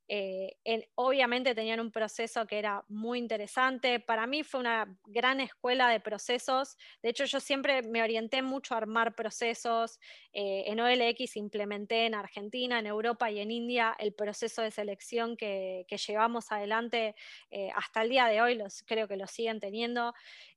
Eh, 0.07 0.57
obviamente 0.93 1.55
tenían 1.55 1.79
un 1.79 1.91
proceso 1.91 2.45
que 2.45 2.59
era 2.59 2.83
muy 2.89 3.17
interesante. 3.19 3.99
Para 3.99 4.27
mí 4.27 4.43
fue 4.43 4.59
una 4.59 4.97
gran 5.05 5.39
escuela 5.39 5.89
de 5.89 5.99
procesos. 5.99 6.77
De 7.01 7.09
hecho, 7.09 7.25
yo 7.25 7.39
siempre 7.39 7.81
me 7.81 8.03
orienté 8.03 8.41
mucho 8.41 8.73
a 8.73 8.77
armar 8.77 9.15
procesos. 9.15 9.99
Eh, 10.31 10.65
en 10.67 10.79
OLX 10.79 11.35
implementé 11.37 12.05
en 12.05 12.13
Argentina, 12.13 12.79
en 12.79 12.85
Europa 12.85 13.31
y 13.31 13.39
en 13.39 13.51
India 13.51 13.95
el 13.97 14.13
proceso 14.13 14.61
de 14.61 14.71
selección 14.71 15.37
que, 15.37 15.85
llevamos 16.05 16.51
adelante 16.51 17.15
eh, 17.49 17.69
hasta 17.75 18.03
el 18.03 18.09
día 18.09 18.27
de 18.27 18.41
hoy. 18.41 18.55
Los, 18.55 18.83
creo 18.83 19.07
que 19.07 19.17
lo 19.17 19.27
siguen 19.27 19.59
teniendo 19.59 20.13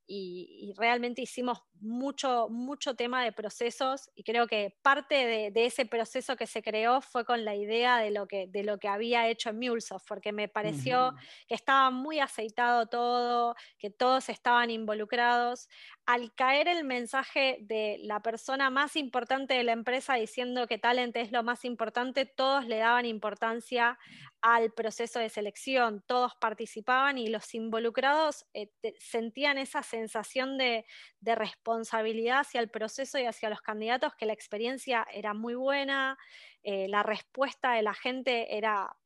y, 0.08 0.72
realmente 0.76 1.22
hicimos 1.22 1.62
mucho, 1.80 2.48
mucho 2.48 2.96
tema 2.96 3.22
de 3.22 3.30
procesos 3.30 4.10
y 4.14 4.24
creo 4.24 4.46
que 4.46 4.74
parte 4.82 5.50
de, 5.50 5.66
ese 5.66 5.84
proceso 5.84 6.34
que 6.34 6.46
se 6.46 6.62
creó 6.62 7.02
fue 7.02 7.26
con 7.26 7.44
la 7.44 7.54
idea 7.54 7.98
de 7.98 8.10
lo 8.10 8.26
que, 8.26 8.46
de 8.48 8.62
lo 8.62 8.78
que 8.78 8.88
había 8.88 9.28
hecho 9.28 9.37
en 9.46 9.58
MuleSoft, 9.58 10.06
porque 10.06 10.32
me 10.32 10.48
pareció 10.48 11.14
que 11.46 11.54
estaba 11.54 11.90
muy 11.90 12.20
aceitado 12.20 12.86
todo, 12.86 13.54
que 13.78 13.90
todos 13.90 14.28
estaban 14.28 14.70
involucrados. 14.70 15.68
Al 16.06 16.34
caer 16.34 16.68
el 16.68 16.84
mensaje 16.84 17.58
de 17.60 17.98
la 18.02 18.20
persona 18.20 18.70
más 18.70 18.96
importante 18.96 19.54
de 19.54 19.64
la 19.64 19.72
empresa 19.72 20.14
diciendo 20.14 20.66
que 20.66 20.78
Talent 20.78 21.16
es 21.16 21.32
lo 21.32 21.42
más 21.42 21.64
importante, 21.64 22.26
todos 22.26 22.66
le 22.66 22.78
daban 22.78 23.06
importancia 23.06 23.98
al 24.40 24.72
proceso 24.72 25.18
de 25.18 25.28
selección, 25.28 26.02
todos 26.06 26.34
participaban 26.36 27.18
y 27.18 27.28
los 27.28 27.54
involucrados 27.54 28.46
eh, 28.54 28.70
sentían 28.98 29.58
esa 29.58 29.82
sensación 29.82 30.58
de, 30.58 30.84
responsabilidad 31.20 32.40
hacia 32.40 32.60
el 32.60 32.70
proceso 32.70 33.18
y 33.18 33.26
hacia 33.26 33.50
los 33.50 33.60
candidatos, 33.60 34.14
que 34.14 34.26
la 34.26 34.32
experiencia 34.32 35.06
era 35.12 35.34
muy 35.34 35.54
buena, 35.54 36.16
eh, 36.62 36.88
la 36.88 37.02
respuesta 37.02 37.72
de 37.72 37.82
la 37.82 37.94
gente 37.94 38.56
era, 38.56 38.96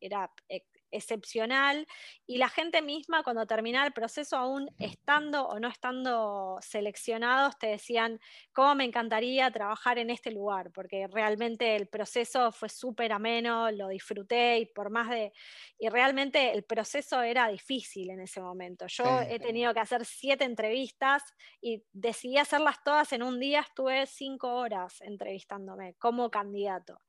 era 0.00 0.30
eh, 0.48 0.64
excepcional 0.90 1.86
y 2.26 2.38
la 2.38 2.48
gente 2.48 2.82
misma 2.82 3.22
cuando 3.22 3.46
terminaba 3.46 3.86
el 3.86 3.92
proceso, 3.92 4.36
aún 4.36 4.70
estando 4.78 5.46
o 5.46 5.58
no 5.58 5.68
estando 5.68 6.58
seleccionados, 6.60 7.58
te 7.58 7.68
decían, 7.68 8.20
¿cómo 8.52 8.74
me 8.74 8.84
encantaría 8.84 9.50
trabajar 9.50 9.98
en 9.98 10.10
este 10.10 10.30
lugar? 10.30 10.70
Porque 10.72 11.06
realmente 11.08 11.76
el 11.76 11.88
proceso 11.88 12.52
fue 12.52 12.68
súper 12.68 13.12
ameno, 13.12 13.70
lo 13.70 13.88
disfruté 13.88 14.58
y 14.58 14.66
por 14.66 14.90
más 14.90 15.10
de... 15.10 15.32
Y 15.78 15.88
realmente 15.88 16.52
el 16.52 16.64
proceso 16.64 17.22
era 17.22 17.48
difícil 17.48 18.10
en 18.10 18.20
ese 18.20 18.40
momento. 18.40 18.86
Yo 18.86 19.20
he 19.22 19.38
tenido 19.38 19.72
que 19.74 19.80
hacer 19.80 20.04
siete 20.04 20.44
entrevistas 20.44 21.22
y 21.60 21.82
decidí 21.92 22.38
hacerlas 22.38 22.82
todas 22.84 23.12
en 23.12 23.22
un 23.22 23.40
día, 23.40 23.60
estuve 23.60 24.06
cinco 24.06 24.54
horas 24.54 25.00
entrevistándome 25.00 25.94
como 25.94 26.30
candidato. 26.30 27.00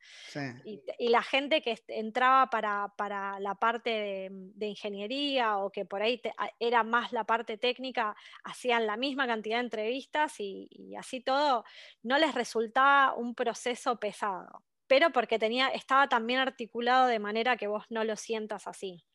Y, 0.65 0.82
y, 0.97 1.09
la 1.09 1.21
gente 1.21 1.61
que 1.61 1.77
entraba 1.88 2.49
para, 2.49 2.93
para 2.97 3.39
la 3.39 3.55
parte 3.55 3.70
de, 3.80 4.30
ingeniería 4.59 5.57
o 5.57 5.72
que 5.72 5.86
por 5.86 6.01
ahí 6.01 6.22
era 6.59 6.84
más 6.84 7.13
la 7.13 7.24
parte 7.24 7.57
técnica, 7.57 8.15
hacían 8.43 8.86
la 8.86 8.97
misma 8.97 9.28
cantidad 9.28 9.57
de 9.57 9.63
entrevistas 9.63 10.39
y, 10.39 10.69
así 10.97 11.22
todo, 11.22 11.63
no 12.03 12.17
les 12.17 12.36
resultaba 12.36 13.15
un 13.15 13.34
proceso 13.34 13.99
pesado, 13.99 14.63
pero 14.88 15.11
porque 15.11 15.39
tenía, 15.39 15.69
estaba 15.69 16.09
también 16.09 16.39
articulado 16.39 17.07
de 17.07 17.19
manera 17.19 17.55
que 17.55 17.67
vos 17.67 17.86
no 17.89 18.03
lo 18.03 18.15
sientas 18.15 18.67
así. 18.67 19.05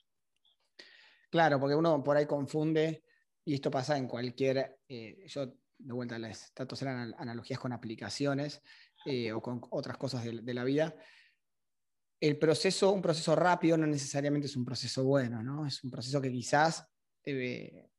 Claro, 1.30 1.60
porque 1.60 1.74
uno 1.74 2.02
por 2.02 2.16
ahí 2.16 2.26
confunde, 2.26 3.02
y 3.44 3.54
esto 3.54 3.70
pasa 3.70 3.98
en 3.98 4.08
cualquier, 4.08 4.78
eh, 4.88 5.26
yo 5.26 5.46
de 5.78 5.92
vuelta 5.92 6.18
les 6.18 6.54
trato 6.54 6.74
de 6.74 6.88
hacer 6.88 7.14
analogías 7.18 7.60
con 7.60 7.72
aplicaciones 7.72 8.62
eh, 9.04 9.32
o 9.32 9.42
con 9.42 9.60
otras 9.70 9.98
cosas 9.98 10.24
de 10.24 10.54
la 10.54 10.64
vida, 10.64 10.96
el 12.20 12.38
proceso, 12.38 12.92
un 12.92 13.02
proceso 13.02 13.34
rápido 13.36 13.76
no 13.76 13.86
necesariamente 13.86 14.46
es 14.46 14.56
un 14.56 14.64
proceso 14.64 15.04
bueno, 15.04 15.42
¿no? 15.42 15.66
Es 15.66 15.82
un 15.84 15.90
proceso 15.90 16.20
que 16.20 16.32
quizás 16.32 16.84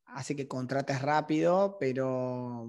hace 0.06 0.34
que 0.34 0.48
contrates 0.48 1.02
rápido, 1.02 1.76
pero, 1.78 2.68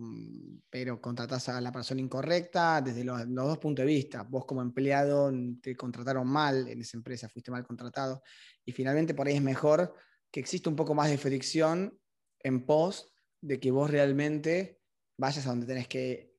pero 0.69 1.01
contratas 1.01 1.49
a 1.49 1.61
la 1.61 1.71
persona 1.71 2.01
incorrecta 2.01 2.81
desde 2.81 3.03
los, 3.03 3.21
dos 3.33 3.57
puntos 3.57 3.85
de 3.85 3.93
vista. 3.93 4.23
Vos 4.23 4.45
como 4.45 4.61
empleado 4.61 5.31
te 5.61 5.75
contrataron 5.75 6.27
mal 6.27 6.67
en 6.67 6.81
esa 6.81 6.97
empresa, 6.97 7.29
fuiste 7.29 7.51
mal 7.51 7.65
contratado, 7.65 8.21
y 8.65 8.71
finalmente 8.71 9.13
por 9.13 9.27
ahí 9.27 9.35
es 9.35 9.41
mejor 9.41 9.95
que 10.29 10.39
exista 10.39 10.69
un 10.69 10.75
poco 10.75 10.93
más 10.93 11.09
de 11.09 11.17
fricción 11.17 11.97
en 12.39 12.65
pos 12.65 13.11
de 13.41 13.59
que 13.59 13.71
vos 13.71 13.89
realmente 13.89 14.81
vayas 15.17 15.45
a 15.45 15.49
donde 15.49 15.65
tenés 15.65 15.87
que, 15.87 16.35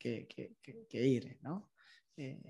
ir, 0.92 1.38
¿no? 1.42 1.70
Eh, 2.16 2.40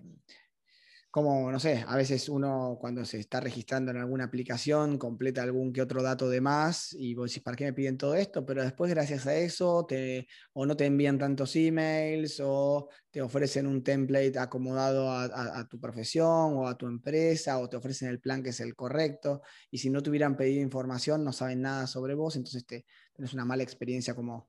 como, 1.10 1.50
no 1.50 1.58
sé, 1.58 1.84
a 1.88 1.96
veces 1.96 2.28
uno 2.28 2.78
cuando 2.80 3.04
se 3.04 3.18
está 3.18 3.40
registrando 3.40 3.90
en 3.90 3.96
alguna 3.96 4.24
aplicación 4.24 4.96
completa 4.96 5.42
algún 5.42 5.72
que 5.72 5.82
otro 5.82 6.02
dato 6.04 6.28
de 6.28 6.40
más 6.40 6.92
y 6.92 7.14
vos 7.14 7.30
decís, 7.30 7.42
¿para 7.42 7.56
qué 7.56 7.64
me 7.64 7.72
piden 7.72 7.98
todo 7.98 8.14
esto? 8.14 8.46
Pero 8.46 8.62
después 8.62 8.90
gracias 8.92 9.26
a 9.26 9.34
eso 9.34 9.84
te, 9.86 10.28
o 10.52 10.66
no 10.66 10.76
te 10.76 10.86
envían 10.86 11.18
tantos 11.18 11.56
emails 11.56 12.40
o 12.44 12.88
te 13.10 13.20
ofrecen 13.22 13.66
un 13.66 13.82
template 13.82 14.38
acomodado 14.38 15.10
a, 15.10 15.66
tu 15.68 15.80
profesión 15.80 16.56
o 16.56 16.68
a 16.68 16.78
tu 16.78 16.86
empresa 16.86 17.58
o 17.58 17.68
te 17.68 17.76
ofrecen 17.76 18.08
el 18.08 18.20
plan 18.20 18.42
que 18.42 18.50
es 18.50 18.60
el 18.60 18.76
correcto 18.76 19.42
y 19.70 19.78
si 19.78 19.90
no 19.90 20.02
te 20.02 20.10
hubieran 20.10 20.36
pedido 20.36 20.62
información 20.62 21.24
no 21.24 21.32
saben 21.32 21.62
nada 21.62 21.88
sobre 21.88 22.14
vos, 22.14 22.36
entonces 22.36 22.64
te, 22.64 22.86
tienes 23.12 23.34
una 23.34 23.44
mala 23.44 23.64
experiencia 23.64 24.14
como, 24.14 24.48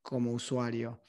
como 0.00 0.32
usuario. 0.32 1.02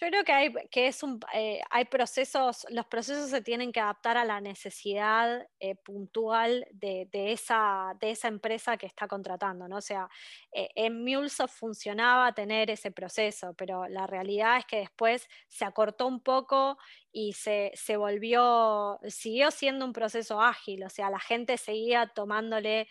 Yo 0.00 0.06
creo 0.06 0.22
que 0.22 0.32
hay, 0.32 0.52
que 0.70 0.86
es 0.86 1.02
un, 1.02 1.18
eh, 1.34 1.60
hay 1.70 1.84
procesos, 1.86 2.66
los 2.70 2.86
procesos 2.86 3.30
se 3.30 3.42
tienen 3.42 3.72
que 3.72 3.80
adaptar 3.80 4.16
a 4.16 4.24
la 4.24 4.40
necesidad 4.40 5.48
eh, 5.58 5.74
puntual 5.74 6.66
de, 6.70 7.08
esa, 7.12 7.96
de 8.00 8.12
esa 8.12 8.28
empresa 8.28 8.76
que 8.76 8.86
está 8.86 9.08
contratando, 9.08 9.66
¿no? 9.66 9.78
O 9.78 9.80
sea, 9.80 10.08
eh, 10.52 10.68
en 10.76 11.02
MuleSoft 11.02 11.52
funcionaba 11.52 12.32
tener 12.32 12.70
ese 12.70 12.92
proceso, 12.92 13.54
pero 13.54 13.88
la 13.88 14.06
realidad 14.06 14.58
es 14.58 14.66
que 14.66 14.78
después 14.78 15.28
se 15.48 15.64
acortó 15.64 16.06
un 16.06 16.20
poco 16.20 16.78
y 17.10 17.32
se, 17.32 17.72
se 17.74 17.96
volvió, 17.96 19.00
siguió 19.08 19.50
siendo 19.50 19.84
un 19.84 19.92
proceso 19.92 20.40
ágil, 20.40 20.84
o 20.84 20.90
sea, 20.90 21.10
la 21.10 21.18
gente 21.20 21.56
seguía 21.56 22.06
tomándole 22.14 22.86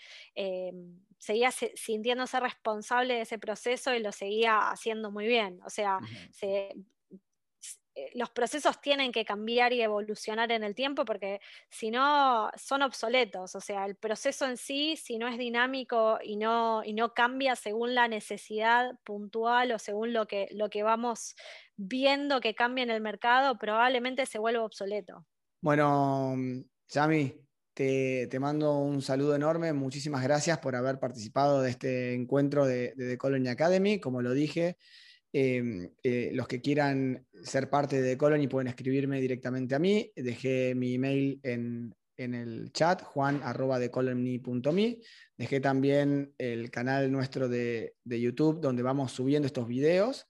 seguía 1.19 1.51
sintiéndose 1.51 2.39
responsable 2.39 3.15
de 3.15 3.21
ese 3.21 3.39
proceso 3.39 3.93
y 3.93 3.99
lo 3.99 4.11
seguía 4.11 4.69
haciendo 4.69 5.11
muy 5.11 5.27
bien. 5.27 5.59
O 5.65 5.69
sea, 5.69 5.99
eh, 6.41 6.75
los 8.13 8.29
procesos 8.29 8.81
tienen 8.81 9.11
que 9.11 9.25
cambiar 9.25 9.73
y 9.73 9.81
evolucionar 9.81 10.51
en 10.51 10.63
el 10.63 10.75
tiempo 10.75 11.05
porque 11.05 11.39
si 11.69 11.91
no 11.91 12.49
son 12.55 12.81
obsoletos. 12.81 13.55
O 13.55 13.61
sea, 13.61 13.85
el 13.85 13.95
proceso 13.95 14.45
en 14.45 14.57
sí, 14.57 14.95
si 14.97 15.17
no 15.17 15.27
es 15.27 15.37
dinámico 15.37 16.19
y 16.23 16.37
no, 16.37 16.83
y 16.83 16.93
no 16.93 17.13
cambia 17.13 17.55
según 17.55 17.95
la 17.95 18.07
necesidad 18.07 18.97
puntual 19.03 19.71
o 19.71 19.79
según 19.79 20.13
lo 20.13 20.27
que, 20.27 20.47
lo 20.51 20.69
que 20.69 20.83
vamos 20.83 21.35
viendo 21.75 22.41
que 22.41 22.55
cambia 22.55 22.83
en 22.83 22.89
el 22.89 23.01
mercado, 23.01 23.57
probablemente 23.57 24.25
se 24.25 24.39
vuelva 24.39 24.63
obsoleto. 24.63 25.25
Bueno, 25.61 26.35
Yami, 26.89 27.33
te, 27.73 28.39
mando 28.39 28.79
un 28.79 29.03
saludo 29.03 29.35
enorme, 29.35 29.71
muchísimas 29.73 30.23
gracias 30.23 30.57
por 30.57 30.75
haber 30.75 30.99
participado 30.99 31.61
de 31.61 31.69
este 31.69 32.15
encuentro 32.15 32.65
de, 32.65 32.93
The 32.97 33.17
Colony 33.17 33.49
Academy. 33.49 33.99
Como 33.99 34.23
lo 34.23 34.33
dije, 34.33 34.77
em, 35.33 35.89
los 36.33 36.47
que 36.47 36.61
quieran 36.61 37.25
ser 37.43 37.69
parte 37.69 38.01
de 38.01 38.17
Colony 38.17 38.47
pueden 38.47 38.67
escribirme 38.67 39.21
directamente 39.21 39.75
a 39.75 39.79
mí. 39.79 40.11
Dejé 40.15 40.73
mi 40.75 40.95
email 40.95 41.39
en, 41.43 41.95
el 42.17 42.71
chat, 42.71 43.03
juan.decolony.me. 43.03 44.97
Dejé 45.37 45.59
también 45.59 46.33
el 46.37 46.71
canal 46.71 47.11
nuestro 47.11 47.47
de, 47.47 47.93
de 48.03 48.21
YouTube 48.21 48.59
donde 48.59 48.81
vamos 48.81 49.11
subiendo 49.11 49.45
estos 49.45 49.67
videos 49.67 50.27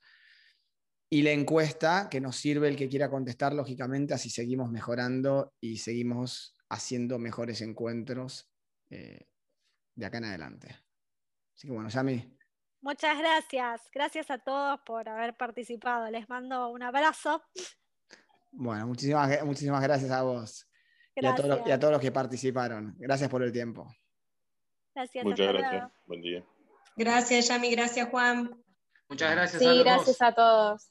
y 1.10 1.22
la 1.22 1.32
encuesta 1.32 2.10
que 2.10 2.20
nos 2.20 2.36
sirve 2.36 2.68
el 2.68 2.76
que 2.76 2.90
quiera 2.90 3.10
contestar, 3.10 3.54
lógicamente, 3.54 4.14
así 4.14 4.30
seguimos 4.30 4.72
mejorando 4.72 5.54
y 5.62 5.78
seguimos 5.78 6.54
haciendo 6.70 7.18
mejores 7.18 7.62
encuentros 7.62 8.50
eh, 8.90 9.28
de 9.96 10.06
acá 10.06 10.18
en 10.18 10.26
adelante. 10.26 10.76
Así 11.56 11.68
que 11.68 11.74
bueno, 11.74 11.90
Yami. 11.90 12.37
Muchas 12.88 13.18
gracias. 13.18 13.82
Gracias 13.94 14.32
a 14.32 14.38
todos 14.38 14.80
por 14.86 15.10
haber 15.10 15.36
participado. 15.36 16.10
Les 16.10 16.30
mando 16.30 16.70
un 16.70 16.82
abrazo. 16.82 17.44
Bueno, 18.54 18.88
muchísimas, 18.88 19.44
muchísimas 19.44 19.84
gracias 19.84 20.10
a 20.10 20.22
vos 20.22 20.66
Y, 21.14 21.26
a 21.26 21.36
todos, 21.36 21.68
y 21.68 21.72
a 21.72 21.78
todos 21.78 21.92
los 21.92 22.02
que 22.02 22.14
participaron. 22.14 22.96
Gracias 22.98 23.30
por 23.30 23.44
el 23.44 23.52
tiempo. 23.52 23.94
Gracias. 24.96 25.26
Muchas 25.26 25.48
gracias. 25.52 25.92
Buen 26.06 26.22
día. 26.22 26.46
Gracias, 26.96 27.50
Yami. 27.50 27.72
Gracias, 27.72 28.08
Juan. 28.08 28.56
Muchas 29.10 29.32
gracias. 29.32 29.62
Sí, 29.62 29.80
gracias 29.84 30.22
a 30.22 30.34
todos. 30.34 30.90